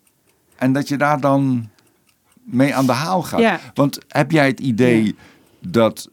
En 0.55 0.73
dat 0.73 0.87
je 0.87 0.97
daar 0.97 1.19
dan 1.19 1.69
mee 2.43 2.75
aan 2.75 2.85
de 2.85 2.91
haal 2.91 3.21
gaat. 3.21 3.59
Want 3.73 3.99
heb 4.07 4.31
jij 4.31 4.47
het 4.47 4.59
idee 4.59 5.15
dat 5.59 6.09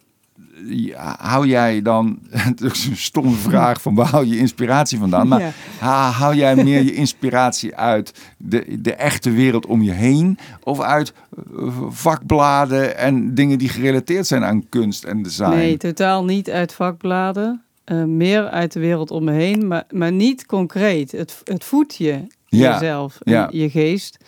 hou 1.19 1.47
jij 1.47 1.83
dan, 1.83 2.19
het 2.31 2.61
is 2.61 2.87
een 2.87 2.97
stomme 2.97 3.37
vraag 3.37 3.83
van 3.83 3.95
waar 3.95 4.07
hou 4.07 4.27
je 4.27 4.39
inspiratie 4.39 4.99
vandaan, 4.99 5.29
maar 5.29 5.41
ja. 5.79 6.11
hou 6.11 6.35
jij 6.35 6.57
meer 6.57 6.83
je 6.83 6.95
inspiratie 6.95 7.77
uit 7.77 8.13
de, 8.37 8.81
de 8.81 8.95
echte 8.95 9.31
wereld 9.31 9.67
om 9.67 9.83
je 9.83 9.93
heen 9.93 10.39
of 10.63 10.81
uit 10.81 11.13
eh, 11.57 11.69
vakbladen 11.89 12.97
en 12.97 13.35
dingen 13.35 13.59
die 13.59 13.69
gerelateerd 13.69 14.27
zijn 14.27 14.45
aan 14.45 14.69
kunst 14.69 15.05
en 15.05 15.23
design? 15.23 15.49
Nee, 15.49 15.77
totaal 15.77 16.25
niet 16.25 16.51
uit 16.51 16.75
vakbladen. 16.75 17.63
Uh, 17.85 18.05
meer 18.05 18.49
uit 18.49 18.73
de 18.73 18.81
wereld 18.81 19.11
om 19.11 19.25
me 19.25 19.33
heen, 19.33 19.67
maar, 19.67 19.85
maar 19.91 20.13
niet 20.13 20.47
concreet. 20.47 21.13
Het, 21.13 21.41
het 21.45 21.65
voedt 21.65 21.97
je, 21.97 22.27
jezelf, 22.47 23.19
je 23.51 23.71
geest. 23.71 24.19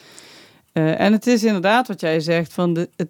Uh, 0.72 1.00
en 1.00 1.12
het 1.12 1.26
is 1.26 1.44
inderdaad 1.44 1.88
wat 1.88 2.00
jij 2.00 2.20
zegt, 2.20 2.52
van 2.52 2.74
de, 2.74 2.88
het, 2.96 3.08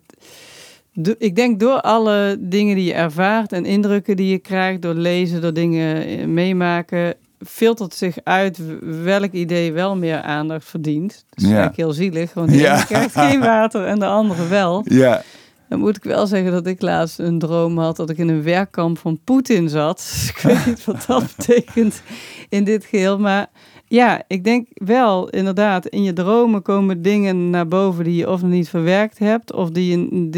ik 1.19 1.37
denk 1.37 1.61
door 1.61 1.81
alle 1.81 2.37
dingen 2.41 2.77
die 2.77 2.85
je 2.85 2.95
ervaart 2.95 3.53
en 3.53 3.65
indrukken 3.65 4.17
die 4.17 4.31
je 4.31 4.39
krijgt, 4.39 4.83
door 4.83 4.95
lezen, 4.95 5.41
door 5.41 5.53
dingen 5.53 6.07
eh, 6.07 6.27
meemaken, 6.27 7.15
filtert 7.47 7.95
zich 7.95 8.17
uit 8.25 8.59
welk 9.03 9.33
idee 9.33 9.73
wel 9.73 9.97
meer 9.97 10.21
aandacht 10.21 10.65
verdient. 10.65 11.25
Dat 11.29 11.39
is 11.39 11.43
ja. 11.43 11.49
eigenlijk 11.49 11.77
heel 11.77 11.93
zielig, 11.93 12.35
want 12.35 12.51
de 12.51 12.57
ja. 12.57 12.83
krijgt 12.83 13.15
geen 13.15 13.41
water 13.57 13.87
en 13.87 13.99
de 13.99 14.07
andere 14.07 14.49
wel. 14.49 14.85
Ja. 14.85 15.23
Dan 15.69 15.79
moet 15.79 15.97
ik 15.97 16.03
wel 16.03 16.27
zeggen 16.27 16.53
dat 16.53 16.67
ik 16.67 16.83
laatst 16.83 17.19
een 17.19 17.39
droom 17.39 17.79
had 17.79 17.97
dat 17.97 18.11
ik 18.11 18.19
in 18.19 18.29
een 18.29 18.43
werkkamp 18.43 18.99
van 18.99 19.21
Poetin 19.25 19.69
zat. 19.69 20.13
ik 20.35 20.39
weet 20.43 20.67
niet 20.67 20.85
wat 20.85 21.05
dat 21.07 21.25
betekent 21.37 22.03
in 22.49 22.65
dit 22.65 22.85
geheel, 22.85 23.19
maar 23.19 23.47
ja, 23.91 24.23
ik 24.27 24.45
denk 24.45 24.69
wel, 24.75 25.29
inderdaad, 25.29 25.87
in 25.87 26.03
je 26.03 26.13
dromen 26.13 26.63
komen 26.63 27.03
dingen 27.03 27.51
naar 27.51 27.69
boven 27.69 28.05
die 28.05 28.17
je 28.17 28.31
of 28.31 28.43
nog 28.43 28.51
niet 28.51 28.69
verwerkt 28.69 29.19
hebt, 29.19 29.53
of 29.53 29.71
die, 29.71 30.31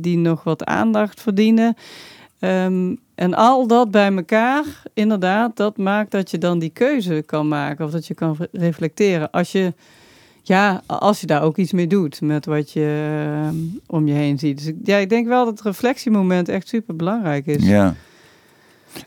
die, 0.00 0.16
nog 0.16 0.44
wat 0.44 0.64
aandacht 0.64 1.20
verdienen. 1.20 1.74
Ehm, 2.38 2.94
en 3.14 3.34
al 3.34 3.66
dat 3.66 3.90
bij 3.90 4.12
elkaar, 4.12 4.64
inderdaad, 4.94 5.56
dat 5.56 5.76
maakt 5.76 6.10
dat 6.10 6.30
je 6.30 6.38
dan 6.38 6.58
die 6.58 6.70
keuze 6.70 7.22
kan 7.26 7.48
maken, 7.48 7.84
of 7.84 7.90
dat 7.90 8.06
je 8.06 8.14
kan 8.14 8.36
reflecteren. 8.52 9.30
Als 9.30 9.52
je, 9.52 9.74
ja, 10.42 10.82
als 10.86 11.20
je 11.20 11.26
daar 11.26 11.42
ook 11.42 11.56
iets 11.56 11.72
mee 11.72 11.86
doet 11.86 12.20
met 12.20 12.46
wat 12.46 12.72
je 12.72 13.18
ehm, 13.26 13.56
om 13.86 14.06
je 14.06 14.14
heen 14.14 14.38
ziet. 14.38 14.64
Dus 14.64 14.72
ja, 14.82 14.96
ik 14.96 15.08
denk 15.08 15.26
wel 15.26 15.44
dat 15.44 15.58
het 15.58 15.66
reflectiemoment 15.66 16.48
echt 16.48 16.68
super 16.68 16.96
belangrijk 16.96 17.46
is. 17.46 17.66
Ja. 17.66 17.94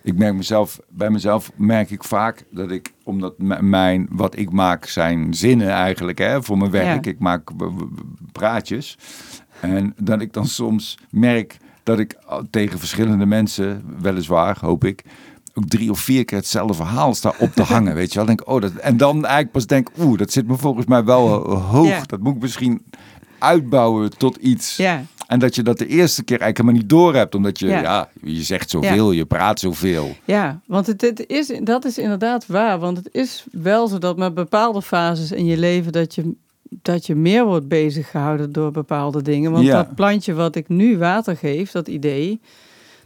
Ik 0.01 0.17
merk 0.17 0.33
mezelf, 0.33 0.79
bij 0.89 1.09
mezelf 1.09 1.51
merk 1.55 1.91
ik 1.91 2.03
vaak 2.03 2.45
dat 2.51 2.71
ik, 2.71 2.93
omdat 3.03 3.33
mijn, 3.61 4.07
wat 4.09 4.37
ik 4.37 4.51
maak 4.51 4.85
zijn 4.85 5.33
zinnen 5.33 5.69
eigenlijk, 5.69 6.17
hè, 6.17 6.43
voor 6.43 6.57
mijn 6.57 6.71
werk. 6.71 7.05
Ik 7.05 7.19
maak 7.19 7.49
praatjes. 8.31 8.97
En 9.61 9.93
dat 9.97 10.21
ik 10.21 10.33
dan 10.33 10.45
soms 10.45 10.97
merk 11.09 11.57
dat 11.83 11.99
ik 11.99 12.17
tegen 12.49 12.79
verschillende 12.79 13.25
mensen, 13.25 13.83
weliswaar, 14.01 14.57
hoop 14.59 14.83
ik, 14.83 15.03
ook 15.53 15.67
drie 15.67 15.91
of 15.91 15.99
vier 15.99 16.25
keer 16.25 16.37
hetzelfde 16.37 16.73
verhaal 16.73 17.13
sta 17.13 17.33
op 17.39 17.53
te 17.53 17.63
hangen. 17.73 17.95
Weet 17.95 18.09
je 18.09 18.15
wel? 18.15 18.25
Denk, 18.25 18.47
oh, 18.49 18.61
dat, 18.61 18.73
en 18.73 18.97
dan 18.97 19.15
eigenlijk 19.15 19.51
pas 19.51 19.67
denk, 19.67 19.89
oeh, 19.99 20.17
dat 20.17 20.31
zit 20.31 20.47
me 20.47 20.57
volgens 20.57 20.85
mij 20.85 21.03
wel 21.03 21.27
hoog. 21.59 22.05
Dat 22.05 22.19
moet 22.19 22.35
ik 22.35 22.41
misschien 22.41 22.81
uitbouwen 23.39 24.17
tot 24.17 24.35
iets. 24.35 24.77
Ja. 24.77 25.03
En 25.27 25.39
dat 25.39 25.55
je 25.55 25.63
dat 25.63 25.77
de 25.77 25.87
eerste 25.87 26.23
keer 26.23 26.39
eigenlijk 26.39 26.57
helemaal 26.57 26.81
niet 26.81 26.89
door 26.89 27.15
hebt, 27.15 27.35
omdat 27.35 27.59
je, 27.59 27.67
ja. 27.67 28.09
je 28.23 28.43
zegt 28.43 28.69
zoveel, 28.69 29.11
je 29.11 29.25
praat 29.25 29.59
zoveel. 29.59 30.15
Ja, 30.25 30.59
want 30.65 30.87
het, 30.87 31.01
het, 31.01 31.27
is, 31.27 31.51
dat 31.63 31.85
is 31.85 31.97
inderdaad 31.97 32.47
waar. 32.47 32.79
Want 32.79 32.97
het 32.97 33.09
is 33.11 33.45
wel 33.51 33.87
zo 33.87 33.97
dat 33.97 34.17
met 34.17 34.33
bepaalde 34.33 34.81
fases 34.81 35.31
in 35.31 35.45
je 35.45 35.57
leven 35.57 35.91
dat 35.91 36.15
je, 36.15 36.33
dat 36.69 37.05
je 37.05 37.15
meer 37.15 37.45
wordt 37.45 37.67
bezig 37.67 38.09
gehouden 38.09 38.51
door 38.51 38.71
bepaalde 38.71 39.21
dingen. 39.21 39.51
Want 39.51 39.67
dat 39.67 39.95
plantje 39.95 40.33
wat 40.33 40.55
ik 40.55 40.69
nu 40.69 40.97
water 40.97 41.37
geef, 41.37 41.71
dat 41.71 41.87
idee, 41.87 42.39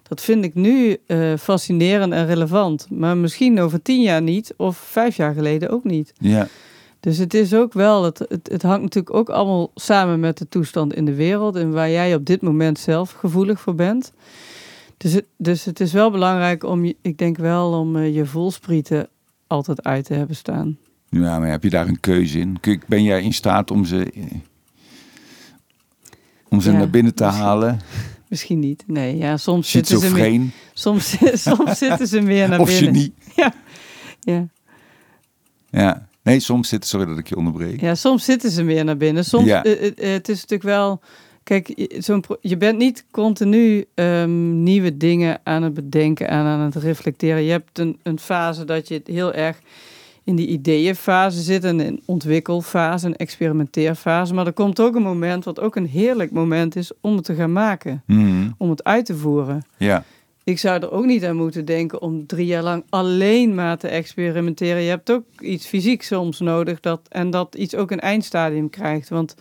dat 0.07 0.21
vind 0.21 0.43
ik 0.43 0.53
nu 0.53 0.97
uh, 1.07 1.33
fascinerend 1.37 2.13
en 2.13 2.25
relevant. 2.25 2.87
Maar 2.89 3.17
misschien 3.17 3.59
over 3.59 3.81
tien 3.81 4.01
jaar 4.01 4.21
niet, 4.21 4.53
of 4.57 4.77
vijf 4.77 5.15
jaar 5.15 5.33
geleden 5.33 5.69
ook 5.69 5.83
niet. 5.83 6.13
Ja. 6.17 6.47
Dus 6.99 7.17
het 7.17 7.33
is 7.33 7.53
ook 7.53 7.73
wel, 7.73 8.03
het, 8.03 8.19
het, 8.19 8.49
het, 8.51 8.61
hangt 8.61 8.81
natuurlijk 8.81 9.15
ook 9.15 9.29
allemaal 9.29 9.71
samen 9.75 10.19
met 10.19 10.37
de 10.37 10.49
toestand 10.49 10.93
in 10.93 11.05
de 11.05 11.13
wereld 11.13 11.55
en 11.55 11.71
waar 11.71 11.89
jij 11.89 12.15
op 12.15 12.25
dit 12.25 12.41
moment 12.41 12.79
zelf 12.79 13.11
gevoelig 13.11 13.59
voor 13.59 13.75
bent. 13.75 14.13
Dus 14.97 15.13
het, 15.13 15.25
dus 15.37 15.65
het 15.65 15.79
is 15.79 15.93
wel 15.93 16.11
belangrijk 16.11 16.63
om, 16.63 16.85
je, 16.85 16.95
ik 17.01 17.17
denk 17.17 17.37
wel, 17.37 17.71
om 17.71 17.95
uh, 17.95 18.15
je 18.15 18.25
voelsprieten 18.25 19.07
altijd 19.47 19.83
uit 19.83 20.05
te 20.05 20.13
hebben 20.13 20.35
staan. 20.35 20.77
Ja, 21.09 21.39
maar 21.39 21.49
heb 21.49 21.63
je 21.63 21.69
daar 21.69 21.87
een 21.87 21.99
keuze 21.99 22.39
in? 22.39 22.57
Ben 22.87 23.03
jij 23.03 23.23
in 23.23 23.33
staat 23.33 23.71
om 23.71 23.85
ze, 23.85 24.13
om 26.49 26.61
ze 26.61 26.71
naar 26.71 26.89
binnen 26.89 27.13
te 27.13 27.23
halen? 27.23 27.79
Misschien 28.27 28.59
niet. 28.59 28.83
Nee, 28.87 29.17
ja, 29.17 29.37
soms 29.37 29.71
zitten 29.71 29.99
ze 29.99 30.11
meer, 30.11 30.41
soms, 30.73 31.17
soms 31.47 31.77
zitten 31.77 32.07
ze 32.07 32.21
meer 32.21 32.47
naar 32.49 32.59
of 32.59 32.67
binnen. 32.67 32.89
Of 32.89 32.95
je 32.95 33.01
niet. 33.01 33.13
Ja. 33.35 33.53
Ja. 34.19 34.47
Ja. 35.69 36.06
Nee, 36.27 36.39
soms 36.39 36.69
zitten, 36.69 36.89
sorry 36.89 37.05
dat 37.05 37.17
ik 37.17 37.27
je 37.27 37.35
onderbreek. 37.35 37.81
Ja, 37.81 37.95
soms 37.95 38.25
zitten 38.25 38.51
ze 38.51 38.63
meer 38.63 38.83
naar 38.83 38.97
binnen. 38.97 39.25
Soms, 39.25 39.45
ja. 39.45 39.65
uh, 39.65 39.73
het 39.95 40.29
is 40.29 40.41
natuurlijk 40.41 40.63
wel, 40.63 40.99
kijk, 41.43 41.87
zo'n 41.97 42.23
je 42.41 42.57
bent 42.57 42.77
niet 42.77 43.05
continu 43.11 43.85
um, 43.95 44.63
nieuwe 44.63 44.97
dingen 44.97 45.39
aan 45.43 45.63
het 45.63 45.73
bedenken 45.73 46.27
en 46.27 46.43
aan 46.43 46.59
het 46.59 46.75
reflecteren. 46.75 47.43
Je 47.43 47.51
hebt 47.51 47.79
een, 47.79 47.99
een 48.03 48.19
fase 48.19 48.65
dat 48.65 48.87
je 48.87 49.01
heel 49.05 49.33
erg 49.33 49.59
in 50.23 50.35
die 50.35 50.47
ideeënfase 50.47 51.41
zit, 51.41 51.63
en 51.63 51.79
een 51.79 52.01
ontwikkelfase, 52.05 53.05
een 53.05 53.15
experimenteerfase. 53.15 54.33
Maar 54.33 54.45
er 54.45 54.53
komt 54.53 54.79
ook 54.79 54.95
een 54.95 55.01
moment, 55.01 55.43
wat 55.43 55.59
ook 55.59 55.75
een 55.75 55.87
heerlijk 55.87 56.31
moment 56.31 56.75
is, 56.75 56.91
om 57.01 57.15
het 57.15 57.25
te 57.25 57.35
gaan 57.35 57.51
maken. 57.51 58.03
Mm. 58.05 58.55
Om 58.57 58.69
het 58.69 58.83
uit 58.83 59.05
te 59.05 59.15
voeren. 59.15 59.65
Ja. 59.77 60.03
Ik 60.47 60.59
zou 60.59 60.81
er 60.81 60.91
ook 60.91 61.05
niet 61.05 61.25
aan 61.25 61.35
moeten 61.35 61.65
denken 61.65 62.01
om 62.01 62.25
drie 62.25 62.45
jaar 62.45 62.63
lang 62.63 62.83
alleen 62.89 63.55
maar 63.55 63.77
te 63.77 63.87
experimenteren. 63.87 64.81
Je 64.81 64.89
hebt 64.89 65.11
ook 65.11 65.23
iets 65.39 65.67
fysiek 65.67 66.03
soms 66.03 66.39
nodig 66.39 66.79
dat, 66.79 67.01
en 67.09 67.29
dat 67.29 67.55
iets 67.55 67.75
ook 67.75 67.91
een 67.91 67.99
eindstadium 67.99 68.69
krijgt. 68.69 69.09
Want 69.09 69.35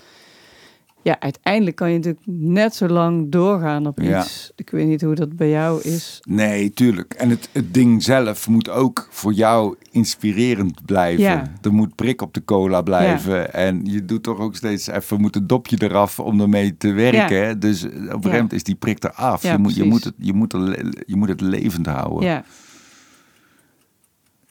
ja, 1.06 1.20
uiteindelijk 1.20 1.76
kan 1.76 1.90
je 1.90 1.96
natuurlijk 1.96 2.26
net 2.26 2.74
zo 2.74 2.88
lang 2.88 3.30
doorgaan 3.30 3.86
op 3.86 4.00
iets. 4.00 4.52
Ik 4.56 4.70
weet 4.70 4.86
niet 4.86 5.02
hoe 5.02 5.14
dat 5.14 5.36
bij 5.36 5.48
jou 5.48 5.82
is. 5.82 6.20
Nee, 6.28 6.70
tuurlijk. 6.70 7.14
En 7.14 7.30
het, 7.30 7.48
het 7.52 7.74
ding 7.74 8.02
zelf 8.02 8.48
moet 8.48 8.68
ook 8.68 9.08
voor 9.10 9.32
jou 9.32 9.76
inspirerend 9.90 10.84
blijven. 10.84 11.24
Ja. 11.24 11.52
Er 11.62 11.72
moet 11.72 11.94
prik 11.94 12.22
op 12.22 12.34
de 12.34 12.44
cola 12.44 12.82
blijven. 12.82 13.52
En 13.52 13.80
je 13.84 14.04
doet 14.04 14.22
toch 14.22 14.38
ook 14.38 14.56
steeds 14.56 14.86
even, 14.86 15.20
moet 15.20 15.36
een 15.36 15.46
dopje 15.46 15.76
eraf 15.78 16.18
om 16.20 16.40
ermee 16.40 16.76
te 16.76 16.92
werken. 16.92 17.60
Dus 17.60 17.84
op 17.84 17.90
een 17.92 18.00
gegeven 18.00 18.30
moment 18.30 18.52
is 18.52 18.64
die 18.64 18.74
prik 18.74 19.04
eraf. 19.04 19.42
je, 19.42 19.58
moet, 19.58 19.74
je, 19.74 19.84
moet 19.84 20.04
het, 20.04 20.14
je, 20.18 20.32
moet 20.32 20.52
er, 20.52 20.92
je 21.06 21.16
moet 21.16 21.28
het 21.28 21.40
levend 21.40 21.86
houden. 21.86 22.28
Ja. 22.28 22.44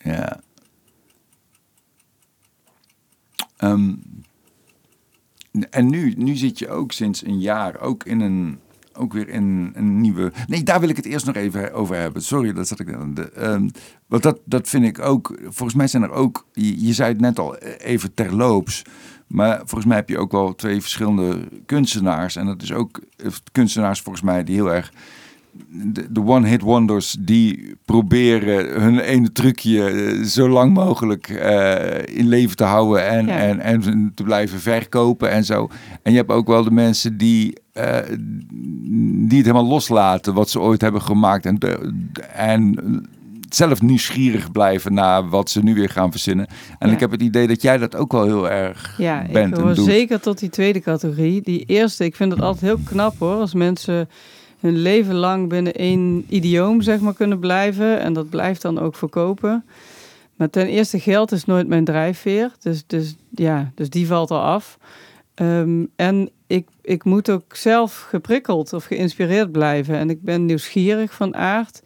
Ja. 0.04 0.40
Ehm, 3.58 3.94
en 5.70 5.90
nu, 5.90 6.14
nu 6.18 6.36
zit 6.36 6.60
je 6.60 6.70
ook 6.70 6.92
sinds 6.92 7.26
een 7.26 7.40
jaar 7.40 7.80
ook 7.80 8.04
in 8.04 8.20
een 8.20 8.60
ook 8.98 9.14
weer 9.14 9.30
in 9.30 9.72
een 9.74 10.02
nieuwe. 10.02 10.32
Nee, 10.48 10.64
daar 10.64 10.80
wil 10.80 10.90
ik 10.90 10.96
het 10.96 11.06
eerst 11.06 11.26
nog 11.26 11.36
even 11.36 11.74
over 11.74 11.96
hebben. 11.96 12.22
Sorry, 12.22 12.54
dat 12.54 12.68
zat 12.68 12.80
ik 12.80 12.88
de. 13.16 13.32
Um, 13.38 13.72
want 14.08 14.24
dat, 14.24 14.40
dat 14.46 14.70
vind 14.70 14.86
ik 14.86 15.00
ook. 15.00 15.40
Volgens 15.44 15.74
mij 15.74 15.88
zijn 15.88 16.04
er 16.04 16.12
ook. 16.12 16.46
Je, 16.54 16.86
je, 16.86 16.94
zei 16.94 17.10
het 17.12 17.22
net 17.22 17.40
al 17.40 17.58
even 17.58 18.14
terloops. 18.14 18.82
Maar 19.28 19.58
volgens 19.58 19.86
mij 19.86 19.96
heb 19.96 20.10
je 20.10 20.18
ook 20.18 20.32
wel 20.32 20.56
twee 20.56 20.82
verschillende 20.82 21.48
kunstenaars. 21.66 22.36
En 22.36 22.46
dat 22.46 22.62
is 22.62 22.74
ook 22.74 23.00
kunstenaars 23.52 24.02
volgens 24.02 24.26
mij 24.26 24.44
die 24.44 24.56
heel 24.56 24.74
erg 24.74 24.94
de, 26.10 26.22
one-hit 26.26 26.62
wonders 26.62 27.16
die 27.20 27.76
proberen 27.86 28.82
hun 28.82 29.00
ene 29.00 29.32
trucje 29.32 29.90
eh, 29.90 30.24
zo 30.24 30.50
lang 30.50 30.74
mogelijk 30.74 31.30
uh, 31.30 32.18
in 32.18 32.28
leven 32.28 32.56
te 32.56 32.64
houden 32.64 33.08
en, 33.08 33.30
en, 33.30 33.60
en 33.60 34.12
te 34.16 34.24
blijven 34.24 34.60
verkopen 34.60 35.32
en 35.32 35.46
zo. 35.46 35.70
En 36.02 36.12
je 36.12 36.18
hebt 36.18 36.32
ook 36.32 36.48
wel 36.48 36.64
de 36.64 36.72
mensen 36.72 37.18
die, 37.18 37.58
uh, 37.74 37.98
die 39.28 39.38
het 39.38 39.46
helemaal 39.46 39.68
loslaten 39.68 40.34
wat 40.34 40.50
ze 40.50 40.60
ooit 40.60 40.82
hebben 40.82 41.02
gemaakt 41.02 41.46
en, 41.46 41.58
en 42.34 42.76
zelf 43.50 43.82
nieuwsgierig 43.82 44.52
blijven 44.52 44.94
naar 44.94 45.30
wat 45.30 45.50
ze 45.50 45.64
nu 45.64 45.74
weer 45.74 45.90
gaan 45.90 46.12
verzinnen. 46.12 46.48
En 46.80 46.92
ik 46.92 47.00
heb 47.00 47.12
het 47.12 47.22
idee 47.22 47.48
dat 47.48 47.62
jij 47.62 47.78
dat 47.78 47.96
ook 47.96 48.12
wel 48.12 48.26
heel 48.26 48.50
erg 48.50 48.96
ja, 48.98 49.26
bent. 49.32 49.58
Ik 49.58 49.64
hoor 49.64 49.76
zeker 49.76 50.20
tot 50.20 50.40
die 50.40 50.50
tweede 50.50 50.80
categorie. 50.80 51.42
Die 51.42 51.66
eerste, 51.66 52.06
ik 52.06 52.16
vind 52.16 52.32
het 52.32 52.42
altijd 52.42 52.62
heel 52.62 52.80
knap 52.86 53.20
hoor, 53.20 53.36
als 53.36 53.54
mensen 53.54 54.10
hun 54.66 54.78
leven 54.78 55.16
lang 55.16 55.50
binnen 55.50 55.74
één 55.74 56.26
idioom 56.30 56.82
zeg 56.82 57.00
maar, 57.00 57.14
kunnen 57.14 57.40
blijven. 57.40 58.00
En 58.00 58.14
dat 58.14 58.30
blijft 58.30 58.62
dan 58.62 58.80
ook 58.80 58.96
verkopen. 58.96 59.66
Maar 60.36 60.50
ten 60.50 60.68
eerste, 60.68 61.00
geld 61.00 61.32
is 61.32 61.46
nooit 61.46 61.68
mijn 61.68 61.86
drijfveer. 61.86 62.52
Dus, 62.60 62.84
dus, 62.88 63.16
ja, 63.30 63.72
dus 63.76 63.90
die 63.90 64.08
valt 64.08 64.32
al 64.32 64.42
af. 64.42 64.78
Ehm, 65.34 65.86
en 65.96 66.30
ik, 66.48 66.68
ik 66.82 67.04
moet 67.04 67.30
ook 67.30 67.56
zelf 67.56 68.06
geprikkeld 68.10 68.74
of 68.74 68.86
geïnspireerd 68.86 69.52
blijven. 69.52 69.96
En 69.96 70.10
ik 70.10 70.22
ben 70.22 70.46
nieuwsgierig 70.46 71.14
van 71.14 71.36
aard. 71.36 71.82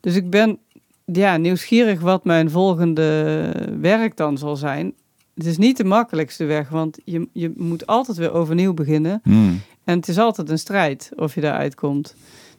Dus 0.00 0.14
ik 0.14 0.30
ben 0.30 0.58
ja, 1.04 1.36
nieuwsgierig 1.36 2.00
wat 2.00 2.24
mijn 2.24 2.50
volgende 2.50 3.52
werk 3.80 4.16
dan 4.16 4.38
zal 4.38 4.56
zijn. 4.56 4.94
Het 5.34 5.46
is 5.46 5.58
niet 5.58 5.76
de 5.76 5.84
makkelijkste 5.84 6.44
weg, 6.44 6.68
want 6.68 6.98
je, 7.04 7.28
je 7.32 7.52
moet 7.56 7.86
altijd 7.86 8.16
weer 8.16 8.32
overnieuw 8.32 8.74
beginnen. 8.74 9.20
Hmm. 9.22 9.60
En 9.84 9.96
het 9.96 10.08
is 10.08 10.18
altijd 10.18 10.50
een 10.50 10.58
strijd 10.58 11.10
of 11.16 11.34
je 11.34 11.40
daaruit 11.40 11.74
komt. 11.74 12.14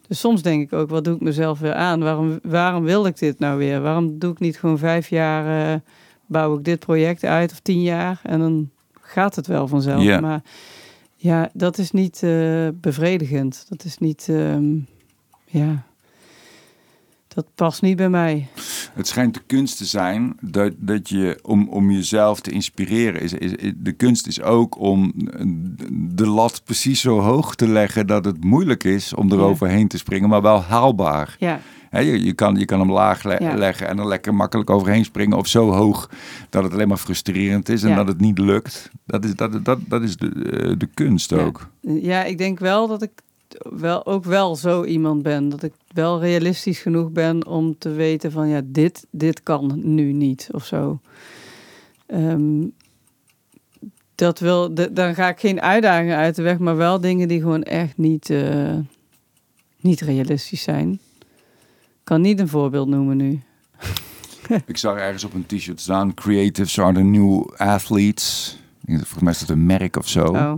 Dus 0.08 0.20
soms 0.20 0.42
denk 0.42 0.62
ik 0.62 0.74
ook, 0.74 0.90
wat 0.90 1.04
doe 1.04 1.16
ik 1.16 1.22
mezelf 1.22 1.60
weer 1.60 1.74
aan? 1.74 2.04
Waarom, 2.04 2.40
waarom 2.44 2.84
wil 2.84 3.06
ik 3.06 3.18
dit 3.18 3.40
nou 3.40 3.58
weer? 3.58 3.82
Waarom 3.82 4.20
doe 4.20 4.32
ik 4.32 4.40
niet 4.40 4.60
gewoon 4.60 4.78
vijf 4.78 5.08
jaar, 5.08 5.74
uh, 5.74 5.80
bouw 6.26 6.58
ik 6.58 6.64
dit 6.64 6.80
project 6.80 7.24
uit 7.24 7.52
of 7.52 7.60
tien 7.60 7.82
jaar 7.82 8.20
en 8.24 8.40
dan 8.40 8.70
gaat 9.02 9.36
het 9.36 9.48
wel 9.48 9.68
vanzelf. 9.68 10.22
Maar 10.22 10.42
ja, 11.16 11.50
dat 11.54 11.78
is 11.78 11.92
niet 11.92 12.22
uh, 12.24 12.68
bevredigend. 12.74 13.66
Dat 13.70 13.84
is 13.84 13.98
niet, 13.98 14.28
uh, 14.30 14.58
ja, 15.46 15.84
dat 17.36 17.46
past 17.56 17.82
niet 17.82 17.98
bij 17.98 18.10
mij. 18.10 18.48
Het 18.94 19.08
schijnt 19.08 19.34
de 19.34 19.42
kunst 19.46 19.78
te 19.78 19.86
zijn 19.86 20.38
dat, 20.42 20.74
dat 20.78 21.10
je 21.10 21.40
om, 21.44 21.70
om 21.70 21.92
jezelf 21.92 22.42
te 22.42 22.52
inspireren. 22.52 23.22
Is, 23.22 23.34
is, 23.34 23.74
de 23.76 23.92
kunst 23.92 24.28
is 24.28 24.42
ook 24.42 24.80
om 24.80 25.14
de 25.92 26.28
lat 26.28 26.62
precies 26.64 27.02
zo 27.02 27.20
hoog 27.20 27.56
te 27.56 27.68
leggen 27.68 28.08
dat 28.08 28.26
het 28.26 28.44
moeilijk 28.44 28.84
is 28.84 29.14
om 29.14 29.32
eroverheen 29.32 29.88
te 29.88 29.98
springen, 29.98 30.30
maar 30.30 30.42
wel 30.42 30.62
haalbaar. 30.62 31.36
Ja. 31.40 31.60
je, 31.92 32.24
je, 32.24 32.34
kan, 32.34 32.56
je 32.56 32.66
kan 32.66 32.80
hem 32.80 32.92
laag 32.92 33.24
leggen 33.56 33.88
en 33.88 34.00
er 34.00 34.08
lekker 34.08 34.34
makkelijk 34.36 34.70
overheen 34.70 35.06
springen. 35.06 35.38
Of 35.38 35.48
zo 35.48 35.72
hoog 35.72 36.10
dat 36.50 36.64
het 36.64 36.74
alleen 36.74 36.88
maar 36.88 36.98
frustrerend 36.98 37.70
is 37.70 37.84
en 37.84 37.96
dat 37.96 38.08
het 38.08 38.20
niet 38.20 38.38
lukt. 38.38 38.90
Dat 39.06 39.24
is, 39.24 39.36
dat, 39.36 39.66
dat, 39.66 39.80
dat 39.88 40.02
is 40.02 40.18
de, 40.18 40.28
eh, 40.28 40.74
de 40.78 40.90
kunst 40.94 41.34
ook. 41.34 41.70
Ja, 41.82 42.24
ik 42.24 42.38
denk 42.38 42.60
wel 42.60 42.88
dat 42.88 43.02
ik 43.02 43.12
wel, 43.60 44.06
ook 44.06 44.24
wel 44.24 44.56
zo 44.56 44.84
iemand 44.84 45.24
ben. 45.24 45.50
Dat 45.50 45.64
ik 45.64 45.74
wel 45.88 46.20
realistisch 46.20 46.80
genoeg 46.80 47.12
ben 47.12 47.48
om 47.48 47.78
te 47.78 47.90
weten 47.90 48.32
van 48.32 48.48
ja, 48.48 48.62
dit, 48.64 49.06
dit 49.10 49.44
kan 49.44 49.80
nu 49.84 50.14
niet 50.14 50.50
of 50.52 50.66
zo. 50.66 51.00
Ehm, 52.06 52.64
dat 54.16 54.40
wil, 54.40 54.74
dan 54.92 55.16
ga 55.16 55.30
ik 55.30 55.40
geen 55.40 55.62
uitdagingen 55.62 56.18
uit 56.18 56.36
de 56.36 56.42
weg, 56.42 56.58
maar 56.58 56.76
wel 56.76 57.00
dingen 57.00 57.28
die 57.28 57.40
gewoon 57.40 57.64
echt 57.64 57.98
niet, 57.98 58.30
uh, 58.30 58.78
niet 59.80 60.02
realistisch 60.02 60.62
zijn. 60.62 60.92
Ik 60.92 62.12
kan 62.12 62.22
niet 62.22 62.40
een 62.40 62.48
voorbeeld 62.48 62.88
noemen 62.88 63.18
nu. 63.18 63.42
ik 64.66 64.78
zag 64.78 64.98
ergens 64.98 65.24
op 65.24 65.34
een 65.34 65.46
t-shirt 65.46 65.82
staan: 65.82 66.14
Creatives 66.14 66.80
are 66.80 66.94
the 66.94 67.02
new 67.02 67.54
athletes. 67.58 68.58
Volgens 68.86 69.22
mij 69.22 69.32
is 69.32 69.40
dat 69.40 69.50
een 69.50 69.66
merk 69.66 69.96
of 69.96 70.08
zo. 70.08 70.26
Oh. 70.26 70.54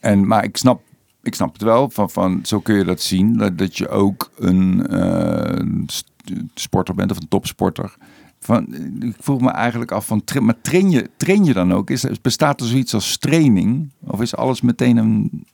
En, 0.00 0.26
maar 0.26 0.44
ik 0.44 0.56
snap 0.56 0.80
ik 1.22 1.34
snap 1.34 1.52
het 1.52 1.62
wel. 1.62 1.90
Van, 1.90 2.10
van, 2.10 2.40
zo 2.42 2.60
kun 2.60 2.74
je 2.74 2.84
dat 2.84 3.00
zien. 3.00 3.36
Dat, 3.36 3.58
dat 3.58 3.76
je 3.76 3.88
ook 3.88 4.30
een 4.36 4.86
uh, 4.90 6.40
sporter 6.54 6.94
bent 6.94 7.10
of 7.10 7.16
een 7.16 7.28
topsporter. 7.28 7.94
Van, 8.38 8.74
ik 9.00 9.14
vroeg 9.18 9.40
me 9.40 9.50
eigenlijk 9.50 9.92
af 9.92 10.06
van, 10.06 10.22
maar 10.40 10.60
train 10.60 10.90
je, 10.90 11.10
train 11.16 11.44
je 11.44 11.52
dan 11.52 11.72
ook? 11.72 11.90
Is, 11.90 12.04
bestaat 12.22 12.60
er 12.60 12.66
zoiets 12.66 12.94
als 12.94 13.18
training? 13.18 13.90
Of 14.00 14.20
is 14.20 14.36
alles 14.36 14.60
meteen 14.60 14.96
een, 14.96 15.44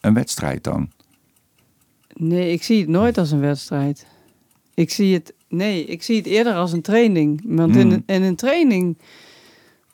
een 0.00 0.14
wedstrijd 0.14 0.64
dan? 0.64 0.90
Nee, 2.14 2.52
ik 2.52 2.62
zie 2.62 2.80
het 2.80 2.88
nooit 2.88 3.18
als 3.18 3.30
een 3.30 3.40
wedstrijd. 3.40 4.06
Ik 4.74 4.90
zie 4.90 5.14
het, 5.14 5.34
nee, 5.48 5.84
ik 5.84 6.02
zie 6.02 6.16
het 6.16 6.26
eerder 6.26 6.54
als 6.54 6.72
een 6.72 6.82
training. 6.82 7.40
Want 7.44 7.76
in, 7.76 7.88
hmm. 7.88 8.02
in 8.06 8.22
een 8.22 8.36
training, 8.36 8.98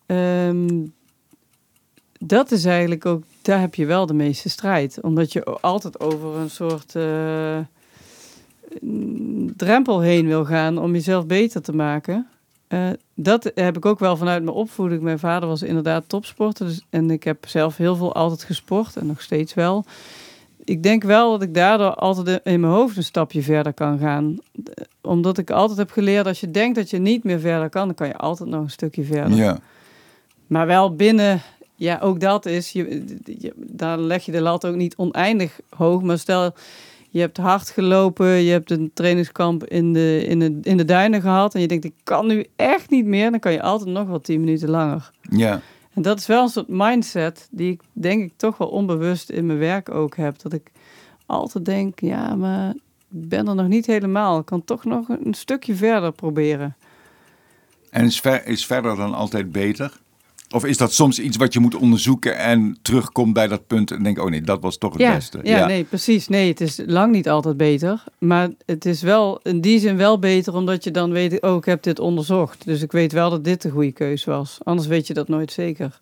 um, 0.07 0.93
dat 2.19 2.51
is 2.51 2.65
eigenlijk 2.65 3.07
ook 3.07 3.25
daar 3.45 3.61
heb 3.61 3.75
je 3.75 3.87
wel 3.87 4.07
de 4.07 4.15
meeste 4.15 4.49
strijd. 4.49 4.99
Omdat 5.01 5.33
je 5.33 5.45
altijd 5.45 6.01
over 6.01 6.37
een 6.37 6.51
soort 6.51 6.95
uh, 6.95 7.59
drempel 9.57 10.01
heen 10.01 10.27
wil 10.27 10.45
gaan 10.45 10.79
om 10.79 10.93
jezelf 10.93 11.27
beter 11.27 11.63
te 11.63 11.75
maken. 11.75 12.27
Uh, 12.69 12.89
dat 13.15 13.53
heb 13.55 13.77
ik 13.77 13.87
ook 13.87 13.99
wel 13.99 14.17
vanuit 14.17 14.43
mijn 14.43 14.57
opvoeding. 14.57 15.03
Mijn 15.03 15.19
vader 15.19 15.49
was 15.49 15.63
inderdaad 15.63 16.05
topsporter. 16.07 16.67
Dus, 16.67 16.87
en 16.91 17.11
ik 17.11 17.25
heb 17.25 17.49
zelf 17.49 17.77
heel 17.77 17.97
veel 17.97 18.15
altijd 18.15 18.43
gesport 18.43 18.97
en 18.97 19.07
nog 19.07 19.21
steeds 19.21 19.55
wel. 19.55 19.85
Ik 20.65 20.83
denk 20.83 21.03
wel 21.03 21.31
dat 21.31 21.43
ik 21.43 21.55
daardoor 21.55 21.95
altijd 21.95 22.41
in 22.45 22.61
mijn 22.61 22.73
hoofd 22.73 22.97
een 22.97 23.03
stapje 23.03 23.43
verder 23.43 23.73
kan 23.73 23.99
gaan. 23.99 24.39
Omdat 25.01 25.39
ik 25.39 25.51
altijd 25.51 25.79
heb 25.79 25.91
geleerd, 25.91 26.27
als 26.27 26.41
je 26.41 26.51
denkt 26.51 26.77
dat 26.77 26.91
je 26.91 26.99
niet 26.99 27.25
meer 27.25 27.41
verder 27.41 27.69
kan, 27.69 27.87
dan 27.87 27.95
kan 27.95 28.07
je 28.07 28.17
altijd 28.17 28.49
nog 28.49 28.63
een 28.63 28.71
stukje 28.71 29.05
verder. 29.05 29.37
Ja. 29.37 29.59
Maar 30.47 30.67
wel 30.67 30.95
binnen 30.95 31.43
ja, 31.75 31.99
ook 32.03 32.21
dat 32.21 32.47
is, 32.47 32.71
je, 32.71 33.53
daar 33.57 33.99
leg 33.99 34.25
je 34.25 34.33
de 34.33 34.41
lat 34.41 34.67
ook 34.67 34.75
niet 34.75 34.97
oneindig 34.97 35.61
hoog. 35.69 36.03
Maar 36.03 36.19
stel, 36.19 36.55
je 37.11 37.21
hebt 37.21 37.37
hard 37.37 37.71
gelopen, 37.71 38.27
je 38.27 38.51
hebt 38.51 38.71
een 38.71 38.91
trainingskamp 38.95 39.65
in 39.65 39.93
de, 39.93 40.25
in 40.27 40.39
de, 40.39 40.59
in 40.63 40.77
de 40.77 40.85
duinen 40.85 41.21
gehad. 41.21 41.55
En 41.55 41.61
je 41.61 41.69
denkt, 41.69 41.85
ik 41.85 41.95
kan 42.03 42.27
nu 42.27 42.47
echt 42.57 42.91
niet 42.91 43.07
meer. 43.07 43.31
Dan 43.31 43.41
kan 43.41 43.53
je 43.53 43.63
altijd 43.63 43.91
nog 43.91 44.09
wel 44.09 44.21
tien 44.21 44.41
minuten 44.41 44.71
langer. 44.71 45.11
Ja. 45.31 45.61
En 45.95 46.03
dat 46.03 46.19
is 46.19 46.27
wel 46.27 46.43
een 46.43 46.49
soort 46.49 46.69
mindset 46.69 47.49
die 47.51 47.73
ik 47.73 47.81
denk 47.93 48.23
ik 48.23 48.33
toch 48.37 48.57
wel 48.57 48.69
onbewust 48.69 49.31
in 49.31 49.47
mijn 49.47 49.59
werk 49.59 49.91
ook 49.91 50.17
heb. 50.17 50.39
Dat 50.43 50.53
ik 50.53 50.71
altijd 51.27 51.65
denk, 51.65 52.01
ja, 52.01 52.35
maar 52.35 52.71
ik 53.11 53.29
ben 53.29 53.49
er 53.49 53.55
nog 53.55 53.69
niet 53.69 53.87
helemaal. 53.87 54.39
Ik 54.39 54.47
kan 54.47 54.65
toch 54.65 54.85
nog 54.85 55.09
een 55.09 55.35
stukje 55.35 55.75
verder 55.75 56.13
proberen. 56.13 56.77
En 57.91 58.05
is, 58.05 58.21
ver, 58.21 58.47
is 58.47 58.67
verder 58.67 58.97
dan 58.97 59.15
altijd 59.15 59.53
beter? 59.53 60.01
Of 60.55 60.65
is 60.65 60.77
dat 60.77 60.93
soms 60.93 61.19
iets 61.19 61.37
wat 61.37 61.53
je 61.53 61.61
moet 61.61 61.75
onderzoeken 61.75 62.39
en 62.39 62.79
terugkomt 62.83 63.33
bij 63.33 63.49
dat 63.49 63.67
punt 63.67 63.91
en 63.91 64.03
denk, 64.03 64.19
oh 64.19 64.31
nee, 64.31 64.41
dat 64.41 64.61
was 64.61 64.79
toch 64.79 64.93
het 64.93 65.15
beste. 65.15 65.41
Ja, 65.43 65.59
ja, 65.59 65.67
nee, 65.67 65.85
precies. 65.85 66.29
Nee, 66.29 66.49
het 66.49 66.61
is 66.61 66.81
lang 66.87 67.13
niet 67.13 67.29
altijd 67.29 67.57
beter. 67.57 68.05
Maar 68.19 68.49
het 68.67 68.85
is 68.85 69.03
wel 69.03 69.41
in 69.43 69.61
die 69.61 69.79
zin 69.79 69.97
wel 69.97 70.19
beter, 70.19 70.55
omdat 70.55 70.85
je 70.85 70.91
dan 70.91 71.11
weet, 71.11 71.43
oh, 71.43 71.57
ik 71.57 71.65
heb 71.65 71.83
dit 71.83 71.99
onderzocht. 71.99 72.65
Dus 72.65 72.83
ik 72.83 72.93
weet 72.93 73.13
wel 73.13 73.31
dat 73.31 73.45
dit 73.45 73.63
de 73.63 73.71
goede 73.71 73.93
keus 73.93 74.25
was. 74.25 74.59
Anders 74.63 74.89
weet 74.89 75.07
je 75.07 75.15
dat 75.15 75.29
nooit 75.29 75.53
zeker. 75.53 76.01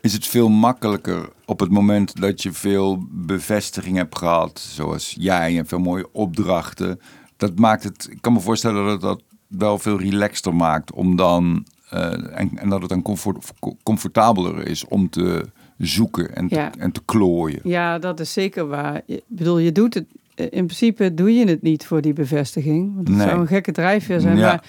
Is 0.00 0.12
het 0.12 0.26
veel 0.26 0.48
makkelijker 0.48 1.28
op 1.44 1.60
het 1.60 1.70
moment 1.70 2.20
dat 2.20 2.42
je 2.42 2.52
veel 2.52 3.04
bevestiging 3.10 3.96
hebt 3.96 4.18
gehad, 4.18 4.60
zoals 4.60 5.14
jij 5.18 5.58
en 5.58 5.66
veel 5.66 5.78
mooie 5.78 6.08
opdrachten? 6.12 7.00
Dat 7.36 7.58
maakt 7.58 7.82
het, 7.82 8.08
ik 8.10 8.18
kan 8.20 8.32
me 8.32 8.40
voorstellen 8.40 8.86
dat 8.86 9.00
dat 9.00 9.22
wel 9.46 9.78
veel 9.78 9.98
relaxter 9.98 10.54
maakt 10.54 10.92
om 10.92 11.16
dan 11.16 11.66
en, 11.92 12.58
en, 12.58 12.68
dat 12.68 12.80
het 12.80 12.88
dan 12.88 13.02
comfort, 13.02 13.52
comfortabeler 13.82 14.66
is 14.66 14.84
om 14.86 15.10
te 15.10 15.44
zoeken 15.78 16.34
en, 16.34 16.48
te, 16.48 16.70
en 16.78 16.92
te 16.92 17.00
klooien. 17.04 17.60
Ja, 17.62 17.98
dat 17.98 18.20
is 18.20 18.32
zeker 18.32 18.66
waar. 18.66 19.02
Ik 19.06 19.22
bedoel, 19.26 19.58
je 19.58 19.72
doet 19.72 19.94
het, 19.94 20.04
eh, 20.34 20.44
in 20.44 20.64
principe 20.64 21.14
doe 21.14 21.34
je 21.34 21.46
het 21.46 21.62
niet 21.62 21.86
voor 21.86 22.00
die 22.00 22.12
bevestiging. 22.12 22.94
Want 22.94 23.08
het 23.08 23.20
zou 23.20 23.40
een 23.40 23.46
gekke 23.46 23.72
drijfveer 23.72 24.20
zijn. 24.20 24.38
Maar, 24.38 24.64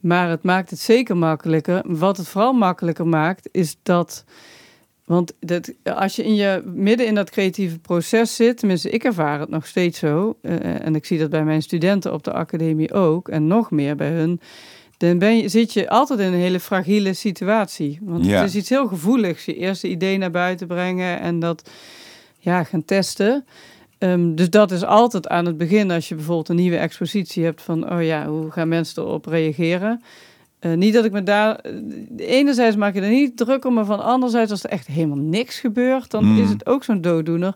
maar 0.00 0.30
het 0.30 0.42
maakt 0.42 0.70
het 0.70 0.78
zeker 0.78 1.16
makkelijker. 1.16 1.82
Wat 1.84 2.16
het 2.16 2.28
vooral 2.28 2.52
makkelijker 2.52 3.06
maakt, 3.06 3.48
is 3.52 3.76
dat... 3.82 4.24
Want 5.04 5.32
dat, 5.40 5.72
als 5.82 6.16
je 6.16 6.24
in 6.24 6.34
je 6.34 6.62
midden 6.74 7.06
in 7.06 7.14
dat 7.14 7.30
creatieve 7.30 7.78
proces 7.78 8.36
zit, 8.36 8.58
tenminste, 8.58 8.90
ik 8.90 9.04
ervaar 9.04 9.40
het 9.40 9.48
nog 9.48 9.66
steeds 9.66 9.98
zo. 9.98 10.36
Uh, 10.42 10.84
en 10.84 10.94
ik 10.94 11.04
zie 11.04 11.18
dat 11.18 11.30
bij 11.30 11.44
mijn 11.44 11.62
studenten 11.62 12.12
op 12.12 12.24
de 12.24 12.32
academie 12.32 12.92
ook. 12.92 13.28
En 13.28 13.46
nog 13.46 13.70
meer 13.70 13.96
bij 13.96 14.10
hun 14.10 14.40
dan 14.96 15.18
ben 15.18 15.36
je, 15.36 15.48
zit 15.48 15.72
je 15.72 15.88
altijd 15.88 16.20
in 16.20 16.26
een 16.26 16.40
hele 16.40 16.60
fragiele 16.60 17.14
situatie. 17.14 17.98
Want 18.02 18.26
het 18.26 18.48
is 18.48 18.54
iets 18.54 18.68
heel 18.68 18.86
gevoeligs. 18.86 19.44
Je 19.44 19.56
eerste 19.56 19.88
idee 19.88 20.18
naar 20.18 20.30
buiten 20.30 20.66
brengen 20.66 21.20
en 21.20 21.40
dat 21.40 21.70
ja, 22.38 22.64
gaan 22.64 22.84
testen. 22.84 23.44
Ehm, 23.98 24.34
dus 24.34 24.50
dat 24.50 24.70
is 24.70 24.84
altijd 24.84 25.28
aan 25.28 25.46
het 25.46 25.56
begin 25.56 25.90
als 25.90 26.08
je 26.08 26.14
bijvoorbeeld 26.14 26.48
een 26.48 26.56
nieuwe 26.56 26.76
expositie 26.76 27.44
hebt 27.44 27.62
van, 27.62 27.92
oh 27.92 28.04
ja, 28.04 28.26
hoe 28.26 28.50
gaan 28.50 28.68
mensen 28.68 29.02
erop 29.02 29.26
reageren? 29.26 30.02
Uh, 30.60 30.72
niet 30.72 30.94
dat 30.94 31.04
ik 31.04 31.12
me 31.12 31.22
daar. 31.22 31.60
Enerzijds 32.16 32.76
maak 32.76 32.94
je 32.94 33.00
er 33.00 33.08
niet 33.08 33.36
druk 33.36 33.64
om, 33.64 33.74
maar 33.74 33.84
van 33.84 34.04
anderzijds, 34.04 34.50
als 34.50 34.64
er 34.64 34.70
echt 34.70 34.86
helemaal 34.86 35.16
niks 35.16 35.60
gebeurt, 35.60 36.10
dan 36.10 36.24
mm. 36.24 36.42
is 36.42 36.48
het 36.48 36.66
ook 36.66 36.84
zo'n 36.84 37.00
dooddoener. 37.00 37.54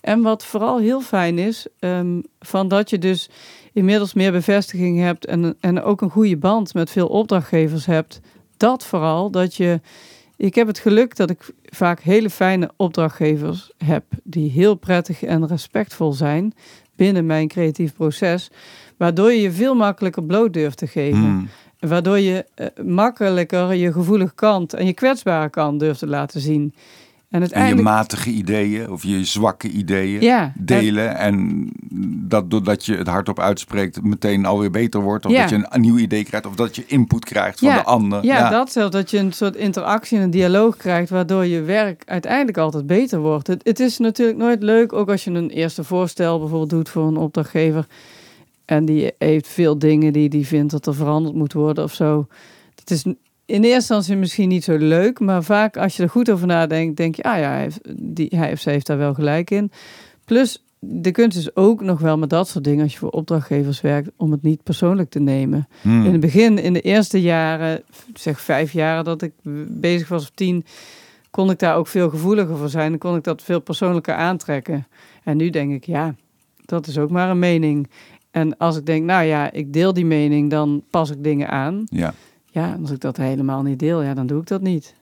En 0.00 0.22
wat 0.22 0.44
vooral 0.44 0.78
heel 0.78 1.00
fijn 1.00 1.38
is, 1.38 1.66
um, 1.80 2.22
van 2.40 2.68
dat 2.68 2.90
je 2.90 2.98
dus 2.98 3.28
inmiddels 3.76 4.14
meer 4.14 4.32
bevestiging 4.32 4.98
hebt 4.98 5.26
en, 5.26 5.56
en 5.60 5.82
ook 5.82 6.00
een 6.00 6.10
goede 6.10 6.36
band 6.36 6.74
met 6.74 6.90
veel 6.90 7.06
opdrachtgevers 7.06 7.86
hebt. 7.86 8.20
Dat 8.56 8.84
vooral, 8.84 9.30
dat 9.30 9.54
je. 9.54 9.80
Ik 10.36 10.54
heb 10.54 10.66
het 10.66 10.78
geluk 10.78 11.16
dat 11.16 11.30
ik 11.30 11.50
vaak 11.64 12.00
hele 12.00 12.30
fijne 12.30 12.70
opdrachtgevers 12.76 13.72
heb, 13.84 14.04
die 14.22 14.50
heel 14.50 14.74
prettig 14.74 15.22
en 15.22 15.46
respectvol 15.46 16.12
zijn 16.12 16.54
binnen 16.94 17.26
mijn 17.26 17.48
creatief 17.48 17.94
proces, 17.94 18.50
waardoor 18.96 19.32
je 19.32 19.40
je 19.40 19.52
veel 19.52 19.74
makkelijker 19.74 20.24
bloot 20.24 20.52
durft 20.52 20.78
te 20.78 20.86
geven. 20.86 21.18
Hmm. 21.18 21.48
Waardoor 21.78 22.18
je 22.18 22.44
uh, 22.56 22.66
makkelijker 22.84 23.74
je 23.74 23.92
gevoelige 23.92 24.34
kant 24.34 24.74
en 24.74 24.86
je 24.86 24.94
kwetsbare 24.94 25.50
kant 25.50 25.80
durft 25.80 25.98
te 25.98 26.06
laten 26.06 26.40
zien. 26.40 26.74
En, 27.36 27.42
uiteindelijk... 27.42 27.80
en 27.80 27.92
je 27.92 27.96
matige 27.96 28.30
ideeën 28.30 28.90
of 28.90 29.02
je 29.02 29.24
zwakke 29.24 29.68
ideeën 29.68 30.52
delen. 30.54 31.16
En 31.16 31.68
dat 32.28 32.50
doordat 32.50 32.86
je 32.86 32.96
het 32.96 33.06
hardop 33.06 33.40
uitspreekt 33.40 34.02
meteen 34.02 34.46
alweer 34.46 34.70
beter 34.70 35.00
wordt. 35.00 35.26
Of 35.26 35.32
dat 35.32 35.50
je 35.50 35.66
een, 35.68 35.80
nieuw 35.80 35.96
idee 35.96 36.24
krijgt. 36.24 36.46
Of 36.46 36.54
dat 36.54 36.76
je 36.76 36.84
input 36.86 37.24
krijgt 37.24 37.58
van 37.58 37.68
de 37.68 37.84
ander. 37.84 38.24
Ja, 38.24 38.50
dat 38.50 38.72
zelfs. 38.72 38.92
Dat 38.92 39.10
je 39.10 39.18
een 39.18 39.32
soort 39.32 39.56
interactie 39.56 40.18
en 40.18 40.24
een 40.24 40.30
dialoog 40.30 40.76
krijgt. 40.76 41.10
Waardoor 41.10 41.46
je 41.46 41.60
werk 41.60 42.02
uiteindelijk 42.06 42.58
altijd 42.58 42.86
beter 42.86 43.18
wordt. 43.18 43.46
Het, 43.46 43.60
het 43.64 43.80
is 43.80 43.98
natuurlijk 43.98 44.38
nooit 44.38 44.62
leuk. 44.62 44.92
Ook 44.92 45.10
als 45.10 45.24
je 45.24 45.30
een 45.30 45.50
eerste 45.50 45.84
voorstel 45.84 46.38
bijvoorbeeld 46.38 46.70
doet 46.70 46.88
voor 46.88 47.06
een 47.06 47.16
opdrachtgever. 47.16 47.86
En 48.64 48.84
die 48.84 49.12
heeft 49.18 49.48
veel 49.48 49.78
dingen 49.78 50.12
die 50.12 50.28
die 50.28 50.46
vindt 50.46 50.72
dat 50.72 50.86
er 50.86 50.94
veranderd 50.94 51.34
moet 51.34 51.52
worden 51.52 51.84
of 51.84 51.94
zo. 51.94 52.26
Het 52.74 52.90
is 52.90 53.04
in 53.46 53.62
eerste 53.62 53.74
instantie 53.76 54.16
misschien 54.16 54.48
niet 54.48 54.64
zo 54.64 54.76
leuk, 54.76 55.20
maar 55.20 55.42
vaak 55.42 55.76
als 55.76 55.96
je 55.96 56.02
er 56.02 56.10
goed 56.10 56.30
over 56.30 56.46
nadenkt, 56.46 56.96
denk 56.96 57.14
je, 57.14 57.22
ah 57.22 57.38
ja, 57.38 57.50
hij, 57.50 57.60
heeft, 57.60 57.80
die, 57.96 58.32
hij 58.36 58.52
of 58.52 58.60
zij 58.60 58.72
heeft 58.72 58.86
daar 58.86 58.98
wel 58.98 59.14
gelijk 59.14 59.50
in. 59.50 59.70
Plus, 60.24 60.62
de 60.78 61.10
kunst 61.10 61.38
is 61.38 61.56
ook 61.56 61.80
nog 61.82 62.00
wel 62.00 62.18
met 62.18 62.30
dat 62.30 62.48
soort 62.48 62.64
dingen, 62.64 62.82
als 62.82 62.92
je 62.92 62.98
voor 62.98 63.10
opdrachtgevers 63.10 63.80
werkt, 63.80 64.10
om 64.16 64.30
het 64.30 64.42
niet 64.42 64.62
persoonlijk 64.62 65.10
te 65.10 65.20
nemen. 65.20 65.68
Hmm. 65.80 66.04
In 66.04 66.12
het 66.12 66.20
begin, 66.20 66.58
in 66.58 66.72
de 66.72 66.80
eerste 66.80 67.20
jaren, 67.20 67.82
zeg 68.14 68.40
vijf 68.40 68.72
jaren 68.72 69.04
dat 69.04 69.22
ik 69.22 69.32
bezig 69.68 70.08
was 70.08 70.22
of 70.22 70.30
tien, 70.34 70.64
kon 71.30 71.50
ik 71.50 71.58
daar 71.58 71.76
ook 71.76 71.86
veel 71.86 72.10
gevoeliger 72.10 72.56
voor 72.56 72.68
zijn. 72.68 72.90
Dan 72.90 72.98
kon 72.98 73.16
ik 73.16 73.24
dat 73.24 73.42
veel 73.42 73.60
persoonlijker 73.60 74.14
aantrekken. 74.14 74.86
En 75.22 75.36
nu 75.36 75.50
denk 75.50 75.72
ik, 75.72 75.84
ja, 75.84 76.14
dat 76.64 76.86
is 76.86 76.98
ook 76.98 77.10
maar 77.10 77.30
een 77.30 77.38
mening. 77.38 77.90
En 78.30 78.56
als 78.56 78.76
ik 78.76 78.86
denk, 78.86 79.04
nou 79.04 79.24
ja, 79.24 79.52
ik 79.52 79.72
deel 79.72 79.92
die 79.92 80.06
mening, 80.06 80.50
dan 80.50 80.82
pas 80.90 81.10
ik 81.10 81.24
dingen 81.24 81.48
aan. 81.48 81.84
Ja. 81.84 82.14
Ja, 82.56 82.76
als 82.80 82.90
ik 82.90 83.00
dat 83.00 83.16
helemaal 83.16 83.62
niet 83.62 83.78
deel, 83.78 84.02
ja, 84.02 84.14
dan 84.14 84.26
doe 84.26 84.40
ik 84.40 84.46
dat 84.46 84.60
niet. 84.60 84.94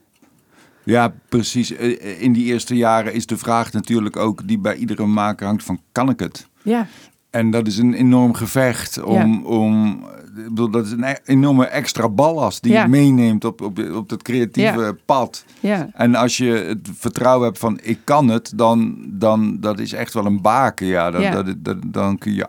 Ja, 0.83 1.15
precies. 1.29 1.77
Eh, 1.77 2.03
eh, 2.03 2.23
in 2.23 2.33
die 2.33 2.45
eerste 2.45 2.77
jaren 2.77 3.13
is 3.13 3.27
de 3.27 3.37
vraag 3.37 3.73
natuurlijk 3.73 4.17
ook 4.17 4.49
die 4.49 4.59
bij 4.59 4.77
iedere 4.77 5.07
maker 5.07 5.47
hangt 5.47 5.65
van 5.65 5.81
kan 5.93 6.09
ik 6.09 6.21
het? 6.21 6.49
Ja. 6.63 6.87
En 7.31 7.51
dat 7.51 7.67
is 7.67 7.79
een 7.79 7.95
enorm 7.95 8.35
gevecht 8.35 9.03
om, 9.03 9.45
om 9.47 10.05
ik 10.37 10.49
bedoel, 10.49 10.71
dat 10.71 10.87
is 10.87 10.93
een 10.93 11.03
e-, 11.03 11.17
enorme 11.25 11.67
extra 11.67 12.09
ballast 12.09 12.63
die 12.63 12.73
je 12.73 12.89
meeneemt 12.89 13.45
op, 13.45 13.61
op, 13.61 13.79
op 13.95 14.09
dat 14.09 14.23
creatieve 14.23 14.97
pad. 15.05 15.45
Ja. 15.61 15.89
En 15.93 16.15
als 16.15 16.37
je 16.37 16.51
het 16.51 16.89
vertrouwen 16.95 17.47
hebt 17.47 17.59
van 17.59 17.79
ik 17.83 17.99
kan 18.05 18.29
het, 18.29 18.53
dan, 18.57 18.97
dan 19.07 19.61
dat 19.61 19.79
is 19.79 19.93
echt 19.93 20.15
wel 20.15 20.27
een 20.27 20.41
baken. 20.41 20.87
Ja, 20.87 21.11
dan, 21.11 21.31
dat, 21.31 21.55
dat, 21.59 21.77
dan 21.87 22.19
kun 22.19 22.35
je 22.35 22.49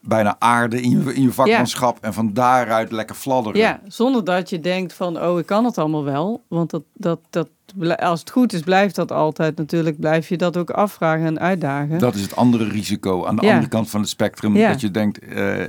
bijna 0.00 0.36
aarde 0.38 0.80
in 0.80 0.90
je, 0.90 1.14
in 1.14 1.22
je 1.22 1.32
vakmanschap 1.32 1.98
en 2.00 2.14
van 2.14 2.32
daaruit 2.32 2.92
lekker 2.92 3.16
fladderen. 3.16 3.60
Ja, 3.60 3.80
zonder 3.86 4.24
dat 4.24 4.50
je 4.50 4.60
denkt 4.60 4.92
van, 4.92 5.22
oh, 5.22 5.38
ik 5.38 5.46
kan 5.46 5.64
het 5.64 5.78
allemaal 5.78 6.04
wel. 6.04 6.44
Want 6.48 6.70
dat, 6.70 6.82
dat, 6.94 7.20
dat, 7.30 7.48
als 7.96 8.20
het 8.20 8.30
goed 8.30 8.52
is, 8.52 8.60
blijft 8.60 8.94
dat 8.94 9.12
altijd 9.12 9.56
natuurlijk. 9.56 10.00
Blijf 10.00 10.28
je 10.28 10.36
dat 10.36 10.56
ook 10.56 10.70
afvragen 10.70 11.26
en 11.26 11.40
uitdagen. 11.40 11.98
Dat 11.98 12.14
is 12.14 12.22
het 12.22 12.36
andere 12.36 12.68
risico 12.68 13.26
aan 13.26 13.36
de 13.36 13.42
andere 13.42 13.68
kant 13.68 13.90
van 13.90 14.00
het 14.00 14.08
spectrum. 14.08 14.54
Dat 14.54 14.80
je 14.80 14.90
denkt, 14.90 15.22
uh, 15.22 15.60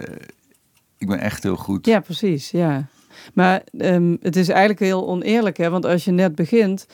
ik 0.98 1.08
ben 1.08 1.20
echt 1.20 1.44
heel 1.44 1.56
goed. 1.56 1.86
Ja, 1.86 2.00
precies, 2.00 2.52
ja. 2.52 2.88
Maar 3.34 3.62
um, 3.72 4.18
het 4.22 4.36
is 4.36 4.50
eigenlijk 4.50 4.80
heel 4.80 5.08
oneerlijk, 5.08 5.58
hè. 5.58 5.70
Want 5.70 5.86
als 5.86 6.06
je 6.06 6.12
net 6.12 6.36
begint 6.36 6.86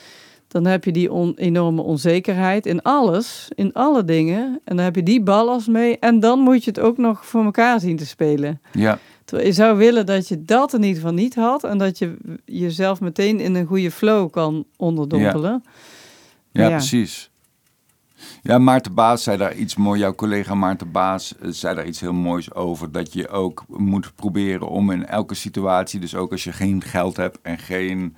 dan 0.62 0.64
heb 0.66 0.84
je 0.84 0.92
die 0.92 1.34
enorme 1.36 1.82
onzekerheid 1.82 2.66
in 2.66 2.82
alles, 2.82 3.48
in 3.54 3.72
alle 3.72 4.04
dingen. 4.04 4.60
En 4.64 4.76
dan 4.76 4.84
heb 4.84 4.94
je 4.94 5.02
die 5.02 5.22
ballast 5.22 5.68
mee. 5.68 5.98
En 5.98 6.20
dan 6.20 6.38
moet 6.38 6.64
je 6.64 6.70
het 6.70 6.80
ook 6.80 6.98
nog 6.98 7.26
voor 7.26 7.44
elkaar 7.44 7.80
zien 7.80 7.96
te 7.96 8.06
spelen. 8.06 8.60
Ja. 8.72 8.98
Terwijl 9.24 9.48
je 9.48 9.54
zou 9.54 9.76
willen 9.76 10.06
dat 10.06 10.28
je 10.28 10.44
dat 10.44 10.72
in 10.72 10.82
ieder 10.82 10.96
geval 10.96 11.14
niet 11.14 11.34
had. 11.34 11.64
En 11.64 11.78
dat 11.78 11.98
je 11.98 12.16
jezelf 12.44 13.00
meteen 13.00 13.40
in 13.40 13.54
een 13.54 13.66
goede 13.66 13.90
flow 13.90 14.30
kan 14.30 14.64
onderdompelen. 14.76 15.64
Ja, 16.50 16.62
ja, 16.62 16.68
precies. 16.68 17.30
Ja, 18.42 18.58
Maarten 18.58 18.94
Baas 18.94 19.22
zei 19.22 19.36
daar 19.36 19.54
iets 19.54 19.76
moois. 19.76 20.00
Jouw 20.00 20.14
collega 20.14 20.54
Maarten 20.54 20.90
Baas 20.90 21.34
eh, 21.38 21.48
zei 21.50 21.74
daar 21.74 21.86
iets 21.86 22.00
heel 22.00 22.12
moois 22.12 22.54
over. 22.54 22.92
Dat 22.92 23.12
je 23.12 23.28
ook 23.28 23.64
moet 23.68 24.14
proberen 24.14 24.68
om 24.68 24.90
in 24.90 25.06
elke 25.06 25.34
situatie, 25.34 26.00
dus 26.00 26.14
ook 26.14 26.32
als 26.32 26.44
je 26.44 26.52
geen 26.52 26.82
geld 26.82 27.16
hebt 27.16 27.38
en 27.42 27.58
geen 27.58 28.16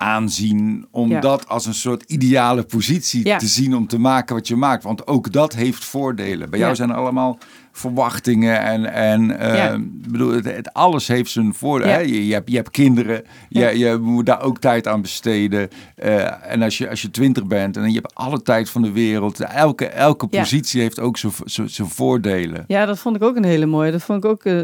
aanzien 0.00 0.86
om 0.90 1.20
dat 1.20 1.48
als 1.48 1.66
een 1.66 1.74
soort 1.74 2.02
ideale 2.02 2.62
positie 2.62 3.36
te 3.36 3.46
zien 3.46 3.76
om 3.76 3.86
te 3.86 3.98
maken 3.98 4.34
wat 4.34 4.48
je 4.48 4.56
maakt. 4.56 4.82
Want 4.82 5.06
ook 5.06 5.32
dat 5.32 5.54
heeft 5.54 5.84
voordelen. 5.84 6.50
Bij 6.50 6.58
jou 6.58 6.74
zijn 6.74 6.90
er 6.90 6.96
allemaal 6.96 7.38
verwachtingen 7.80 8.60
en, 8.60 8.92
en 8.92 9.30
uh, 9.30 9.74
bedoel, 10.10 10.32
het, 10.32 10.72
alles 10.72 11.08
heeft 11.08 11.30
zijn 11.30 11.54
voordeel. 11.54 11.88
Ja. 11.88 11.98
Je, 11.98 12.26
je, 12.26 12.32
hebt, 12.32 12.50
je 12.50 12.56
hebt 12.56 12.70
kinderen, 12.70 13.22
je, 13.48 13.78
je 13.78 13.98
moet 14.00 14.26
daar 14.26 14.42
ook 14.42 14.58
tijd 14.58 14.88
aan 14.88 15.02
besteden. 15.02 15.68
Uh, 16.04 16.52
en 16.52 16.62
als 16.62 16.78
je, 16.78 16.88
als 16.88 17.02
je 17.02 17.10
twintig 17.10 17.46
bent 17.46 17.76
en 17.76 17.88
je 17.88 17.94
hebt 17.94 18.14
alle 18.14 18.42
tijd 18.42 18.70
van 18.70 18.82
de 18.82 18.92
wereld, 18.92 19.40
elke, 19.40 19.86
elke 19.86 20.26
positie 20.26 20.80
heeft 20.80 21.00
ook 21.00 21.16
zijn 21.64 21.88
voordelen. 21.88 22.64
Ja, 22.66 22.86
dat 22.86 22.98
vond 22.98 23.16
ik 23.16 23.22
ook 23.22 23.36
een 23.36 23.44
hele 23.44 23.66
mooie. 23.66 23.90
Dat 23.90 24.02
vond 24.02 24.24
ik 24.24 24.30
ook 24.30 24.44
uh, 24.44 24.62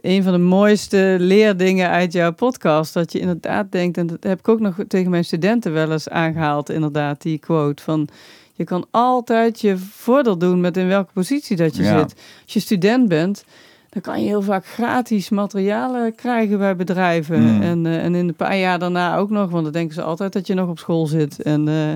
een 0.00 0.22
van 0.22 0.32
de 0.32 0.38
mooiste 0.38 1.16
leerdingen 1.18 1.88
uit 1.88 2.12
jouw 2.12 2.32
podcast. 2.32 2.94
Dat 2.94 3.12
je 3.12 3.18
inderdaad 3.18 3.72
denkt, 3.72 3.98
en 3.98 4.06
dat 4.06 4.24
heb 4.24 4.38
ik 4.38 4.48
ook 4.48 4.60
nog 4.60 4.76
tegen 4.88 5.10
mijn 5.10 5.24
studenten 5.24 5.72
wel 5.72 5.92
eens 5.92 6.08
aangehaald, 6.08 6.70
inderdaad, 6.70 7.22
die 7.22 7.38
quote 7.38 7.82
van 7.82 8.08
je 8.56 8.64
kan 8.64 8.86
altijd 8.90 9.60
je 9.60 9.78
voordeel 9.78 10.38
doen 10.38 10.60
met 10.60 10.76
in 10.76 10.88
welke 10.88 11.12
positie 11.12 11.56
dat 11.56 11.76
je 11.76 11.84
zit. 11.84 12.14
Als 12.44 12.52
je 12.52 12.60
student 12.60 13.08
bent, 13.08 13.44
dan 13.88 14.02
kan 14.02 14.20
je 14.20 14.26
heel 14.26 14.42
vaak 14.42 14.66
gratis 14.66 15.28
materialen 15.28 16.14
krijgen 16.14 16.58
bij 16.58 16.76
bedrijven. 16.76 17.48
Hmm. 17.48 17.62
En, 17.62 17.84
uh, 17.84 18.04
en 18.04 18.14
in 18.14 18.28
een 18.28 18.34
paar 18.34 18.56
jaar 18.56 18.78
daarna 18.78 19.16
ook 19.16 19.30
nog, 19.30 19.50
want 19.50 19.64
dan 19.64 19.72
denken 19.72 19.94
ze 19.94 20.02
altijd 20.02 20.32
dat 20.32 20.46
je 20.46 20.54
nog 20.54 20.68
op 20.68 20.78
school 20.78 21.06
zit. 21.06 21.42
En 21.42 21.66
uh, 21.66 21.92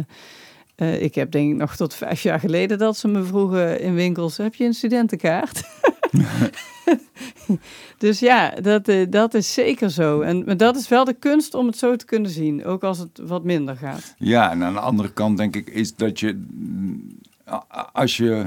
uh, 0.76 1.02
ik 1.02 1.14
heb 1.14 1.30
denk 1.30 1.50
ik 1.50 1.56
nog 1.56 1.76
tot 1.76 1.94
vijf 1.94 2.22
jaar 2.22 2.40
geleden 2.40 2.78
dat 2.78 2.96
ze 2.96 3.08
me 3.08 3.22
vroegen 3.22 3.80
in 3.80 3.94
winkels, 3.94 4.36
heb 4.36 4.54
je 4.54 4.64
een 4.64 4.74
studentenkaart? 4.74 5.62
dus 7.98 8.18
ja, 8.18 8.50
dat, 8.50 8.88
uh, 8.88 9.06
dat 9.10 9.34
is 9.34 9.54
zeker 9.54 9.90
zo. 9.90 10.20
En 10.20 10.44
maar 10.44 10.56
dat 10.56 10.76
is 10.76 10.88
wel 10.88 11.04
de 11.04 11.14
kunst 11.14 11.54
om 11.54 11.66
het 11.66 11.78
zo 11.78 11.96
te 11.96 12.04
kunnen 12.04 12.30
zien, 12.30 12.64
ook 12.64 12.84
als 12.84 12.98
het 12.98 13.20
wat 13.22 13.44
minder 13.44 13.76
gaat. 13.76 14.14
Ja, 14.18 14.50
en 14.50 14.64
aan 14.64 14.72
de 14.72 14.80
andere 14.80 15.12
kant 15.12 15.36
denk 15.36 15.56
ik 15.56 15.68
is 15.68 15.94
dat 15.94 16.20
je, 16.20 16.42
als 17.92 18.16
je 18.16 18.46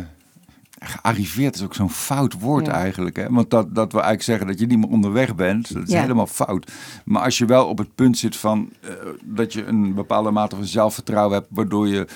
gearriveerd 0.84 1.56
is 1.56 1.64
ook 1.64 1.74
zo'n 1.74 1.90
fout 1.90 2.40
woord 2.40 2.68
eigenlijk. 2.68 3.16
Hè? 3.16 3.30
Want 3.30 3.50
dat, 3.50 3.76
dat 3.76 3.92
we 3.92 4.00
eigenlijk 4.00 4.24
zeggen 4.24 4.48
dat 4.48 4.60
je 4.60 4.66
niet 4.66 4.78
meer 4.78 4.90
onderweg 4.90 5.36
bent, 5.36 5.74
dat 5.74 5.88
is 5.88 5.94
helemaal 5.94 6.28
fout. 6.28 6.72
Maar 7.06 7.24
als 7.24 7.38
je 7.38 7.46
wel 7.46 7.68
op 7.68 7.78
het 7.78 7.96
punt 7.96 8.18
zit 8.18 8.36
van 8.36 8.70
uh, 8.82 8.90
dat 9.24 9.54
je 9.54 9.66
een 9.66 9.94
bepaalde 9.94 10.32
mate 10.32 10.56
van 10.56 10.66
zelfvertrouwen 10.66 11.34
hebt, 11.34 11.48
waardoor 11.50 11.88
je 11.88 12.08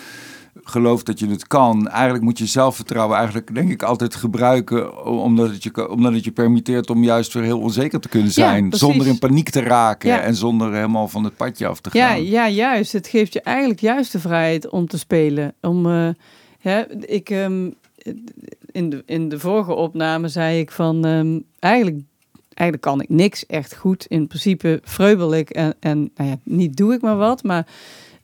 gelooft 0.70 1.06
dat 1.06 1.20
je 1.20 1.28
het 1.28 1.48
kan. 1.48 1.88
Eigenlijk 1.88 2.24
moet 2.24 2.38
je 2.38 2.46
zelfvertrouwen 2.46 3.18
eigenlijk, 3.18 3.56
denk 3.56 3.72
ik, 3.72 3.84
altijd 3.84 4.16
gebruiken. 4.16 5.06
Omdat 5.06 5.50
het 5.50 5.64
je, 5.64 5.90
omdat 5.90 6.14
het 6.14 6.24
je 6.24 6.32
permitteert 6.32 6.90
om 6.90 7.04
juist 7.04 7.34
weer 7.34 7.44
heel 7.44 7.60
onzeker 7.60 8.00
te 8.00 8.10
kunnen 8.10 8.32
zijn. 8.32 8.74
zonder 8.74 9.08
in 9.08 9.20
paniek 9.20 9.50
te 9.50 9.62
raken 9.62 10.24
en 10.24 10.36
zonder 10.36 10.74
helemaal 10.74 11.08
van 11.08 11.24
het 11.24 11.38
padje 11.38 11.68
af 11.68 11.82
te 11.82 11.90
gaan. 11.90 12.00
Ja, 12.02 12.14
ja, 12.14 12.50
juist. 12.50 12.92
Het 12.92 13.08
geeft 13.08 13.34
je 13.34 13.42
eigenlijk 13.42 13.80
juist 13.80 14.12
de 14.12 14.20
vrijheid 14.20 14.70
om 14.70 14.88
te 14.88 14.98
spelen. 14.98 15.54
Om, 15.62 15.86
uh, 15.86 16.10
hè, 16.60 17.06
ik, 17.06 17.30
um, 17.30 17.76
in, 18.72 18.90
de, 18.90 19.04
in 19.06 19.30
de 19.30 19.40
vorige 19.40 19.74
opname 19.74 20.28
zei 20.28 20.60
ik 20.60 20.72
van 20.72 21.06
um, 21.06 21.44
eigenlijk 21.60 22.02
eigenlijk 22.58 22.82
kan 22.82 23.02
ik 23.02 23.10
niks 23.10 23.46
echt 23.46 23.76
goed. 23.76 24.06
In 24.06 24.28
principe 24.28 24.80
vreubel 24.84 25.34
ik 25.34 25.50
en, 25.50 25.76
en 25.80 26.12
nou 26.16 26.30
ja, 26.30 26.38
niet 26.44 26.78
doe 26.78 26.94
ik 26.94 27.02
maar 27.02 27.18
wat. 27.18 27.44
Maar 27.44 27.68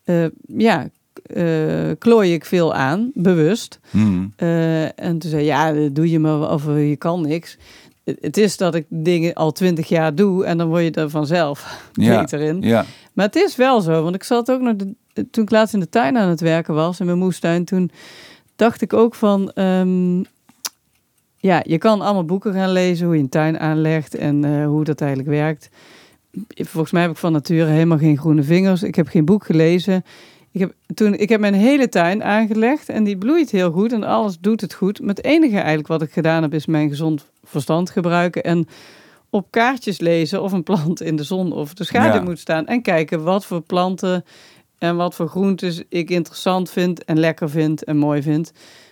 uh, 0.06 0.26
ja, 0.48 0.90
uh, 1.28 1.92
klooi 2.00 2.34
ik 2.34 2.46
veel 2.46 2.74
aan, 2.74 3.12
bewust. 3.14 3.80
Hmm. 3.90 4.34
Uh, 4.38 4.84
en 4.84 5.20
toen 5.20 5.30
zei 5.30 5.44
ja, 5.44 5.90
doe 5.92 6.10
je 6.10 6.20
maar 6.20 6.52
of 6.52 6.66
je 6.66 6.96
kan 6.98 7.22
niks. 7.22 7.58
het 8.04 8.38
is 8.38 8.58
dat 8.58 8.76
ik 8.76 8.86
dingen 8.90 9.34
al 9.34 9.52
twintig 9.52 9.88
jaar 9.88 10.16
doe 10.16 10.46
en 10.46 10.58
dan 10.58 10.68
word 10.68 10.84
je 10.84 10.92
er 10.92 11.10
vanzelf 11.10 11.82
ja, 11.94 12.20
beter 12.20 12.40
in. 12.40 12.62
Ja. 12.62 12.86
Maar 13.14 13.26
het 13.26 13.36
is 13.36 13.56
wel 13.56 13.82
zo, 13.82 14.04
want 14.04 14.16
ik 14.16 14.24
zat 14.24 14.52
ook 14.52 14.62
nog, 14.62 14.76
de, 14.76 14.96
toen 15.30 15.44
ik 15.44 15.52
laatst 15.52 15.74
in 15.74 15.80
de 15.80 15.90
tuin 15.90 16.18
aan 16.18 16.30
het 16.30 16.42
werken 16.42 16.74
was, 16.74 17.00
in 17.00 17.06
mijn 17.06 17.18
moestuin, 17.18 17.66
toen 17.66 17.92
dacht 18.56 18.82
ik 18.82 18.94
ook 18.94 19.16
van, 19.16 19.52
ehm, 19.52 20.24
ja, 21.38 21.62
je 21.66 21.78
kan 21.78 22.02
allemaal 22.02 22.26
boeken 22.26 22.54
gaan 22.54 22.72
lezen 22.72 23.06
hoe 23.06 23.16
je 23.16 23.22
een 23.22 23.30
tuin 23.30 23.60
aanlegt 23.60 24.16
en 24.16 24.46
uh, 24.46 24.66
hoe 24.66 24.84
dat 24.84 25.02
eigenlijk 25.02 25.30
werkt. 25.30 25.70
Volgens 26.56 26.92
mij 26.92 27.02
heb 27.02 27.12
ik 27.12 27.18
van 27.18 27.32
nature 27.32 27.70
helemaal 27.70 27.98
geen 27.98 28.18
groene 28.18 28.44
vingers. 28.44 28.84
Ik 28.84 28.96
heb 28.96 29.08
geen 29.08 29.26
boek 29.26 29.46
gelezen. 29.46 30.04
Ik 30.54 30.60
heb, 30.60 30.74
toen, 30.94 31.14
ik 31.14 31.30
heb 31.30 31.40
mijn 31.40 31.54
hele 31.54 31.90
tuin 31.90 32.24
aangelegd 32.24 32.90
en 32.90 33.04
die 33.04 33.18
bloeit 33.18 33.52
heel 33.52 33.72
goed 33.72 33.92
en 33.92 34.04
alles 34.04 34.40
doet 34.40 34.62
het 34.62 34.74
goed. 34.74 35.00
Maar 35.00 35.16
het 35.16 35.26
enige 35.26 35.58
eigenlijk 35.58 35.88
wat 35.88 36.02
ik 36.02 36.12
gedaan 36.12 36.42
heb 36.42 36.54
is 36.54 36.66
mijn 36.66 36.90
gezond 36.90 37.26
verstand 37.44 37.90
gebruiken 37.90 38.44
en 38.44 38.68
op 39.30 39.48
kaartjes 39.50 40.00
lezen 40.00 40.42
of 40.42 40.52
een 40.52 40.64
plant 40.64 41.02
in 41.02 41.16
de 41.16 41.24
zon 41.24 41.52
of 41.52 41.74
de 41.74 41.84
schaduw 41.84 42.24
moet 42.24 42.40
staan. 42.40 42.68
En 42.68 42.82
kijken 42.82 43.24
wat 43.24 43.46
voor 43.46 43.62
planten 43.62 44.26
en 44.78 44.96
wat 44.96 45.16
voor 45.16 45.28
groentes 45.28 45.84
ik 45.90 46.10
interessant 46.10 46.70
vind 46.70 47.04
en 47.04 47.20
lekker 47.20 47.50
vind 47.50 47.84
en 47.84 47.98
mooi 47.98 48.22
vind. 48.22 48.52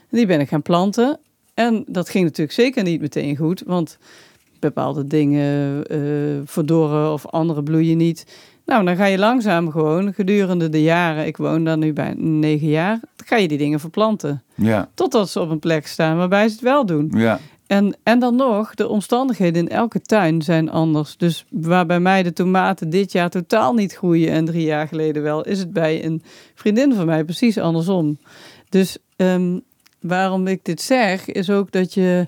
En 0.10 0.18
die 0.18 0.26
ben 0.26 0.40
ik 0.40 0.48
gaan 0.48 0.62
planten. 0.62 1.20
En 1.54 1.84
dat 1.88 2.10
ging 2.10 2.24
natuurlijk 2.24 2.58
zeker 2.58 2.84
niet 2.84 3.02
meteen 3.02 3.38
goed, 3.38 3.64
want 3.66 3.98
bepaalde 4.60 5.08
dingen 5.08 5.84
uh, 5.96 6.42
verdorren 6.46 7.12
of 7.12 7.28
andere 7.28 7.64
bloeien 7.64 7.98
niet. 7.98 8.26
Nou, 8.72 8.86
dan 8.86 8.96
ga 8.96 9.06
je 9.06 9.18
langzaam 9.18 9.72
gewoon 9.72 10.14
gedurende 10.14 10.70
de 10.70 10.82
jaren, 10.82 11.26
ik 11.26 11.38
woon 11.38 11.64
daar 11.64 11.78
nu 11.78 11.94
bij 11.94 12.14
negen 12.18 12.68
jaar, 12.68 13.00
ga 13.26 13.36
je 13.36 13.48
die 13.48 13.58
dingen 13.58 13.80
verplanten. 13.80 14.44
Ja. 14.56 14.90
Totdat 14.94 15.30
ze 15.30 15.40
op 15.40 15.50
een 15.50 15.60
plek 15.60 15.88
staan 15.88 16.18
waarbij 16.18 16.48
ze 16.48 16.54
het 16.54 16.64
wel 16.64 16.86
doen. 16.86 17.12
Ja. 17.16 17.40
En, 17.68 17.96
en 18.04 18.20
dan 18.20 18.36
nog, 18.36 18.76
de 18.76 18.88
omstandigheden 18.88 19.62
in 19.62 19.70
elke 19.70 20.02
tuin 20.02 20.42
zijn 20.42 20.70
anders. 20.70 21.18
Dus 21.18 21.46
waar 21.50 21.86
bij 21.86 22.00
mij 22.00 22.24
de 22.24 22.34
tomaten 22.34 22.90
dit 22.90 23.12
jaar 23.12 23.30
totaal 23.30 23.74
niet 23.74 23.94
groeien 23.94 24.32
en 24.32 24.46
drie 24.46 24.66
jaar 24.66 24.88
geleden 24.88 25.24
wel, 25.24 25.46
is 25.46 25.60
het 25.60 25.74
bij 25.74 26.06
een 26.06 26.24
vriendin 26.56 26.94
van 26.94 27.06
mij 27.06 27.24
precies 27.24 27.58
andersom. 27.58 28.18
Dus 28.70 28.98
ehm, 29.16 29.60
waarom 30.00 30.48
ik 30.48 30.66
dit 30.66 30.82
zeg, 30.82 31.26
is 31.26 31.50
ook 31.50 31.72
dat 31.72 31.94
je. 31.94 32.28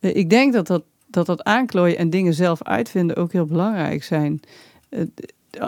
Eh, 0.00 0.16
ik 0.16 0.30
denk 0.30 0.52
dat 0.52 0.66
dat, 0.66 0.82
dat 1.06 1.26
dat 1.26 1.44
aanklooien 1.44 1.98
en 1.98 2.10
dingen 2.10 2.34
zelf 2.34 2.62
uitvinden 2.62 3.16
ook 3.16 3.32
heel 3.32 3.46
belangrijk 3.46 4.04
zijn. 4.04 4.40
Uh, 5.58 5.66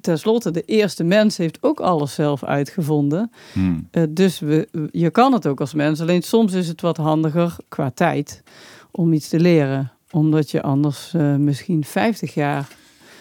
Ten 0.00 0.18
slotte, 0.18 0.50
de 0.50 0.62
eerste 0.62 1.04
mens 1.04 1.36
heeft 1.36 1.58
ook 1.60 1.80
alles 1.80 2.14
zelf 2.14 2.44
uitgevonden. 2.44 3.30
Hmm. 3.52 3.88
Uh, 3.92 4.02
dus 4.10 4.38
we, 4.38 4.68
je 4.90 5.10
kan 5.10 5.32
het 5.32 5.46
ook 5.46 5.60
als 5.60 5.74
mens. 5.74 6.00
Alleen 6.00 6.22
soms 6.22 6.52
is 6.52 6.68
het 6.68 6.80
wat 6.80 6.96
handiger 6.96 7.56
qua 7.68 7.90
tijd 7.94 8.42
om 8.90 9.12
iets 9.12 9.28
te 9.28 9.40
leren. 9.40 9.90
Omdat 10.10 10.50
je 10.50 10.62
anders 10.62 11.12
misschien 11.38 11.84
50 11.84 12.34
jaar 12.34 12.68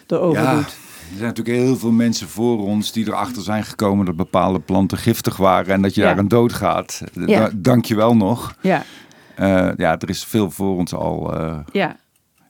erover 0.07 0.41
ja. 0.41 0.55
doet. 0.55 0.77
Er 1.09 1.17
zijn 1.17 1.27
natuurlijk 1.27 1.57
heel 1.57 1.77
veel 1.77 1.91
mensen 1.91 2.27
voor 2.27 2.59
ons 2.59 2.91
die 2.91 3.07
erachter 3.07 3.41
zijn 3.41 3.63
gekomen 3.63 4.05
dat 4.05 4.15
bepaalde 4.15 4.59
planten 4.59 4.97
giftig 4.97 5.37
waren 5.37 5.73
en 5.73 5.81
dat 5.81 5.95
je 5.95 6.01
daar 6.01 6.17
een 6.17 6.27
dood 6.27 6.53
gaat. 6.53 7.01
Ja. 7.25 7.51
Dank 7.55 7.85
je 7.85 7.95
wel 7.95 8.15
nog. 8.15 8.55
Ja. 8.61 8.83
Uh, 9.39 9.71
ja, 9.77 9.99
er 9.99 10.09
is 10.09 10.23
veel 10.23 10.51
voor 10.51 10.77
ons 10.77 10.93
al. 10.93 11.41
Uh, 11.41 11.57
ja. 11.71 11.95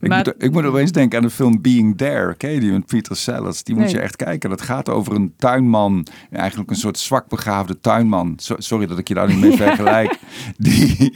Ik, 0.05 0.11
maar... 0.11 0.23
moet, 0.25 0.43
ik 0.43 0.51
moet 0.51 0.65
opeens 0.65 0.91
denken 0.91 1.17
aan 1.17 1.23
de 1.23 1.29
film 1.29 1.61
Being 1.61 1.97
There. 1.97 2.35
Ken 2.35 2.51
je 2.51 2.59
die 2.59 2.71
met 2.71 2.85
Peter 2.85 3.15
Sellers? 3.15 3.63
Die 3.63 3.75
moet 3.75 3.91
je 3.91 3.99
echt 3.99 4.15
kijken. 4.15 4.49
Dat 4.49 4.61
gaat 4.61 4.89
over 4.89 5.15
een 5.15 5.33
tuinman. 5.37 6.07
Eigenlijk 6.31 6.69
een 6.69 6.75
soort 6.75 6.99
zwak 6.99 7.29
begaafde 7.29 7.79
tuinman. 7.79 8.35
sorry 8.57 8.85
dat 8.85 8.97
ik 8.97 9.07
je 9.07 9.13
daar 9.13 9.27
niet 9.27 9.39
mee 9.39 9.57
vergelijk. 9.67 10.19
Die, 10.57 11.13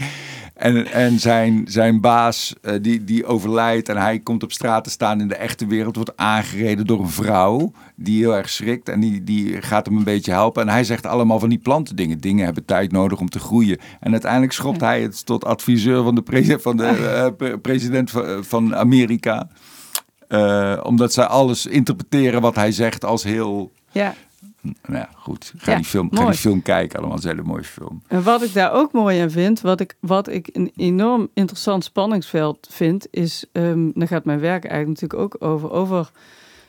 en, 0.59 0.91
en 0.91 1.19
zijn, 1.19 1.63
zijn 1.67 2.01
baas, 2.01 2.55
uh, 2.61 2.73
die, 2.81 3.03
die 3.03 3.25
overlijdt 3.25 3.89
en 3.89 3.97
hij 3.97 4.19
komt 4.19 4.43
op 4.43 4.51
straat 4.51 4.83
te 4.83 4.89
staan 4.89 5.21
in 5.21 5.27
de 5.27 5.35
echte 5.35 5.67
wereld, 5.67 5.95
wordt 5.95 6.17
aangereden 6.17 6.85
door 6.85 6.99
een 6.99 7.09
vrouw 7.09 7.71
die 7.95 8.19
heel 8.19 8.35
erg 8.35 8.49
schrikt 8.49 8.89
en 8.89 8.99
die, 8.99 9.23
die 9.23 9.61
gaat 9.61 9.85
hem 9.85 9.97
een 9.97 10.03
beetje 10.03 10.31
helpen. 10.31 10.61
En 10.61 10.69
hij 10.69 10.83
zegt 10.83 11.05
allemaal 11.05 11.39
van 11.39 11.49
die 11.49 11.57
plantendingen. 11.57 12.19
Dingen 12.19 12.45
hebben 12.45 12.65
tijd 12.65 12.91
nodig 12.91 13.19
om 13.19 13.29
te 13.29 13.39
groeien. 13.39 13.77
En 13.99 14.11
uiteindelijk 14.11 14.51
schopt 14.51 14.81
hij 14.81 15.01
het 15.01 15.25
tot 15.25 15.45
adviseur 15.45 16.03
van 16.03 16.15
de, 16.15 16.21
pre 16.21 16.59
van 16.59 16.77
de 16.77 17.33
uh, 17.41 17.53
president 17.61 18.11
van, 18.11 18.43
van 18.43 18.75
Amerika. 18.75 19.49
Uh, 20.29 20.79
omdat 20.83 21.13
zij 21.13 21.25
alles 21.25 21.65
interpreteren 21.65 22.41
wat 22.41 22.55
hij 22.55 22.71
zegt 22.71 23.05
als 23.05 23.23
heel 23.23 23.71
ja. 23.91 24.13
Nou 24.61 24.75
ja, 24.97 25.09
goed. 25.15 25.53
Ga, 25.57 25.75
die, 25.75 25.85
film, 25.85 26.09
ga 26.13 26.25
die 26.25 26.33
film 26.33 26.61
kijken. 26.61 26.99
Allemaal 26.99 27.17
een 27.17 27.27
hele 27.27 27.41
mooie 27.41 27.63
film. 27.63 28.01
En 28.07 28.23
wat 28.23 28.43
ik 28.43 28.53
daar 28.53 28.73
ook 28.73 28.91
mooi 28.91 29.21
aan 29.21 29.31
vind, 29.31 29.61
wat 29.61 29.79
ik, 29.79 29.95
wat 29.99 30.27
ik 30.27 30.49
een 30.51 30.71
enorm 30.75 31.29
interessant 31.33 31.83
spanningsveld 31.83 32.67
vind, 32.71 33.07
is, 33.11 33.45
um, 33.51 33.91
daar 33.95 34.07
gaat 34.07 34.25
mijn 34.25 34.39
werk 34.39 34.65
eigenlijk 34.65 35.01
natuurlijk 35.01 35.21
ook 35.21 35.49
over, 35.49 35.71
over 35.71 36.11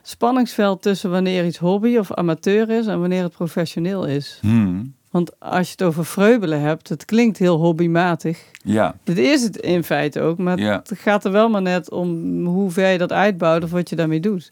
spanningsveld 0.02 0.82
tussen 0.82 1.10
wanneer 1.10 1.46
iets 1.46 1.58
hobby 1.58 1.96
of 1.96 2.12
amateur 2.12 2.70
is 2.70 2.86
en 2.86 3.00
wanneer 3.00 3.22
het 3.22 3.32
professioneel 3.32 4.06
is. 4.06 4.38
Hmm. 4.40 4.94
Want 5.10 5.40
als 5.40 5.66
je 5.66 5.72
het 5.72 5.82
over 5.82 6.06
vreubelen 6.06 6.60
hebt, 6.60 6.88
het 6.88 7.04
klinkt 7.04 7.38
heel 7.38 7.58
hobbymatig. 7.58 8.44
Ja. 8.62 8.96
Dit 9.04 9.18
is 9.18 9.42
het 9.42 9.56
in 9.56 9.84
feite 9.84 10.20
ook, 10.20 10.38
maar 10.38 10.58
ja. 10.58 10.82
het 10.84 10.98
gaat 10.98 11.24
er 11.24 11.32
wel 11.32 11.48
maar 11.48 11.62
net 11.62 11.90
om 11.90 12.44
hoe 12.44 12.70
ver 12.70 12.88
je 12.88 12.98
dat 12.98 13.12
uitbouwt 13.12 13.64
of 13.64 13.70
wat 13.70 13.88
je 13.88 13.96
daarmee 13.96 14.20
doet. 14.20 14.50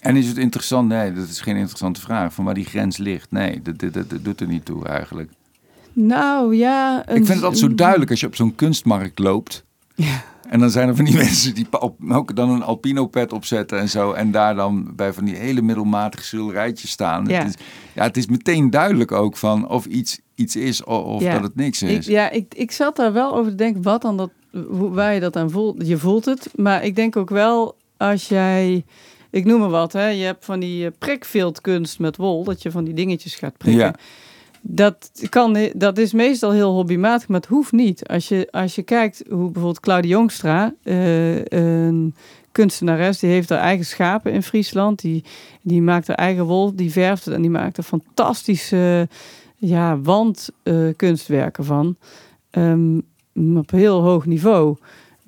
En 0.00 0.16
is 0.16 0.26
het 0.26 0.38
interessant? 0.38 0.88
Nee, 0.88 1.12
dat 1.12 1.28
is 1.28 1.40
geen 1.40 1.56
interessante 1.56 2.00
vraag. 2.00 2.34
Van 2.34 2.44
waar 2.44 2.54
die 2.54 2.64
grens 2.64 2.96
ligt. 2.96 3.30
Nee, 3.30 3.62
dat, 3.62 3.78
dat, 3.78 3.92
dat, 3.92 4.24
doet 4.24 4.40
er 4.40 4.46
niet 4.46 4.64
toe 4.64 4.86
eigenlijk. 4.86 5.30
Nou 5.92 6.56
ja. 6.56 7.00
Ik 7.00 7.14
vind 7.14 7.28
het 7.28 7.42
altijd 7.42 7.58
zo 7.58 7.74
duidelijk 7.74 8.10
als 8.10 8.20
je 8.20 8.26
op 8.26 8.36
zo'n 8.36 8.54
kunstmarkt 8.54 9.18
loopt. 9.18 9.64
Ja. 9.94 10.22
En 10.48 10.60
dan 10.60 10.70
zijn 10.70 10.88
er 10.88 10.96
van 10.96 11.04
die 11.04 11.16
mensen 11.24 11.54
die 11.54 11.66
ook 12.00 12.36
dan 12.36 12.50
een 12.50 12.62
alpino 12.62 13.06
pet 13.06 13.32
opzetten 13.32 13.78
en 13.78 13.88
zo. 13.88 14.12
En 14.12 14.30
daar 14.30 14.54
dan 14.54 14.92
bij 14.96 15.12
van 15.12 15.24
die 15.24 15.36
hele 15.36 15.62
middelmatige 15.62 16.24
schilderijtjes 16.24 16.90
staan. 16.90 17.26
Ja. 17.26 17.38
Het, 17.38 17.48
is, 17.48 17.64
ja, 17.94 18.02
het 18.02 18.16
is 18.16 18.26
meteen 18.26 18.70
duidelijk 18.70 19.12
ook 19.12 19.36
van 19.36 19.68
of 19.68 19.86
iets, 19.86 20.20
iets 20.34 20.56
is 20.56 20.84
of 20.84 21.22
dat 21.22 21.42
het 21.42 21.56
niks 21.56 21.82
is. 21.82 22.06
Ik, 22.06 22.12
ja, 22.12 22.30
ik, 22.30 22.54
ik 22.54 22.70
zat 22.72 22.96
daar 22.96 23.12
wel 23.12 23.34
over 23.34 23.50
te 23.50 23.56
denken 23.56 23.82
wat 23.82 24.02
dan 24.02 24.16
dat, 24.16 24.30
waar 24.68 25.14
je 25.14 25.20
dat 25.20 25.36
aan 25.36 25.50
voelt. 25.50 25.86
Je 25.86 25.98
voelt 25.98 26.24
het, 26.24 26.50
maar 26.54 26.84
ik 26.84 26.96
denk 26.96 27.16
ook 27.16 27.30
wel 27.30 27.76
als 27.96 28.28
jij 28.28 28.84
ik 29.30 29.44
noem 29.44 29.60
maar 29.60 29.68
wat, 29.68 29.92
hè. 29.92 30.08
je 30.08 30.24
hebt 30.24 30.44
van 30.44 30.60
die 30.60 30.86
eh, 30.86 30.92
prikveldkunst 30.98 31.98
met 31.98 32.16
wol, 32.16 32.44
dat 32.44 32.62
je 32.62 32.70
van 32.70 32.84
die 32.84 32.94
dingetjes 32.94 33.34
gaat 33.34 33.56
prikken. 33.56 33.84
Ja. 33.84 33.94
Dat, 34.62 35.10
kan, 35.28 35.58
dat 35.74 35.98
is 35.98 36.12
meestal 36.12 36.50
heel 36.50 36.72
hobbymatig, 36.72 37.28
maar 37.28 37.40
het 37.40 37.48
hoeft 37.48 37.72
niet. 37.72 38.08
Als 38.08 38.28
je, 38.28 38.48
als 38.50 38.74
je 38.74 38.82
kijkt 38.82 39.22
hoe 39.28 39.44
bijvoorbeeld 39.44 39.80
Claudia 39.80 40.10
Jongstra, 40.10 40.74
uh, 40.84 41.44
een 41.44 42.14
kunstenares, 42.52 43.18
die 43.18 43.30
heeft 43.30 43.48
haar 43.48 43.58
eigen 43.58 43.86
schapen 43.86 44.32
in 44.32 44.42
Friesland. 44.42 45.00
Die, 45.00 45.24
die 45.62 45.82
maakt 45.82 46.06
haar 46.06 46.16
eigen 46.16 46.44
wol, 46.44 46.74
die 46.74 46.90
verft 46.90 47.24
het 47.24 47.34
en 47.34 47.40
die 47.40 47.50
maakt 47.50 47.76
er 47.76 47.82
fantastische 47.82 49.08
ja, 49.56 50.00
wandkunstwerken 50.00 51.64
van. 51.64 51.96
Um, 52.50 53.02
op 53.56 53.70
heel 53.70 54.00
hoog 54.02 54.26
niveau. 54.26 54.76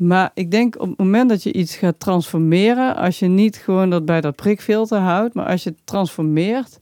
Maar 0.03 0.31
ik 0.35 0.51
denk 0.51 0.81
op 0.81 0.89
het 0.89 0.99
moment 0.99 1.29
dat 1.29 1.43
je 1.43 1.53
iets 1.53 1.77
gaat 1.77 2.01
transformeren, 2.01 2.97
als 2.97 3.19
je 3.19 3.27
niet 3.27 3.57
gewoon 3.57 3.91
dat 3.91 4.05
bij 4.05 4.21
dat 4.21 4.37
prikfilter 4.37 4.99
houdt, 4.99 5.35
maar 5.35 5.47
als 5.47 5.63
je 5.63 5.71
het 5.71 5.79
transformeert 5.85 6.79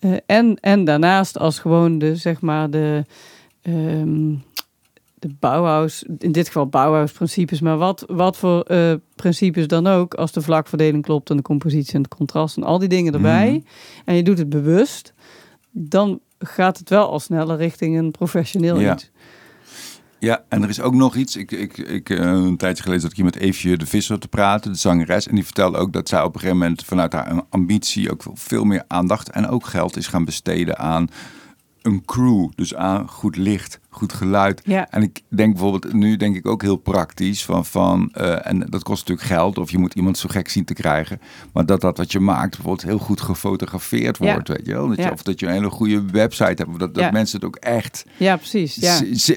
uh, 0.00 0.16
en, 0.26 0.56
en 0.60 0.84
daarnaast 0.84 1.38
als 1.38 1.58
gewoon 1.58 1.98
de, 1.98 2.16
zeg 2.16 2.40
maar, 2.40 2.70
de, 2.70 3.04
um, 3.62 4.42
de 5.14 5.28
Bauhaus, 5.38 6.04
in 6.18 6.32
dit 6.32 6.46
geval 6.46 6.66
Bauhaus-principes, 6.66 7.60
maar 7.60 7.76
wat, 7.76 8.04
wat 8.06 8.36
voor 8.36 8.64
uh, 8.70 8.92
principes 9.14 9.66
dan 9.66 9.86
ook, 9.86 10.14
als 10.14 10.32
de 10.32 10.40
vlakverdeling 10.40 11.02
klopt 11.02 11.30
en 11.30 11.36
de 11.36 11.42
compositie 11.42 11.94
en 11.94 12.02
het 12.02 12.14
contrast 12.14 12.56
en 12.56 12.62
al 12.62 12.78
die 12.78 12.88
dingen 12.88 13.14
erbij, 13.14 13.50
mm. 13.50 13.64
en 14.04 14.14
je 14.14 14.22
doet 14.22 14.38
het 14.38 14.48
bewust, 14.48 15.12
dan 15.70 16.20
gaat 16.38 16.78
het 16.78 16.88
wel 16.88 17.10
al 17.10 17.20
sneller 17.20 17.56
richting 17.56 17.98
een 17.98 18.10
professioneel 18.10 18.80
ja. 18.80 18.92
iets. 18.92 19.10
Ja, 20.20 20.44
en 20.48 20.62
er 20.62 20.68
is 20.68 20.80
ook 20.80 20.94
nog 20.94 21.16
iets. 21.16 21.36
Ik, 21.36 21.50
ik, 21.50 21.78
ik 21.78 22.08
uh, 22.08 22.18
een 22.18 22.56
tijdje 22.56 22.82
geleden 22.82 23.02
dat 23.02 23.10
ik 23.10 23.16
hier 23.16 23.26
met 23.26 23.36
Eefje 23.36 23.76
de 23.76 23.86
Visser 23.86 24.18
te 24.18 24.28
praten, 24.28 24.72
de 24.72 24.78
zangeres. 24.78 25.26
En 25.26 25.34
die 25.34 25.44
vertelde 25.44 25.78
ook 25.78 25.92
dat 25.92 26.08
zij 26.08 26.22
op 26.22 26.34
een 26.34 26.40
gegeven 26.40 26.58
moment 26.58 26.84
vanuit 26.84 27.12
haar 27.12 27.42
ambitie 27.48 28.10
ook 28.10 28.22
veel 28.34 28.64
meer 28.64 28.84
aandacht 28.86 29.30
en 29.30 29.48
ook 29.48 29.66
geld 29.66 29.96
is 29.96 30.06
gaan 30.06 30.24
besteden 30.24 30.78
aan 30.78 31.08
een 31.82 32.04
crew. 32.04 32.48
Dus 32.54 32.74
aan 32.74 33.08
goed 33.08 33.36
licht, 33.36 33.80
goed 33.90 34.12
geluid. 34.12 34.60
Ja. 34.64 34.90
En 34.90 35.02
ik 35.02 35.20
denk 35.28 35.52
bijvoorbeeld, 35.52 35.92
nu 35.92 36.16
denk 36.16 36.36
ik 36.36 36.46
ook 36.46 36.62
heel 36.62 36.76
praktisch 36.76 37.44
van, 37.44 37.64
van 37.64 38.12
uh, 38.20 38.46
en 38.46 38.58
dat 38.58 38.82
kost 38.82 39.08
natuurlijk 39.08 39.28
geld 39.38 39.58
of 39.58 39.70
je 39.70 39.78
moet 39.78 39.94
iemand 39.94 40.18
zo 40.18 40.28
gek 40.28 40.48
zien 40.48 40.64
te 40.64 40.74
krijgen. 40.74 41.20
Maar 41.52 41.66
dat 41.66 41.80
dat 41.80 41.96
wat 41.98 42.12
je 42.12 42.20
maakt 42.20 42.50
bijvoorbeeld 42.50 42.82
heel 42.88 42.98
goed 42.98 43.20
gefotografeerd 43.20 44.18
wordt, 44.18 44.48
weet 44.48 44.66
je 44.66 44.72
wel. 44.72 44.88
Dat 44.88 44.96
je, 44.96 45.12
Of 45.12 45.22
dat 45.22 45.40
je 45.40 45.46
een 45.46 45.52
hele 45.52 45.70
goede 45.70 46.04
website 46.12 46.62
hebt, 46.62 46.78
dat, 46.78 46.94
dat 46.94 47.04
Ja. 47.04 47.10
mensen 47.10 47.36
het 47.38 47.46
ook 47.48 47.56
echt, 47.56 48.04
Ja, 48.16 48.36
precies. 48.36 48.74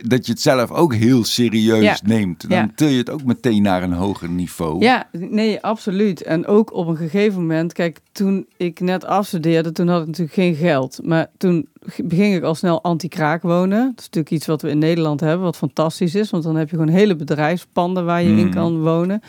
Dat 0.03 0.25
je 0.25 0.31
het 0.31 0.41
zelf 0.41 0.71
ook 0.71 0.93
heel 0.93 1.23
serieus 1.23 2.01
neemt. 2.01 2.49
Dan 2.49 2.71
til 2.75 2.87
je 2.87 2.97
het 2.97 3.09
ook 3.09 3.23
meteen 3.23 3.61
naar 3.61 3.83
een 3.83 3.93
hoger 3.93 4.29
niveau. 4.29 4.83
Ja, 4.83 5.07
nee, 5.11 5.61
absoluut. 5.61 6.21
En 6.23 6.45
ook 6.45 6.73
op 6.73 6.87
een 6.87 6.97
gegeven 6.97 7.39
moment, 7.39 7.73
kijk, 7.73 7.99
toen 8.11 8.45
ik 8.57 8.79
net 8.79 9.05
afstudeerde, 9.05 9.71
toen 9.71 9.87
had 9.87 10.01
ik 10.01 10.07
natuurlijk 10.07 10.33
geen 10.33 10.55
geld. 10.55 10.99
Maar 11.03 11.27
toen 11.37 11.67
begin 12.03 12.33
ik 12.33 12.43
al 12.43 12.55
snel 12.55 12.83
anti-kraak 12.83 13.41
wonen. 13.41 13.79
Dat 13.79 13.99
is 13.99 14.05
natuurlijk 14.05 14.31
iets 14.31 14.45
wat 14.45 14.61
we 14.61 14.69
in 14.69 14.77
Nederland 14.77 15.19
hebben, 15.19 15.41
wat 15.41 15.57
fantastisch 15.57 16.15
is. 16.15 16.29
Want 16.29 16.43
dan 16.43 16.55
heb 16.55 16.69
je 16.69 16.75
gewoon 16.75 16.93
hele 16.93 17.15
bedrijfspanden 17.15 18.05
waar 18.05 18.23
je 18.23 18.29
in 18.29 18.45
mm. 18.45 18.53
kan 18.53 18.81
wonen. 18.81 19.21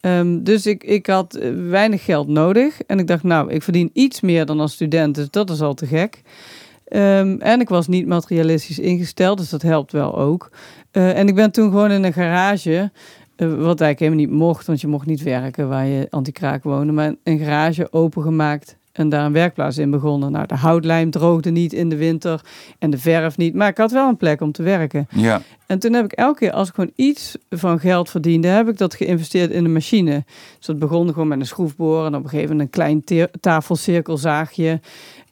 Ehm, 0.00 0.42
dus 0.42 0.66
ik, 0.66 0.84
ik 0.84 1.06
had 1.06 1.34
eh, 1.34 1.50
weinig 1.68 2.04
geld 2.04 2.28
nodig. 2.28 2.80
En 2.82 2.98
ik 2.98 3.06
dacht, 3.06 3.22
nou, 3.22 3.50
ik 3.50 3.62
verdien 3.62 3.90
iets 3.92 4.20
meer 4.20 4.46
dan 4.46 4.60
als 4.60 4.72
student. 4.72 5.14
Dus 5.14 5.30
dat 5.30 5.50
is 5.50 5.60
al 5.60 5.74
te 5.74 5.86
gek. 5.86 6.22
Ehm, 6.84 7.36
en 7.38 7.60
ik 7.60 7.68
was 7.68 7.88
niet 7.88 8.06
materialistisch 8.06 8.78
ingesteld, 8.78 9.38
dus 9.38 9.50
dat 9.50 9.62
helpt 9.62 9.92
wel 9.92 10.18
ook. 10.18 10.50
Uh, 10.92 11.18
en 11.18 11.28
ik 11.28 11.34
ben 11.34 11.50
toen 11.50 11.70
gewoon 11.70 11.90
in 11.90 12.04
een 12.04 12.12
garage, 12.12 12.90
uh, 13.36 13.48
wat 13.48 13.80
eigenlijk 13.80 13.98
helemaal 13.98 14.20
niet 14.20 14.30
mocht, 14.30 14.66
want 14.66 14.80
je 14.80 14.86
mocht 14.86 15.06
niet 15.06 15.22
werken 15.22 15.68
waar 15.68 15.86
je 15.86 16.06
anti-kraak 16.10 16.62
woonde, 16.62 16.92
maar 16.92 17.14
een 17.22 17.38
garage 17.38 17.92
opengemaakt 17.92 18.76
en 18.94 19.08
daar 19.08 19.24
een 19.24 19.32
werkplaats 19.32 19.78
in 19.78 19.90
begonnen. 19.90 20.32
Nou, 20.32 20.46
de 20.46 20.54
houtlijm 20.54 21.10
droogde 21.10 21.50
niet 21.50 21.72
in 21.72 21.88
de 21.88 21.96
winter 21.96 22.40
en 22.78 22.90
de 22.90 22.98
verf 22.98 23.36
niet. 23.36 23.54
Maar 23.54 23.68
ik 23.68 23.76
had 23.76 23.92
wel 23.92 24.08
een 24.08 24.16
plek 24.16 24.40
om 24.40 24.52
te 24.52 24.62
werken. 24.62 25.06
Ja. 25.10 25.42
En 25.66 25.78
toen 25.78 25.92
heb 25.92 26.04
ik 26.04 26.12
elke 26.12 26.38
keer, 26.38 26.52
als 26.52 26.68
ik 26.68 26.74
gewoon 26.74 26.92
iets 26.94 27.36
van 27.50 27.80
geld 27.80 28.10
verdiende, 28.10 28.48
heb 28.48 28.68
ik 28.68 28.78
dat 28.78 28.94
geïnvesteerd 28.94 29.50
in 29.50 29.64
een 29.64 29.72
machine. 29.72 30.24
Dus 30.56 30.66
dat 30.66 30.78
begon 30.78 31.08
gewoon 31.08 31.28
met 31.28 31.40
een 31.40 31.46
schroefboor 31.46 32.06
en 32.06 32.14
op 32.14 32.22
een 32.22 32.28
gegeven 32.28 32.50
moment 32.50 32.76
een 32.76 33.02
klein 33.04 33.28
tafelcirkelzaagje. 33.40 34.80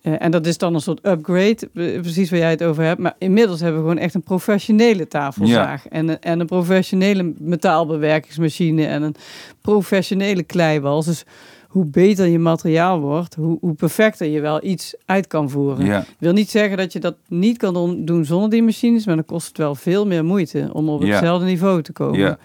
Uh, 0.03 0.15
en 0.19 0.31
dat 0.31 0.47
is 0.47 0.59
dan 0.59 0.75
een 0.75 0.81
soort 0.81 1.07
upgrade, 1.07 1.69
eh, 1.75 2.01
precies 2.01 2.31
waar 2.31 2.39
jij 2.39 2.51
het 2.51 2.63
over 2.63 2.85
hebt. 2.85 3.01
Maar 3.01 3.15
inmiddels 3.19 3.61
hebben 3.61 3.81
we 3.81 3.89
gewoon 3.89 4.03
echt 4.03 4.15
een 4.15 4.23
professionele 4.23 5.09
tafelzaag. 5.09 5.89
En, 5.89 6.23
en 6.23 6.41
een 6.41 6.47
professionele 6.47 7.33
metaalbewerkingsmachine 7.39 8.87
en 8.87 9.03
een 9.03 9.15
professionele 9.61 10.43
kleiwals. 10.43 11.07
Dus 11.07 11.25
hoe 11.73 11.85
beter 11.85 12.27
je 12.27 12.39
materiaal 12.39 13.01
wordt, 13.01 13.35
hoe, 13.35 13.59
hoe 13.61 13.75
perfecter 13.75 14.27
je 14.27 14.41
wel 14.41 14.65
iets 14.65 14.95
uit 15.07 15.27
kan 15.27 15.51
voeren. 15.51 15.87
Ja. 15.87 16.05
Wil 16.19 16.33
niet 16.33 16.51
zeggen 16.51 16.77
dat 16.77 16.93
je 16.93 17.01
dat 17.01 17.17
niet 17.29 17.59
kan 17.59 18.05
doen 18.05 18.25
zonder 18.25 18.51
die 18.51 18.63
machines, 18.63 19.07
maar 19.07 19.15
dan 19.15 19.25
kost 19.25 19.49
het 19.49 19.59
wel 19.59 19.75
veel 19.75 20.07
meer 20.07 20.25
moeite 20.25 20.71
om 20.73 20.89
op 20.89 21.01
hetzelfde 21.01 21.47
niveau 21.47 21.83
te 21.83 21.93
komen. 21.93 22.19
Ja. 22.19 22.39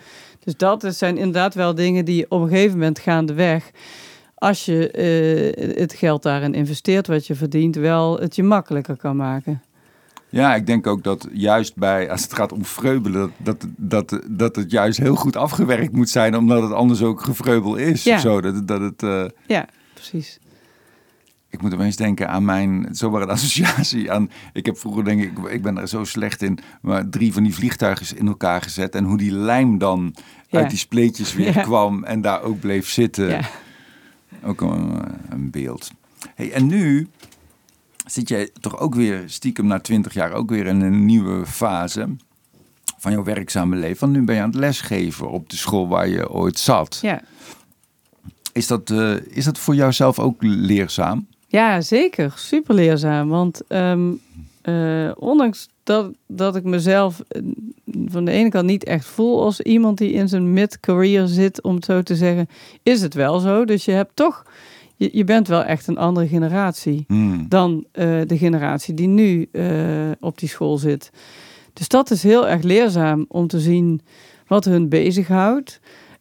Dus 0.43 0.57
dat 0.57 0.95
zijn 0.95 1.17
inderdaad 1.17 1.53
wel 1.53 1.75
dingen 1.75 2.05
die 2.05 2.25
op 2.29 2.41
een 2.41 2.49
gegeven 2.49 2.77
moment 2.77 2.99
gaandeweg, 2.99 3.71
als 4.35 4.65
je 4.65 4.91
uh, 5.57 5.75
het 5.75 5.93
geld 5.93 6.23
daarin 6.23 6.53
investeert 6.53 7.07
wat 7.07 7.27
je 7.27 7.35
verdient, 7.35 7.75
wel 7.75 8.19
het 8.19 8.35
je 8.35 8.43
makkelijker 8.43 8.97
kan 8.97 9.15
maken. 9.15 9.61
Ja, 10.29 10.55
ik 10.55 10.65
denk 10.65 10.87
ook 10.87 11.03
dat 11.03 11.27
juist 11.31 11.75
bij, 11.75 12.11
als 12.11 12.21
het 12.21 12.33
gaat 12.33 12.51
om 12.51 12.65
vreubelen, 12.65 13.31
dat, 13.37 13.65
dat, 13.77 14.09
dat, 14.09 14.21
dat 14.29 14.55
het 14.55 14.71
juist 14.71 14.97
heel 14.97 15.15
goed 15.15 15.35
afgewerkt 15.35 15.91
moet 15.91 16.09
zijn, 16.09 16.35
omdat 16.35 16.61
het 16.61 16.71
anders 16.71 17.01
ook 17.01 17.21
gevreubel 17.21 17.75
is. 17.75 18.03
Ja. 18.03 18.17
Zo, 18.17 18.41
dat, 18.41 18.67
dat 18.67 18.81
het, 18.81 19.01
uh... 19.01 19.25
Ja, 19.47 19.67
precies. 19.93 20.39
Ik 21.49 21.61
moet 21.61 21.73
opeens 21.73 21.95
denken 21.95 22.29
aan 22.29 22.45
mijn, 22.45 22.87
zomaar 22.91 23.21
een 23.21 23.29
associatie 23.29 24.11
aan, 24.11 24.29
ik 24.53 24.65
heb 24.65 24.77
vroeger 24.77 25.03
denk 25.03 25.21
ik, 25.21 25.37
ik 25.37 25.61
ben 25.61 25.77
er 25.77 25.87
zo 25.87 26.03
slecht 26.03 26.41
in, 26.41 26.59
maar 26.81 27.09
drie 27.09 27.33
van 27.33 27.43
die 27.43 27.55
vliegtuigen 27.55 28.17
in 28.17 28.27
elkaar 28.27 28.61
gezet 28.61 28.95
en 28.95 29.03
hoe 29.03 29.17
die 29.17 29.31
lijm 29.31 29.77
dan 29.77 30.15
uit 30.49 30.69
die 30.69 30.79
spleetjes 30.79 31.33
weer 31.33 31.59
kwam 31.61 32.03
en 32.03 32.21
daar 32.21 32.41
ook 32.41 32.59
bleef 32.59 32.89
zitten. 32.89 33.45
Ook 34.43 34.61
een, 34.61 35.01
een 35.29 35.49
beeld. 35.49 35.91
Hey, 36.35 36.51
en 36.51 36.67
nu 36.67 37.07
zit 38.07 38.29
jij 38.29 38.49
toch 38.59 38.79
ook 38.79 38.95
weer 38.95 39.23
stiekem 39.25 39.67
na 39.67 39.79
twintig 39.79 40.13
jaar 40.13 40.31
ook 40.31 40.49
weer 40.49 40.65
in 40.65 40.81
een 40.81 41.05
nieuwe 41.05 41.45
fase 41.45 42.07
van 42.97 43.11
jouw 43.11 43.23
werkzame 43.23 43.75
leven. 43.75 43.99
Want 43.99 44.13
nu 44.13 44.25
ben 44.25 44.35
je 44.35 44.41
aan 44.41 44.49
het 44.49 44.59
lesgeven 44.59 45.29
op 45.29 45.49
de 45.49 45.55
school 45.55 45.87
waar 45.87 46.07
je 46.07 46.29
ooit 46.29 46.59
zat. 46.59 46.99
Ja. 47.01 47.21
Is 48.51 48.67
dat, 48.67 48.89
uh, 48.89 49.15
is 49.29 49.45
dat 49.45 49.57
voor 49.57 49.75
jouzelf 49.75 50.19
ook 50.19 50.35
leerzaam? 50.39 51.27
Ja, 51.47 51.81
zeker. 51.81 52.33
Super 52.35 52.75
leerzaam. 52.75 53.29
Want 53.29 53.61
ehm, 53.67 54.11
eh, 54.61 55.11
ondanks 55.15 55.67
dat, 55.83 56.11
dat 56.27 56.55
ik 56.55 56.63
mezelf 56.63 57.19
eh, 57.27 57.41
van 58.05 58.25
de 58.25 58.31
ene 58.31 58.49
kant 58.49 58.65
niet 58.65 58.83
echt 58.83 59.05
voel 59.05 59.43
als 59.43 59.61
iemand 59.61 59.97
die 59.97 60.11
in 60.11 60.27
zijn 60.27 60.53
mid-career 60.53 61.27
zit, 61.27 61.61
om 61.61 61.75
het 61.75 61.85
zo 61.85 62.01
te 62.01 62.15
zeggen, 62.15 62.49
is 62.83 63.01
het 63.01 63.13
wel 63.13 63.39
zo. 63.39 63.65
Dus 63.65 63.85
je 63.85 63.91
hebt 63.91 64.11
toch 64.15 64.45
je, 64.97 65.09
je 65.13 65.23
bent 65.23 65.47
wel 65.47 65.63
echt 65.63 65.87
een 65.87 65.97
andere 65.97 66.27
generatie 66.27 67.03
hmm. 67.07 67.45
dan 67.49 67.85
uh, 67.93 68.21
de 68.25 68.37
generatie 68.37 68.93
die 68.93 69.07
nu 69.07 69.49
uh, 69.51 70.11
op 70.19 70.37
die 70.37 70.49
school 70.49 70.77
zit. 70.77 71.11
Dus 71.73 71.87
dat 71.87 72.11
is 72.11 72.23
heel 72.23 72.47
erg 72.47 72.61
leerzaam 72.61 73.25
om 73.27 73.47
te 73.47 73.59
zien 73.59 74.01
wat 74.47 74.65
hun 74.65 74.89
bezighoudt 74.89 75.79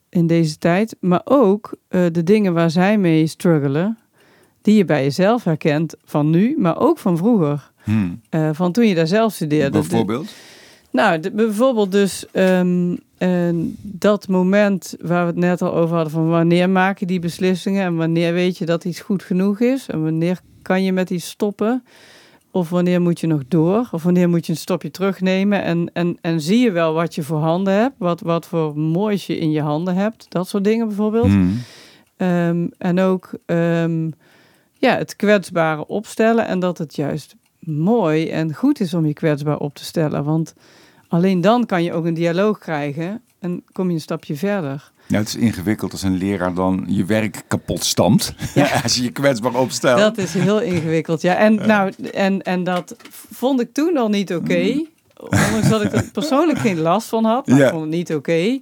in 0.09 0.27
deze 0.27 0.57
tijd. 0.57 0.95
Maar 0.99 1.21
ook 1.23 1.77
uh, 1.89 2.05
de 2.11 2.23
dingen 2.23 2.53
waar 2.53 2.71
zij 2.71 2.97
mee 2.97 3.27
struggelen, 3.27 3.97
die 4.61 4.75
je 4.75 4.85
bij 4.85 5.03
jezelf 5.03 5.43
herkent 5.43 5.95
van 6.03 6.29
nu, 6.29 6.55
maar 6.57 6.79
ook 6.79 6.97
van 6.97 7.17
vroeger. 7.17 7.71
Hmm. 7.83 8.21
van 8.51 8.71
toen 8.71 8.87
je 8.87 8.95
daar 8.95 9.07
zelf 9.07 9.33
studeerde. 9.33 9.71
Bijvoorbeeld? 9.71 10.33
Nou, 10.97 11.31
bijvoorbeeld 11.31 11.91
dus 11.91 12.25
um, 12.33 12.99
dat 13.81 14.27
moment 14.27 14.95
waar 15.01 15.21
we 15.21 15.31
het 15.31 15.39
net 15.39 15.61
al 15.61 15.73
over 15.73 15.95
hadden 15.95 16.13
van 16.13 16.29
wanneer 16.29 16.69
maak 16.69 16.97
je 16.97 17.05
die 17.05 17.19
beslissingen 17.19 17.83
en 17.83 17.95
wanneer 17.95 18.33
weet 18.33 18.57
je 18.57 18.65
dat 18.65 18.85
iets 18.85 18.99
goed 18.99 19.23
genoeg 19.23 19.59
is 19.59 19.87
en 19.87 20.03
wanneer 20.03 20.39
kan 20.61 20.83
je 20.83 20.93
met 20.93 21.09
iets 21.09 21.29
stoppen 21.29 21.83
of 22.51 22.69
wanneer 22.69 23.01
moet 23.01 23.19
je 23.19 23.27
nog 23.27 23.41
door 23.47 23.89
of 23.91 24.03
wanneer 24.03 24.29
moet 24.29 24.45
je 24.45 24.51
een 24.51 24.57
stapje 24.57 24.91
terugnemen 24.91 25.63
en, 25.63 25.89
en, 25.93 26.17
en 26.21 26.41
zie 26.41 26.59
je 26.59 26.71
wel 26.71 26.93
wat 26.93 27.15
je 27.15 27.23
voor 27.23 27.39
handen 27.39 27.73
hebt, 27.73 27.95
wat, 27.97 28.21
wat 28.21 28.47
voor 28.47 28.77
moois 28.77 29.27
je 29.27 29.37
in 29.37 29.51
je 29.51 29.61
handen 29.61 29.95
hebt, 29.95 30.25
dat 30.29 30.47
soort 30.47 30.63
dingen 30.63 30.87
bijvoorbeeld. 30.87 31.27
Hmm. 31.27 31.59
Um, 32.17 32.71
en 32.77 32.99
ook 32.99 33.31
um, 33.45 34.13
ja, 34.73 34.97
het 34.97 35.15
kwetsbare 35.15 35.87
opstellen 35.87 36.47
en 36.47 36.59
dat 36.59 36.77
het 36.77 36.95
juist 36.95 37.35
mooi 37.59 38.29
en 38.29 38.53
goed 38.53 38.79
is 38.79 38.93
om 38.93 39.05
je 39.05 39.13
kwetsbaar 39.13 39.57
op 39.57 39.75
te 39.75 39.83
stellen. 39.83 40.23
Want 40.23 40.53
alleen 41.07 41.41
dan 41.41 41.65
kan 41.65 41.83
je 41.83 41.93
ook 41.93 42.05
een 42.05 42.13
dialoog 42.13 42.57
krijgen 42.57 43.21
en 43.39 43.63
kom 43.71 43.87
je 43.87 43.93
een 43.93 44.01
stapje 44.01 44.35
verder. 44.35 44.91
Ja, 45.07 45.17
het 45.17 45.27
is 45.27 45.35
ingewikkeld 45.35 45.91
als 45.91 46.03
een 46.03 46.17
leraar 46.17 46.53
dan 46.53 46.85
je 46.87 47.05
werk 47.05 47.43
kapot 47.47 47.83
stamt. 47.83 48.33
Ja. 48.53 48.69
als 48.83 48.95
je 48.95 49.03
je 49.03 49.11
kwetsbaar 49.11 49.55
opstelt. 49.55 49.99
Dat 49.99 50.17
is 50.17 50.33
heel 50.33 50.61
ingewikkeld, 50.61 51.21
ja. 51.21 51.35
En, 51.35 51.55
nou, 51.55 51.91
en, 52.13 52.41
en 52.41 52.63
dat 52.63 52.95
vond 53.31 53.61
ik 53.61 53.73
toen 53.73 53.97
al 53.97 54.09
niet 54.09 54.35
oké. 54.35 54.43
Okay. 54.43 54.73
Mm. 54.73 54.87
Ondanks 55.17 55.69
dat 55.69 55.81
ik 55.81 55.93
er 55.93 56.09
persoonlijk 56.11 56.59
geen 56.59 56.79
last 56.79 57.07
van 57.07 57.23
had. 57.25 57.47
Maar 57.47 57.57
ja. 57.57 57.65
ik 57.65 57.71
vond 57.71 57.83
het 57.83 57.91
niet 57.91 58.15
oké. 58.15 58.17
Okay. 58.31 58.61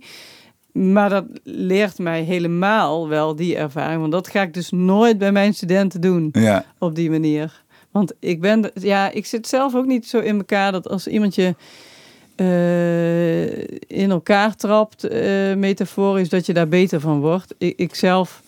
Maar 0.72 1.10
dat 1.10 1.26
leert 1.44 1.98
mij 1.98 2.22
helemaal 2.22 3.08
wel 3.08 3.36
die 3.36 3.56
ervaring. 3.56 4.00
Want 4.00 4.12
dat 4.12 4.28
ga 4.28 4.42
ik 4.42 4.54
dus 4.54 4.72
nooit 4.72 5.18
bij 5.18 5.32
mijn 5.32 5.54
studenten 5.54 6.02
doen. 6.02 6.30
Ja. 6.32 6.66
Op 6.78 6.96
die 6.96 7.10
manier. 7.10 7.64
Want 7.92 8.14
ik 8.20 8.42
ben, 8.42 8.72
ja, 8.74 9.12
ik 9.12 9.26
zit 9.26 9.48
zelf 9.48 9.76
ook 9.76 9.86
niet 9.86 10.08
zo 10.08 10.20
in 10.20 10.38
elkaar 10.38 10.72
dat 10.72 10.90
als 10.90 11.08
iemand 11.08 11.36
je 11.36 11.56
uh, 12.36 13.58
in 13.88 14.12
elkaar 14.12 14.56
trapt, 14.56 15.12
uh, 15.12 15.56
metaforisch, 15.56 16.30
dat 16.30 16.46
je 16.46 16.54
daar 16.54 16.68
beter 16.68 17.00
van 17.00 17.20
wordt. 17.20 17.56
Ik, 17.58 17.78
ik 17.78 17.96
zelf 17.96 18.44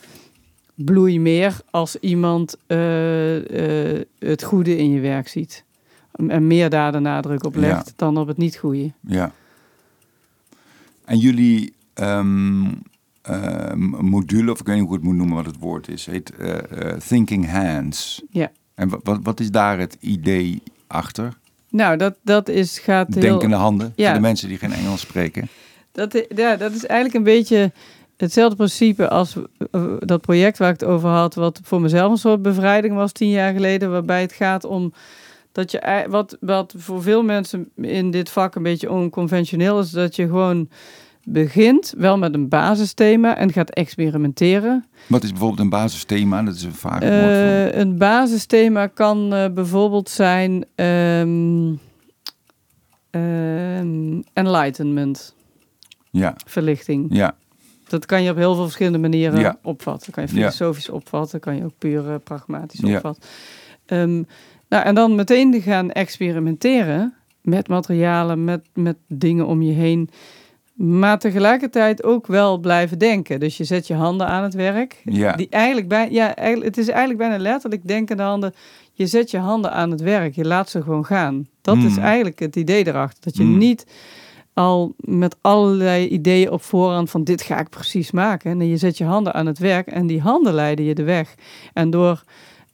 bloei 0.76 1.20
meer 1.20 1.60
als 1.70 1.96
iemand 2.00 2.58
uh, 2.68 2.78
het 4.20 4.44
goede 4.44 4.78
in 4.78 4.90
je 4.90 5.00
werk 5.00 5.28
ziet. 5.28 5.64
En 6.12 6.48
meer 6.48 6.70
daar 6.70 6.92
de 6.92 7.00
nadruk 7.00 7.46
op 7.46 7.56
legt 7.56 7.88
ja. 7.88 7.94
dan 7.96 8.18
op 8.18 8.28
het 8.28 8.38
niet 8.38 8.58
goede. 8.58 8.92
Ja. 9.02 9.32
En 11.06 11.18
jullie 11.18 11.74
um, 11.94 12.82
module, 14.00 14.52
of 14.52 14.60
ik 14.60 14.66
weet 14.66 14.76
niet 14.76 14.86
hoe 14.86 14.96
ik 14.96 15.02
het 15.02 15.10
moet 15.10 15.16
noemen 15.16 15.36
wat 15.36 15.46
het 15.46 15.60
woord 15.60 15.88
is, 15.88 16.06
heet 16.06 16.34
Thinking 17.08 17.50
Hands. 17.50 18.24
Ja. 18.30 18.52
En 18.76 18.90
wat, 19.04 19.20
wat 19.24 19.40
is 19.40 19.52
daar 19.52 19.80
het 19.80 19.98
idee 20.00 20.62
achter? 20.88 21.38
Nou, 21.70 21.98
dat, 21.98 22.16
dat 22.22 22.50
is, 22.50 22.80
gaat 22.80 23.14
heel... 23.14 23.22
Denkende 23.22 23.56
handen, 23.56 23.94
ja. 23.96 24.06
voor 24.06 24.16
de 24.16 24.22
mensen 24.22 24.48
die 24.48 24.58
geen 24.58 24.74
Engels 24.74 25.02
spreken. 25.02 25.48
Dat, 25.92 26.26
ja, 26.36 26.56
dat 26.56 26.72
is 26.72 26.86
eigenlijk 26.86 27.14
een 27.14 27.34
beetje 27.34 27.72
hetzelfde 28.18 28.56
principe 28.56 29.10
als 29.10 29.36
dat 30.00 30.22
project 30.22 30.58
waar 30.58 30.74
ik 30.74 30.80
het 30.80 30.90
over 30.90 31.10
had, 31.10 31.36
wat 31.36 31.60
voor 31.64 31.82
mezelf 31.82 32.12
een 32.12 32.18
soort 32.18 32.42
bevrijding 32.42 32.96
was 32.96 33.12
tien 33.12 33.30
jaar 33.30 33.54
geleden, 33.54 33.92
waarbij 33.92 34.22
het 34.22 34.34
gaat 34.34 34.64
om 34.64 34.94
dat 35.52 35.72
je, 35.72 36.06
wat, 36.10 36.38
wat 36.40 36.74
voor 36.78 37.02
veel 37.02 37.24
mensen 37.24 37.70
in 37.76 38.12
dit 38.12 38.30
vak 38.30 38.56
een 38.56 38.64
beetje 38.64 38.92
onconventioneel 38.92 39.80
is, 39.80 39.90
dat 39.90 40.16
je 40.16 40.26
gewoon 40.26 40.70
begint 41.30 41.94
wel 41.98 42.18
met 42.18 42.34
een 42.34 42.50
basisthema 42.50 43.38
en 43.38 43.54
gaat 43.54 43.70
experimenteren. 43.70 44.86
Wat 45.08 45.24
is 45.24 45.30
bijvoorbeeld 45.30 45.60
een 45.60 45.70
basisthema? 45.70 46.44
Dat 46.44 46.56
is 46.56 46.64
een 46.64 46.74
vaak 46.74 47.02
woord. 47.02 47.14
Uh, 47.14 47.74
een 47.74 47.98
basisthema 47.98 48.88
kan 48.88 49.34
uh, 49.34 49.46
bijvoorbeeld 49.54 50.10
zijn 50.10 50.66
um, 50.76 51.80
um, 53.12 54.24
enlightenment. 54.34 55.36
Ja. 56.12 56.34
Verlichting. 56.46 57.06
Ja. 57.10 57.36
Dat 57.88 58.06
kan 58.06 58.24
je 58.24 58.32
op 58.32 58.38
heel 58.38 58.54
veel 58.54 58.64
verschillende 58.64 58.98
manieren 58.98 59.40
ja. 59.40 59.60
opvatten. 59.64 60.12
kan 60.12 60.24
je 60.24 60.30
filosofisch 60.30 60.86
ja. 60.86 60.94
opvatten, 60.94 61.40
kan 61.40 61.56
je 61.56 61.64
ook 61.64 61.78
puur 61.78 62.10
uh, 62.10 62.16
pragmatisch 62.24 62.80
ja. 62.80 62.96
opvatten. 62.96 63.30
Um, 63.86 64.28
nou, 64.70 64.84
en 64.84 64.96
dan 64.96 65.16
meteen 65.16 65.62
gaan 65.62 65.92
experimenteren 65.92 67.14
met 67.42 67.68
materialen, 67.68 68.44
met, 68.44 68.68
met 68.74 68.98
dingen 69.08 69.46
om 69.46 69.62
je 69.62 69.74
heen. 69.74 70.10
Maar 70.78 71.20
tegelijkertijd 71.20 72.04
ook 72.04 72.28
wel 72.28 72.58
blijven 72.58 73.00
denken. 73.00 73.40
Dus 73.40 73.58
je 73.58 73.64
zet 73.64 73.88
je 73.88 73.94
handen 73.94 74.28
aan 74.28 74.44
het 74.44 74.54
werk. 74.54 75.02
Ja. 75.04 75.36
Die 75.36 75.48
eigenlijk 75.50 75.88
bij, 75.88 76.12
ja, 76.12 76.36
eigenlijk, 76.36 76.76
het 76.76 76.86
is 76.86 76.88
eigenlijk 76.88 77.20
bijna 77.20 77.38
letterlijk 77.38 77.88
denkende 77.88 78.24
handen. 78.24 78.54
je 78.94 79.08
zet 79.08 79.32
je 79.32 79.38
handen 79.38 79.72
aan 79.72 79.92
het 79.92 80.02
werk, 80.02 80.36
je 80.36 80.46
laat 80.46 80.70
ze 80.70 80.82
gewoon 80.82 81.06
gaan. 81.06 81.48
Dat 81.62 81.78
is 81.78 81.96
hmm. 81.96 82.04
eigenlijk 82.04 82.40
het 82.40 82.56
idee 82.56 82.88
erachter. 82.88 83.24
Dat 83.24 83.38
je 83.38 83.44
hmm. 83.44 83.58
niet 83.58 83.86
al 84.54 84.94
met 84.98 85.36
allerlei 85.42 86.08
ideeën 86.08 86.52
op 86.52 86.62
voorhand 86.62 87.10
van 87.10 87.24
dit 87.24 87.42
ga 87.42 87.60
ik 87.60 87.70
precies 87.70 88.12
maken. 88.12 88.58
Nee, 88.58 88.70
je 88.70 88.78
zet 88.78 88.98
je 88.98 89.04
handen 89.04 89.34
aan 89.34 89.46
het 89.46 89.60
werk 89.60 89.88
en 89.88 90.08
die 90.08 90.22
handen 90.22 90.54
leiden 90.54 90.86
je 90.86 90.96
de 90.96 91.04
weg. 91.04 91.36
En 91.74 91.90
door 91.90 92.24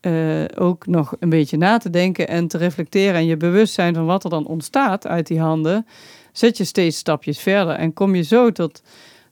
uh, 0.01 0.43
ook 0.56 0.88
nog 0.88 1.16
een 1.20 1.30
beetje 1.30 1.58
na 1.58 1.78
te 1.78 1.89
denken 1.89 2.28
en 2.28 2.47
te 2.47 2.58
reflecteren 2.58 3.16
en 3.16 3.26
je 3.26 3.38
bewustzijn 3.38 3.93
van 3.93 4.06
wat 4.06 4.24
er 4.24 4.30
dan 4.30 4.45
ontstaat 4.45 5.08
uit 5.08 5.28
die 5.28 5.39
handen, 5.39 5.86
zet 6.34 6.58
je 6.58 6.64
steeds 6.64 6.98
stapjes 6.98 7.40
verder 7.40 7.76
en 7.76 7.94
kom 7.94 8.16
je 8.16 8.22
zo 8.22 8.52
tot, 8.52 8.82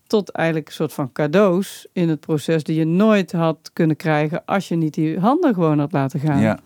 tot 0.08 0.30
eigenlijk 0.30 0.68
een 0.68 0.74
soort 0.74 0.94
van 0.94 1.12
cadeaus 1.12 1.88
in 1.94 2.10
het 2.10 2.20
proces 2.20 2.64
die 2.64 2.76
je 2.76 2.86
nooit 2.86 3.32
had 3.32 3.70
kunnen 3.74 3.96
krijgen 3.96 4.46
als 4.46 4.68
je 4.68 4.76
niet 4.76 4.94
die 4.94 5.20
handen 5.20 5.54
gewoon 5.54 5.80
had 5.80 5.92
laten 5.92 6.20
gaan. 6.20 6.40
Ja. 6.40 6.60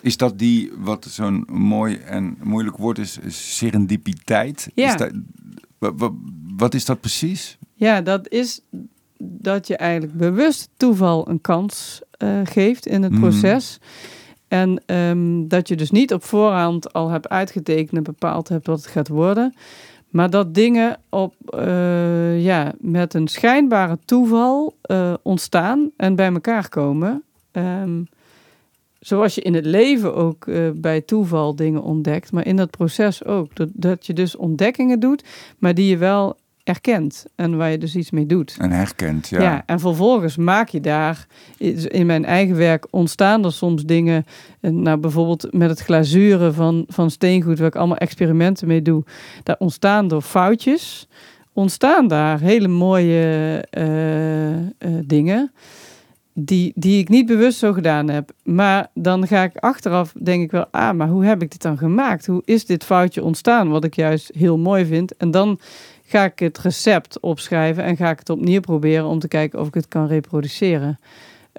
Is 0.00 0.16
dat 0.16 0.38
die, 0.38 0.72
wat 0.76 1.06
zo'n 1.10 1.46
mooi 1.50 1.96
en 1.96 2.36
moeilijk 2.42 2.76
woord 2.76 2.98
is, 2.98 3.18
serendipiteit? 3.28 4.70
Ja. 4.74 4.88
Is 4.88 4.96
dat, 4.96 5.12
wat, 6.56 6.74
is 6.74 6.84
dat 6.84 7.00
precies? 7.00 7.58
Ja, 7.74 8.00
dat 8.00 8.28
is 8.28 8.60
dat 9.18 9.66
je 9.66 9.76
eigenlijk 9.76 10.12
bewust 10.18 10.68
toeval 10.76 11.28
een 11.28 11.40
kans 11.40 12.00
uh, 12.18 12.40
geeft 12.44 12.86
in 12.86 13.02
het 13.02 13.12
mhm. 13.12 13.20
proces. 13.20 13.78
En 14.54 14.82
um, 14.86 15.48
dat 15.48 15.68
je 15.68 15.76
dus 15.76 15.90
niet 15.90 16.12
op 16.12 16.24
voorhand 16.24 16.92
al 16.92 17.08
hebt 17.08 17.28
uitgetekend 17.28 17.96
en 17.96 18.02
bepaald 18.02 18.48
hebt 18.48 18.66
wat 18.66 18.76
het 18.76 18.86
gaat 18.86 19.08
worden. 19.08 19.54
Maar 20.08 20.30
dat 20.30 20.54
dingen 20.54 20.96
op, 21.08 21.34
uh, 21.54 22.44
ja, 22.44 22.72
met 22.78 23.14
een 23.14 23.28
schijnbare 23.28 23.98
toeval 24.04 24.76
uh, 24.90 25.14
ontstaan 25.22 25.90
en 25.96 26.14
bij 26.16 26.32
elkaar 26.32 26.68
komen. 26.68 27.22
Um, 27.52 28.08
zoals 29.00 29.34
je 29.34 29.40
in 29.40 29.54
het 29.54 29.66
leven 29.66 30.14
ook 30.14 30.46
uh, 30.46 30.70
bij 30.74 31.00
toeval 31.00 31.56
dingen 31.56 31.82
ontdekt, 31.82 32.32
maar 32.32 32.46
in 32.46 32.56
dat 32.56 32.70
proces 32.70 33.24
ook. 33.24 33.56
Dat, 33.56 33.68
dat 33.72 34.06
je 34.06 34.12
dus 34.12 34.36
ontdekkingen 34.36 35.00
doet, 35.00 35.24
maar 35.58 35.74
die 35.74 35.88
je 35.88 35.96
wel 35.96 36.36
erkent 36.64 37.24
en 37.36 37.56
waar 37.56 37.70
je 37.70 37.78
dus 37.78 37.96
iets 37.96 38.10
mee 38.10 38.26
doet. 38.26 38.56
En 38.58 38.70
herkent, 38.70 39.28
ja. 39.28 39.42
Ja, 39.42 39.62
en 39.66 39.80
vervolgens 39.80 40.36
maak 40.36 40.68
je 40.68 40.80
daar, 40.80 41.26
in 41.88 42.06
mijn 42.06 42.24
eigen 42.24 42.56
werk 42.56 42.86
ontstaan 42.90 43.44
er 43.44 43.52
soms 43.52 43.82
dingen, 43.82 44.24
nou 44.60 44.98
bijvoorbeeld 44.98 45.52
met 45.52 45.70
het 45.70 45.80
glazuren 45.80 46.54
van, 46.54 46.84
van 46.88 47.10
steengoed, 47.10 47.58
waar 47.58 47.68
ik 47.68 47.76
allemaal 47.76 47.96
experimenten 47.96 48.68
mee 48.68 48.82
doe, 48.82 49.04
daar 49.42 49.56
ontstaan 49.58 50.08
door 50.08 50.22
foutjes, 50.22 51.08
ontstaan 51.52 52.08
daar 52.08 52.40
hele 52.40 52.68
mooie 52.68 53.64
uh, 53.78 54.50
uh, 54.52 54.64
dingen 55.04 55.52
die, 56.34 56.72
die 56.74 56.98
ik 56.98 57.08
niet 57.08 57.26
bewust 57.26 57.58
zo 57.58 57.72
gedaan 57.72 58.08
heb. 58.08 58.32
Maar 58.42 58.90
dan 58.94 59.26
ga 59.26 59.42
ik 59.42 59.56
achteraf, 59.56 60.12
denk 60.22 60.42
ik 60.42 60.50
wel, 60.50 60.66
ah, 60.70 60.94
maar 60.94 61.08
hoe 61.08 61.24
heb 61.24 61.42
ik 61.42 61.50
dit 61.50 61.62
dan 61.62 61.78
gemaakt? 61.78 62.26
Hoe 62.26 62.42
is 62.44 62.66
dit 62.66 62.84
foutje 62.84 63.24
ontstaan, 63.24 63.68
wat 63.68 63.84
ik 63.84 63.94
juist 63.94 64.30
heel 64.34 64.58
mooi 64.58 64.84
vind? 64.84 65.16
En 65.16 65.30
dan 65.30 65.58
ga 66.04 66.24
ik 66.24 66.38
het 66.38 66.58
recept 66.58 67.20
opschrijven 67.20 67.84
en 67.84 67.96
ga 67.96 68.10
ik 68.10 68.18
het 68.18 68.30
opnieuw 68.30 68.60
proberen 68.60 69.06
om 69.06 69.18
te 69.18 69.28
kijken 69.28 69.60
of 69.60 69.66
ik 69.66 69.74
het 69.74 69.88
kan 69.88 70.06
reproduceren. 70.06 70.98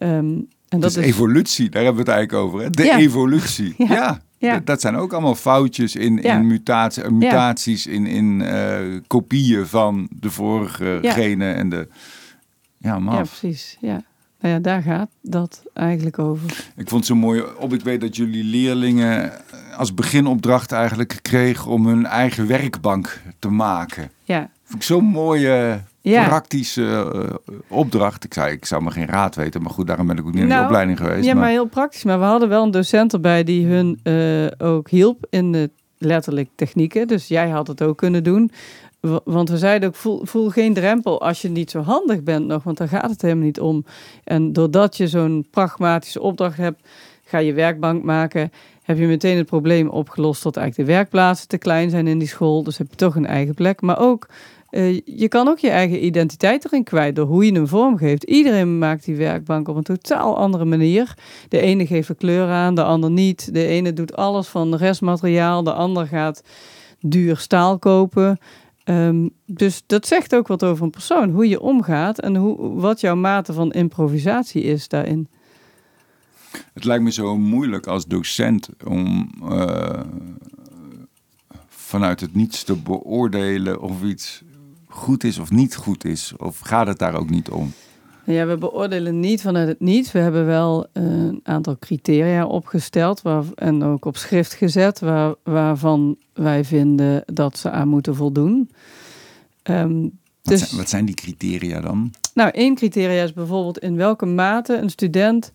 Um, 0.01 0.47
en 0.69 0.79
dat 0.79 0.89
is 0.89 0.95
evolutie, 0.95 1.69
daar 1.69 1.83
hebben 1.83 2.05
we 2.05 2.11
het 2.11 2.17
eigenlijk 2.19 2.47
over. 2.47 2.63
Hè? 2.65 2.69
De 2.69 2.91
evolutie. 2.91 3.75
ja. 3.87 4.21
ja. 4.37 4.61
Dat 4.63 4.81
zijn 4.81 4.95
ook 4.95 5.13
allemaal 5.13 5.35
foutjes 5.35 5.95
in, 5.95 6.21
in 6.21 6.47
mutatie, 6.47 7.03
eh, 7.03 7.11
mutaties, 7.11 7.87
in, 7.87 8.05
in 8.05 8.39
uh, 8.39 8.99
kopieën 9.07 9.65
van 9.65 10.07
de 10.11 10.29
vorige 10.29 10.99
genen 11.01 11.55
en 11.55 11.69
de. 11.69 11.87
Ja, 12.77 12.99
maf. 12.99 13.13
Ja, 13.13 13.21
precies. 13.39 13.77
Ja. 13.81 14.03
Nou 14.39 14.53
ja, 14.53 14.59
daar 14.59 14.81
gaat 14.81 15.09
dat 15.21 15.63
eigenlijk 15.73 16.19
over. 16.19 16.49
Ik 16.75 16.89
vond 16.89 16.91
het 16.91 17.05
zo 17.05 17.15
mooi 17.15 17.43
op. 17.57 17.73
Ik 17.73 17.81
weet 17.81 18.01
dat 18.01 18.15
jullie 18.15 18.43
leerlingen 18.43 19.31
als 19.77 19.93
beginopdracht 19.93 20.71
eigenlijk 20.71 21.19
kregen 21.21 21.71
om 21.71 21.87
hun 21.87 22.05
eigen 22.05 22.47
werkbank 22.47 23.21
te 23.39 23.49
maken. 23.49 24.11
Ja. 24.25 24.49
Vond 24.63 24.81
ik 24.81 24.87
zo'n 24.87 25.05
mooie 25.05 25.81
praktische 26.01 27.11
uh, 27.15 27.55
opdracht. 27.67 28.23
Ik 28.23 28.33
zei, 28.33 28.51
ik 28.51 28.65
zou 28.65 28.83
me 28.83 28.91
geen 28.91 29.07
raad 29.07 29.35
weten, 29.35 29.61
maar 29.61 29.71
goed, 29.71 29.87
daarom 29.87 30.07
ben 30.07 30.17
ik 30.17 30.25
ook 30.25 30.33
niet 30.33 30.41
in 30.41 30.47
de 30.47 30.53
nou, 30.53 30.65
opleiding 30.65 30.97
geweest. 30.97 31.25
Ja, 31.25 31.33
maar... 31.33 31.49
heel 31.49 31.65
praktisch. 31.65 32.03
Maar 32.03 32.19
we 32.19 32.25
hadden 32.25 32.49
wel 32.49 32.63
een 32.63 32.71
docent 32.71 33.13
erbij 33.13 33.43
die 33.43 33.67
hun 33.67 33.99
uh, 34.03 34.47
ook 34.57 34.89
hielp 34.89 35.25
in 35.29 35.51
de 35.51 35.69
letterlijk 35.97 36.49
technieken. 36.55 37.07
Dus 37.07 37.27
jij 37.27 37.49
had 37.49 37.67
het 37.67 37.81
ook 37.81 37.97
kunnen 37.97 38.23
doen. 38.23 38.51
Want 39.23 39.49
we 39.49 39.57
zeiden 39.57 39.89
ook, 39.89 39.95
voel, 39.95 40.25
voel, 40.25 40.49
geen 40.49 40.73
drempel 40.73 41.21
als 41.21 41.41
je 41.41 41.49
niet 41.49 41.71
zo 41.71 41.81
handig 41.81 42.23
bent 42.23 42.47
nog, 42.47 42.63
want 42.63 42.77
daar 42.77 42.87
gaat 42.87 43.09
het 43.09 43.21
helemaal 43.21 43.43
niet 43.43 43.59
om. 43.59 43.85
En 44.23 44.53
doordat 44.53 44.97
je 44.97 45.07
zo'n 45.07 45.47
pragmatische 45.51 46.21
opdracht 46.21 46.57
hebt, 46.57 46.87
ga 47.23 47.37
je 47.37 47.53
werkbank 47.53 48.03
maken, 48.03 48.51
heb 48.85 48.97
je 48.97 49.07
meteen 49.07 49.37
het 49.37 49.45
probleem 49.45 49.89
opgelost 49.89 50.43
dat 50.43 50.57
eigenlijk 50.57 50.89
de 50.89 50.95
werkplaatsen 50.95 51.47
te 51.47 51.57
klein 51.57 51.89
zijn 51.89 52.07
in 52.07 52.19
die 52.19 52.27
school. 52.27 52.63
Dus 52.63 52.77
heb 52.77 52.87
je 52.89 52.95
toch 52.95 53.15
een 53.15 53.25
eigen 53.25 53.53
plek. 53.53 53.81
Maar 53.81 53.99
ook, 53.99 54.27
uh, 54.71 55.01
je 55.05 55.27
kan 55.27 55.47
ook 55.47 55.59
je 55.59 55.69
eigen 55.69 56.05
identiteit 56.05 56.65
erin 56.65 56.83
kwijt 56.83 57.15
door 57.15 57.25
hoe 57.25 57.45
je 57.45 57.51
hem 57.51 57.67
vormgeeft. 57.67 58.23
Iedereen 58.23 58.77
maakt 58.77 59.05
die 59.05 59.15
werkbank 59.15 59.67
op 59.67 59.75
een 59.75 59.83
totaal 59.83 60.37
andere 60.37 60.65
manier. 60.65 61.13
De 61.49 61.59
ene 61.59 61.87
geeft 61.87 62.07
de 62.07 62.15
kleur 62.15 62.47
aan, 62.47 62.75
de 62.75 62.83
ander 62.83 63.11
niet. 63.11 63.53
De 63.53 63.65
ene 63.65 63.93
doet 63.93 64.15
alles 64.15 64.47
van 64.47 64.75
restmateriaal, 64.75 65.63
de 65.63 65.73
ander 65.73 66.07
gaat 66.07 66.43
duur 66.99 67.37
staal 67.37 67.79
kopen. 67.79 68.39
Um, 68.89 69.29
dus 69.45 69.83
dat 69.85 70.07
zegt 70.07 70.35
ook 70.35 70.47
wat 70.47 70.63
over 70.63 70.83
een 70.83 70.89
persoon, 70.89 71.29
hoe 71.29 71.49
je 71.49 71.61
omgaat 71.61 72.19
en 72.19 72.35
hoe, 72.35 72.79
wat 72.79 73.01
jouw 73.01 73.15
mate 73.15 73.53
van 73.53 73.71
improvisatie 73.71 74.63
is 74.63 74.87
daarin. 74.87 75.27
Het 76.73 76.83
lijkt 76.83 77.03
me 77.03 77.11
zo 77.11 77.37
moeilijk 77.37 77.87
als 77.87 78.05
docent 78.05 78.69
om 78.85 79.29
uh, 79.43 79.99
vanuit 81.67 82.19
het 82.19 82.35
niets 82.35 82.63
te 82.63 82.75
beoordelen 82.75 83.81
of 83.81 84.03
iets 84.03 84.43
goed 84.87 85.23
is 85.23 85.37
of 85.37 85.51
niet 85.51 85.75
goed 85.75 86.05
is. 86.05 86.33
Of 86.37 86.59
gaat 86.59 86.87
het 86.87 86.97
daar 86.97 87.15
ook 87.15 87.29
niet 87.29 87.49
om? 87.49 87.73
Ja, 88.25 88.45
we 88.45 88.57
beoordelen 88.57 89.19
niet 89.19 89.41
vanuit 89.41 89.67
het 89.67 89.79
niets. 89.79 90.11
We 90.11 90.19
hebben 90.19 90.45
wel 90.45 90.87
een 90.93 91.39
aantal 91.43 91.77
criteria 91.79 92.45
opgesteld 92.45 93.21
waar, 93.21 93.43
en 93.55 93.83
ook 93.83 94.05
op 94.05 94.17
schrift 94.17 94.53
gezet 94.53 94.99
waar, 94.99 95.33
waarvan 95.43 96.17
wij 96.33 96.63
vinden 96.63 97.23
dat 97.25 97.57
ze 97.57 97.69
aan 97.69 97.87
moeten 97.87 98.15
voldoen. 98.15 98.69
Um, 99.63 100.01
wat, 100.01 100.11
dus, 100.41 100.67
zijn, 100.67 100.79
wat 100.79 100.89
zijn 100.89 101.05
die 101.05 101.15
criteria 101.15 101.81
dan? 101.81 102.13
Nou, 102.33 102.49
één 102.49 102.75
criteria 102.75 103.23
is 103.23 103.33
bijvoorbeeld 103.33 103.79
in 103.79 103.95
welke 103.95 104.25
mate 104.25 104.77
een 104.77 104.89
student 104.89 105.51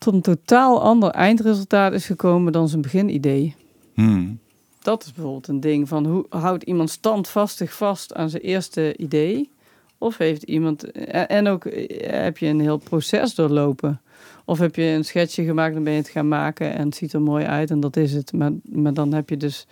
tot 0.00 0.14
een 0.14 0.20
totaal 0.20 0.82
ander 0.82 1.10
eindresultaat 1.10 1.92
is 1.92 2.06
gekomen 2.06 2.52
dan 2.52 2.68
zijn 2.68 2.82
beginidee. 2.82 3.54
Hmm. 3.94 4.38
Dat 4.78 5.04
is 5.04 5.12
bijvoorbeeld 5.12 5.48
een 5.48 5.60
ding 5.60 5.88
van 5.88 6.06
hoe 6.06 6.26
houdt 6.28 6.62
iemand 6.62 6.90
standvastig 6.90 7.72
vast 7.72 8.14
aan 8.14 8.30
zijn 8.30 8.42
eerste 8.42 8.96
idee? 8.96 9.50
Of 9.98 10.16
heeft 10.16 10.42
iemand, 10.42 10.90
en 11.12 11.48
ook 11.48 11.64
eh, 11.64 12.22
heb 12.24 12.38
je 12.38 12.46
een 12.46 12.60
heel 12.60 12.76
proces 12.76 13.34
doorlopen. 13.34 14.00
Of 14.44 14.58
heb 14.58 14.76
je 14.76 14.82
een 14.82 15.04
schetsje 15.04 15.44
gemaakt 15.44 15.76
en 15.76 15.84
ben 15.84 15.92
je 15.92 15.98
het 15.98 16.08
gaan 16.08 16.28
maken 16.28 16.74
en 16.74 16.86
het 16.86 16.96
ziet 16.96 17.12
er 17.12 17.22
mooi 17.22 17.44
uit 17.44 17.70
en 17.70 17.80
dat 17.80 17.96
is 17.96 18.12
het. 18.12 18.32
Maar, 18.32 18.52
maar 18.62 18.94
dan 18.94 19.12
heb 19.12 19.28
je 19.28 19.36
dus 19.36 19.66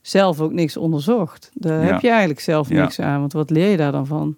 zelf 0.00 0.40
ook 0.40 0.52
niks 0.52 0.76
onderzocht. 0.76 1.50
Daar 1.54 1.82
heb 1.84 2.00
je 2.00 2.08
eigenlijk 2.08 2.40
zelf 2.40 2.68
niks 2.68 3.00
aan, 3.00 3.20
want 3.20 3.32
wat 3.32 3.50
leer 3.50 3.68
je 3.68 3.76
daar 3.76 3.92
dan 3.92 4.06
van? 4.06 4.36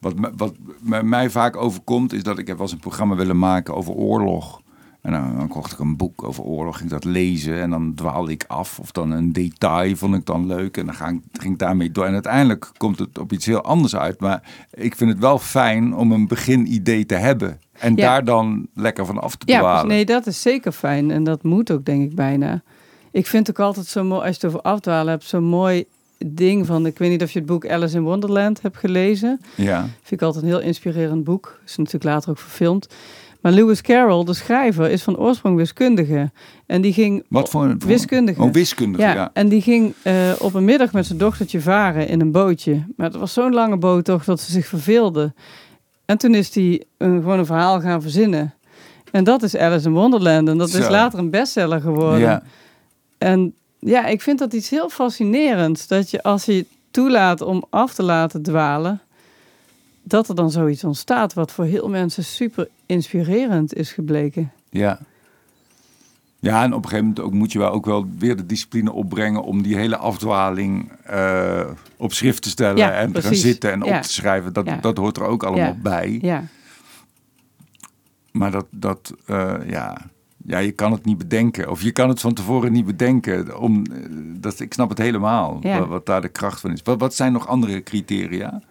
Wat, 0.00 0.14
wat 0.36 0.54
mij 1.02 1.30
vaak 1.30 1.56
overkomt 1.56 2.12
is 2.12 2.22
dat 2.22 2.38
ik 2.38 2.46
heb 2.46 2.56
wel 2.56 2.66
eens 2.66 2.74
een 2.74 2.80
programma 2.80 3.14
willen 3.14 3.38
maken 3.38 3.74
over 3.74 3.92
oorlog. 3.92 4.60
En 5.00 5.12
dan, 5.12 5.48
kocht 5.48 5.72
ik 5.72 5.78
een 5.78 5.96
boek 5.96 6.22
over 6.24 6.44
oorlog, 6.44 6.78
ging 6.78 6.90
dat 6.90 7.04
lezen 7.04 7.60
en 7.60 7.70
dan 7.70 7.94
dwaalde 7.94 8.32
ik 8.32 8.44
af. 8.46 8.78
Of 8.78 8.92
dan 8.92 9.10
een 9.10 9.32
detail 9.32 9.96
vond 9.96 10.14
ik 10.14 10.26
dan 10.26 10.46
leuk 10.46 10.76
en 10.76 10.86
dan 10.86 10.94
ging, 10.94 11.22
ging 11.32 11.52
ik 11.52 11.58
daarmee 11.58 11.90
door. 11.90 12.04
En 12.04 12.12
uiteindelijk 12.12 12.70
komt 12.76 12.98
het 12.98 13.18
op 13.18 13.32
iets 13.32 13.46
heel 13.46 13.62
anders 13.62 13.96
uit. 13.96 14.20
Maar 14.20 14.42
ik 14.70 14.94
vind 14.94 15.10
het 15.10 15.18
wel 15.18 15.38
fijn 15.38 15.94
om 15.94 16.12
een 16.12 16.26
beginidee 16.26 17.06
te 17.06 17.14
hebben. 17.14 17.60
En 17.72 17.94
daar 17.94 18.24
dan 18.24 18.68
lekker 18.74 19.06
van 19.06 19.18
af 19.18 19.36
te 19.36 19.46
dwalen. 19.46 19.82
Ja, 19.82 19.82
nee, 19.82 20.04
dat 20.04 20.26
is 20.26 20.42
zeker 20.42 20.72
fijn. 20.72 21.10
En 21.10 21.24
dat 21.24 21.42
moet 21.42 21.70
ook, 21.70 21.84
denk 21.84 22.10
ik, 22.10 22.14
bijna. 22.14 22.62
Ik 23.10 23.26
vind 23.26 23.50
ook 23.50 23.60
altijd 23.60 23.86
zo 23.86 24.04
mooi, 24.04 24.20
als 24.20 24.36
je 24.36 24.46
het 24.46 24.54
over 24.54 24.60
afdwalen 24.60 25.10
hebt, 25.12 25.24
zo 25.24 25.40
mooi 25.40 25.84
ding 26.26 26.66
van... 26.66 26.86
Ik 26.86 26.98
weet 26.98 27.10
niet 27.10 27.22
of 27.22 27.30
je 27.30 27.38
het 27.38 27.48
boek 27.48 27.68
Alice 27.68 27.96
in 27.96 28.02
Wonderland 28.02 28.62
hebt 28.62 28.76
gelezen. 28.76 29.40
Ja. 29.54 29.80
Vind 29.80 30.20
ik 30.20 30.22
altijd 30.22 30.44
een 30.44 30.50
heel 30.50 30.60
inspirerend 30.60 31.24
boek. 31.24 31.60
Is 31.64 31.76
natuurlijk 31.76 32.04
later 32.04 32.30
ook 32.30 32.38
verfilmd. 32.38 32.88
Maar 33.40 33.52
Lewis 33.52 33.82
Carroll, 33.82 34.24
de 34.24 34.34
schrijver, 34.34 34.90
is 34.90 35.02
van 35.02 35.16
oorsprong 35.16 35.56
wiskundige. 35.56 36.30
En 36.66 36.80
die 36.80 36.92
ging. 36.92 37.24
Wat 37.28 37.48
voor 37.48 37.64
een. 37.64 37.80
Wiskundige. 37.86 38.42
Oh, 38.42 38.52
wiskundige, 38.52 39.02
ja. 39.02 39.30
En 39.32 39.48
die 39.48 39.62
ging 39.62 39.94
uh, 40.02 40.14
op 40.38 40.54
een 40.54 40.64
middag 40.64 40.92
met 40.92 41.06
zijn 41.06 41.18
dochtertje 41.18 41.60
varen 41.60 42.08
in 42.08 42.20
een 42.20 42.32
bootje. 42.32 42.84
Maar 42.96 43.06
het 43.06 43.16
was 43.16 43.32
zo'n 43.32 43.54
lange 43.54 43.76
boot 43.76 44.04
toch 44.04 44.24
dat 44.24 44.40
ze 44.40 44.52
zich 44.52 44.66
verveelde. 44.66 45.32
En 46.04 46.18
toen 46.18 46.34
is 46.34 46.54
hij 46.54 46.84
een, 46.98 47.20
gewoon 47.20 47.38
een 47.38 47.46
verhaal 47.46 47.80
gaan 47.80 48.02
verzinnen. 48.02 48.54
En 49.10 49.24
dat 49.24 49.42
is 49.42 49.56
Alice 49.56 49.86
in 49.86 49.94
Wonderland. 49.94 50.48
En 50.48 50.58
dat 50.58 50.68
is 50.68 50.88
later 50.88 51.18
een 51.18 51.30
bestseller 51.30 51.80
geworden. 51.80 52.20
Ja. 52.20 52.42
En 53.18 53.54
ja, 53.78 54.06
ik 54.06 54.22
vind 54.22 54.38
dat 54.38 54.52
iets 54.52 54.70
heel 54.70 54.88
fascinerends. 54.88 55.86
Dat 55.86 56.10
je 56.10 56.22
als 56.22 56.44
je 56.44 56.66
toelaat 56.90 57.40
om 57.40 57.64
af 57.70 57.94
te 57.94 58.02
laten 58.02 58.42
dwalen 58.42 59.00
dat 60.02 60.28
er 60.28 60.34
dan 60.34 60.50
zoiets 60.50 60.84
ontstaat 60.84 61.34
wat 61.34 61.52
voor 61.52 61.64
heel 61.64 61.88
mensen 61.88 62.24
super 62.24 62.68
inspirerend 62.86 63.74
is 63.74 63.92
gebleken. 63.92 64.52
Ja. 64.70 64.98
Ja, 66.40 66.62
en 66.62 66.74
op 66.74 66.82
een 66.82 66.88
gegeven 66.88 67.06
moment 67.06 67.24
ook 67.24 67.32
moet 67.32 67.52
je 67.52 67.58
wel 67.58 67.70
ook 67.70 67.86
wel 67.86 68.06
weer 68.18 68.36
de 68.36 68.46
discipline 68.46 68.92
opbrengen 68.92 69.42
om 69.42 69.62
die 69.62 69.76
hele 69.76 69.96
afdwaling 69.96 70.92
uh, 71.10 71.70
op 71.96 72.12
schrift 72.12 72.42
te 72.42 72.48
stellen 72.48 72.94
en 72.94 73.12
te 73.12 73.22
gaan 73.22 73.34
zitten 73.34 73.72
en 73.72 73.82
op 73.82 74.02
te 74.02 74.12
schrijven. 74.12 74.52
Dat, 74.52 74.66
dat 74.80 74.96
hoort 74.96 75.16
er 75.16 75.22
ook 75.22 75.42
allemaal 75.42 75.76
bij. 75.82 76.18
Ja. 76.22 76.44
Maar 78.30 78.50
dat, 78.50 78.66
dat 78.70 79.14
uh, 79.26 79.54
ja, 79.66 80.06
ja, 80.48 80.58
je 80.58 80.72
kan 80.72 80.92
het 80.92 81.04
niet 81.04 81.18
bedenken. 81.18 81.70
Of 81.70 81.82
je 81.82 81.92
kan 81.92 82.08
het 82.08 82.20
van 82.20 82.34
tevoren 82.34 82.72
niet 82.72 82.86
bedenken. 82.86 83.58
Om, 83.58 83.84
eh, 83.86 83.98
dat, 84.40 84.60
ik 84.60 84.72
snap 84.72 84.88
het 84.88 84.98
helemaal, 84.98 85.60
wat, 85.62 85.88
wat, 85.88 86.06
daar 86.06 86.20
de 86.20 86.28
kracht 86.28 86.60
van 86.60 86.72
is. 86.72 86.82
Wat, 86.82 87.00
wat 87.00 87.14
zijn 87.14 87.32
nog 87.32 87.48
andere 87.48 87.82
criteria? 87.82 88.62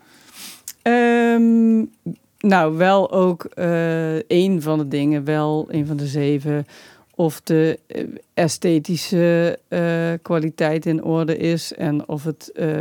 Um, 0.84 1.92
nou, 2.40 2.78
wel 2.78 3.12
ook 3.12 3.50
uh, 3.56 4.16
een 4.28 4.62
van 4.62 4.78
de 4.78 4.88
dingen, 4.88 5.24
wel 5.24 5.66
een 5.70 5.86
van 5.86 5.98
de 5.98 6.08
zeven 6.08 6.66
of 7.16 7.42
de 7.42 7.80
eh, 7.88 8.04
esthetische 8.34 9.60
uh, 9.70 10.14
kwaliteit 10.22 10.86
in 10.86 11.04
orde 11.04 11.38
is 11.38 11.74
en 11.74 12.08
of 12.08 12.24
het, 12.24 12.52
uh, 12.56 12.80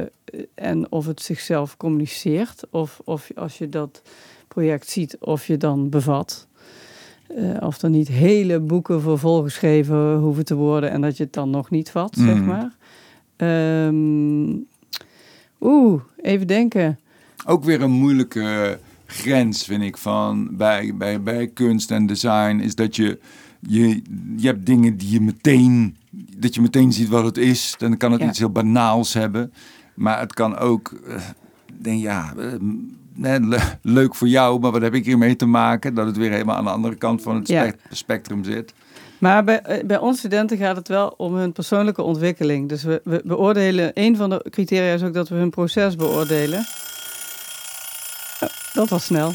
en 0.55 0.93
of 0.93 1.07
het 1.07 1.23
zichzelf 1.23 1.77
communiceert. 1.77 2.63
Of, 2.71 3.01
of 3.05 3.31
als 3.35 3.59
je 3.59 3.69
dat 3.69 4.03
project 4.49 4.89
ziet, 4.89 5.17
of 5.21 5.47
je 5.47 5.57
dan 5.57 5.89
bevat. 5.89 6.47
Uh, 7.37 7.57
of 7.61 7.83
er 7.83 7.91
niet 7.91 8.09
hele 8.09 8.61
boeken 8.61 9.01
voor 9.01 9.19
volgeschreven 9.19 10.17
hoeven 10.17 10.45
te 10.45 10.55
worden 10.55 10.91
en 10.91 11.01
dat 11.01 11.17
je 11.17 11.23
het 11.23 11.33
dan 11.33 11.51
nog 11.51 11.71
niet 11.71 11.91
vat, 11.91 12.15
zeg 12.19 12.37
mm. 12.37 12.45
maar. 12.45 12.75
Um, 13.87 14.67
Oeh, 15.61 16.01
even 16.17 16.47
denken. 16.47 16.99
Ook 17.47 17.65
weer 17.65 17.83
een 17.83 17.91
moeilijke 17.91 18.79
grens, 19.07 19.65
vind 19.65 19.83
ik, 19.83 19.97
van 19.97 20.57
bij, 20.57 20.95
bij, 20.97 21.23
bij 21.23 21.47
kunst 21.47 21.91
en 21.91 22.07
design, 22.07 22.61
is 22.61 22.75
dat 22.75 22.97
je 22.97 23.19
je, 23.61 24.03
je 24.37 24.47
hebt 24.47 24.67
dingen 24.67 24.97
die 24.97 25.11
je 25.11 25.21
meteen, 25.21 25.97
dat 26.37 26.55
je 26.55 26.61
meteen 26.61 26.93
ziet 26.93 27.09
wat 27.09 27.25
het 27.25 27.37
is. 27.37 27.75
Dan 27.79 27.97
kan 27.97 28.13
het 28.13 28.23
iets 28.23 28.39
heel 28.39 28.51
banaals 28.51 29.15
hebben. 29.15 29.53
Maar 29.95 30.21
het 30.21 30.35
kan 30.35 30.59
ook, 30.59 31.01
uh, 31.09 31.17
denk 31.81 32.01
ja, 32.01 32.35
uh, 33.19 33.65
leuk 33.83 34.15
voor 34.15 34.29
jou, 34.29 34.61
maar 34.61 34.71
wat 34.71 34.83
heb 34.83 34.95
ik 34.95 35.05
hiermee 35.05 35.37
te 35.37 35.47
maken? 35.47 35.95
Dat 35.95 36.07
het 36.07 36.17
weer 36.17 36.31
helemaal 36.31 36.57
aan 36.57 36.65
de 36.65 36.71
andere 36.71 36.95
kant 36.95 37.23
van 37.23 37.37
het 37.37 37.77
spectrum 37.91 38.45
zit. 38.45 38.75
Maar 39.19 39.45
bij, 39.45 39.61
eh, 39.61 39.85
bij 39.85 39.99
ons 39.99 40.19
studenten 40.19 40.59
gaat 40.59 40.77
het 40.77 40.89
wel 40.89 41.15
om 41.17 41.35
hun 41.35 41.53
persoonlijke 41.53 42.03
ontwikkeling. 42.03 42.69
Dus 42.69 42.83
we, 42.83 43.01
we 43.05 43.23
beoordelen, 43.25 43.91
een 43.95 44.17
van 44.17 44.31
de 44.31 44.47
criteria 44.51 44.95
is 44.95 45.03
ook 45.03 45.15
dat 45.15 45.29
we 45.29 45.35
hun 45.35 45.51
proces 45.51 45.97
beoordelen. 45.97 46.59
Oh, 48.41 48.49
dat 48.73 48.89
was 48.89 49.05
snel. 49.05 49.33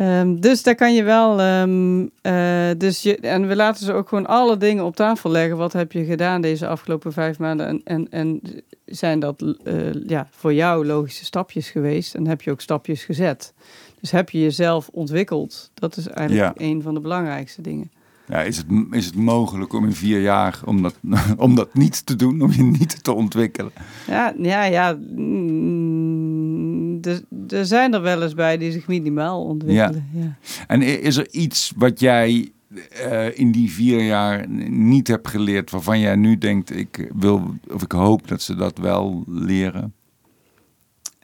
Um, 0.00 0.40
dus 0.40 0.62
daar 0.62 0.74
kan 0.74 0.94
je 0.94 1.02
wel. 1.02 1.40
Um, 1.40 2.00
uh, 2.22 2.68
dus 2.76 3.02
je, 3.02 3.16
en 3.16 3.48
we 3.48 3.56
laten 3.56 3.84
ze 3.84 3.92
ook 3.92 4.08
gewoon 4.08 4.26
alle 4.26 4.56
dingen 4.56 4.84
op 4.84 4.96
tafel 4.96 5.30
leggen. 5.30 5.56
Wat 5.56 5.72
heb 5.72 5.92
je 5.92 6.04
gedaan 6.04 6.40
deze 6.40 6.66
afgelopen 6.66 7.12
vijf 7.12 7.38
maanden? 7.38 7.66
En, 7.66 7.80
en, 7.84 8.08
en 8.10 8.40
zijn 8.84 9.20
dat 9.20 9.42
uh, 9.64 10.06
ja, 10.06 10.28
voor 10.30 10.54
jou 10.54 10.86
logische 10.86 11.24
stapjes 11.24 11.70
geweest? 11.70 12.14
En 12.14 12.26
heb 12.26 12.42
je 12.42 12.50
ook 12.50 12.60
stapjes 12.60 13.04
gezet? 13.04 13.54
Dus 14.00 14.10
heb 14.10 14.30
je 14.30 14.40
jezelf 14.40 14.88
ontwikkeld? 14.92 15.70
Dat 15.74 15.96
is 15.96 16.08
eigenlijk 16.08 16.58
ja. 16.58 16.66
een 16.66 16.82
van 16.82 16.94
de 16.94 17.00
belangrijkste 17.00 17.62
dingen. 17.62 17.90
Ja, 18.28 18.42
is, 18.42 18.56
het, 18.56 18.66
is 18.90 19.06
het 19.06 19.14
mogelijk 19.14 19.72
om 19.72 19.84
in 19.84 19.94
vier 19.94 20.20
jaar 20.20 20.60
om 20.64 20.82
dat, 20.82 20.94
om 21.36 21.54
dat 21.54 21.74
niet 21.74 22.06
te 22.06 22.16
doen, 22.16 22.40
om 22.40 22.52
je 22.52 22.62
niet 22.62 23.04
te 23.04 23.12
ontwikkelen? 23.12 23.72
Ja, 24.06 24.34
ja, 24.38 24.64
ja. 24.64 24.98
Mm, 25.16 26.17
er 27.48 27.66
zijn 27.66 27.94
er 27.94 28.02
wel 28.02 28.22
eens 28.22 28.34
bij 28.34 28.58
die 28.58 28.72
zich 28.72 28.86
minimaal 28.86 29.44
ontwikkelen. 29.44 30.08
Ja. 30.12 30.20
ja. 30.20 30.36
En 30.66 30.82
is 30.82 31.16
er 31.16 31.28
iets 31.30 31.72
wat 31.76 32.00
jij 32.00 32.52
uh, 33.08 33.38
in 33.38 33.52
die 33.52 33.70
vier 33.70 34.04
jaar 34.04 34.48
niet 34.70 35.08
hebt 35.08 35.28
geleerd, 35.28 35.70
waarvan 35.70 36.00
jij 36.00 36.16
nu 36.16 36.38
denkt, 36.38 36.76
ik 36.76 37.10
wil 37.14 37.54
of 37.72 37.82
ik 37.82 37.92
hoop 37.92 38.28
dat 38.28 38.42
ze 38.42 38.54
dat 38.54 38.78
wel 38.78 39.24
leren? 39.26 39.92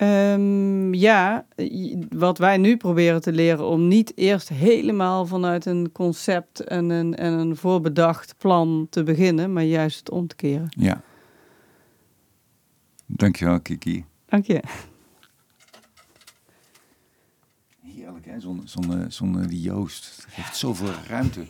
Um, 0.03 0.95
ja, 0.95 1.47
wat 2.09 2.39
wij 2.39 2.57
nu 2.57 2.77
proberen 2.77 3.21
te 3.21 3.33
leren 3.33 3.67
om 3.67 3.89
niet 3.89 4.13
eerst 4.15 4.49
helemaal 4.49 5.27
vanuit 5.27 5.67
een 5.67 5.93
concept 5.93 6.61
en 6.61 6.91
een, 6.91 7.17
en 7.17 7.33
een 7.33 7.57
voorbedacht 7.57 8.35
plan 8.39 8.87
te 8.91 9.03
beginnen, 9.03 9.53
maar 9.53 9.65
juist 9.65 9.99
het 9.99 10.11
om 10.11 10.27
te 10.27 10.37
keren. 10.37 10.67
Ja. 10.69 11.01
Dankjewel, 13.07 13.61
Kiki. 13.61 14.05
Dank 14.27 14.45
je. 14.45 14.63
Zonder, 18.39 18.69
zonder, 18.69 19.13
zonder 19.13 19.49
die 19.49 19.61
Joost. 19.61 20.17
Het 20.17 20.35
geeft 20.35 20.57
zoveel 20.57 20.93
ruimte. 21.09 21.47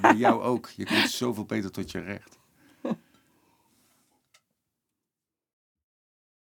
Bij 0.00 0.16
jou 0.16 0.42
ook. 0.42 0.70
Je 0.76 0.84
komt 0.84 1.10
zoveel 1.10 1.44
beter 1.44 1.70
tot 1.70 1.90
je 1.90 2.00
recht. 2.00 2.33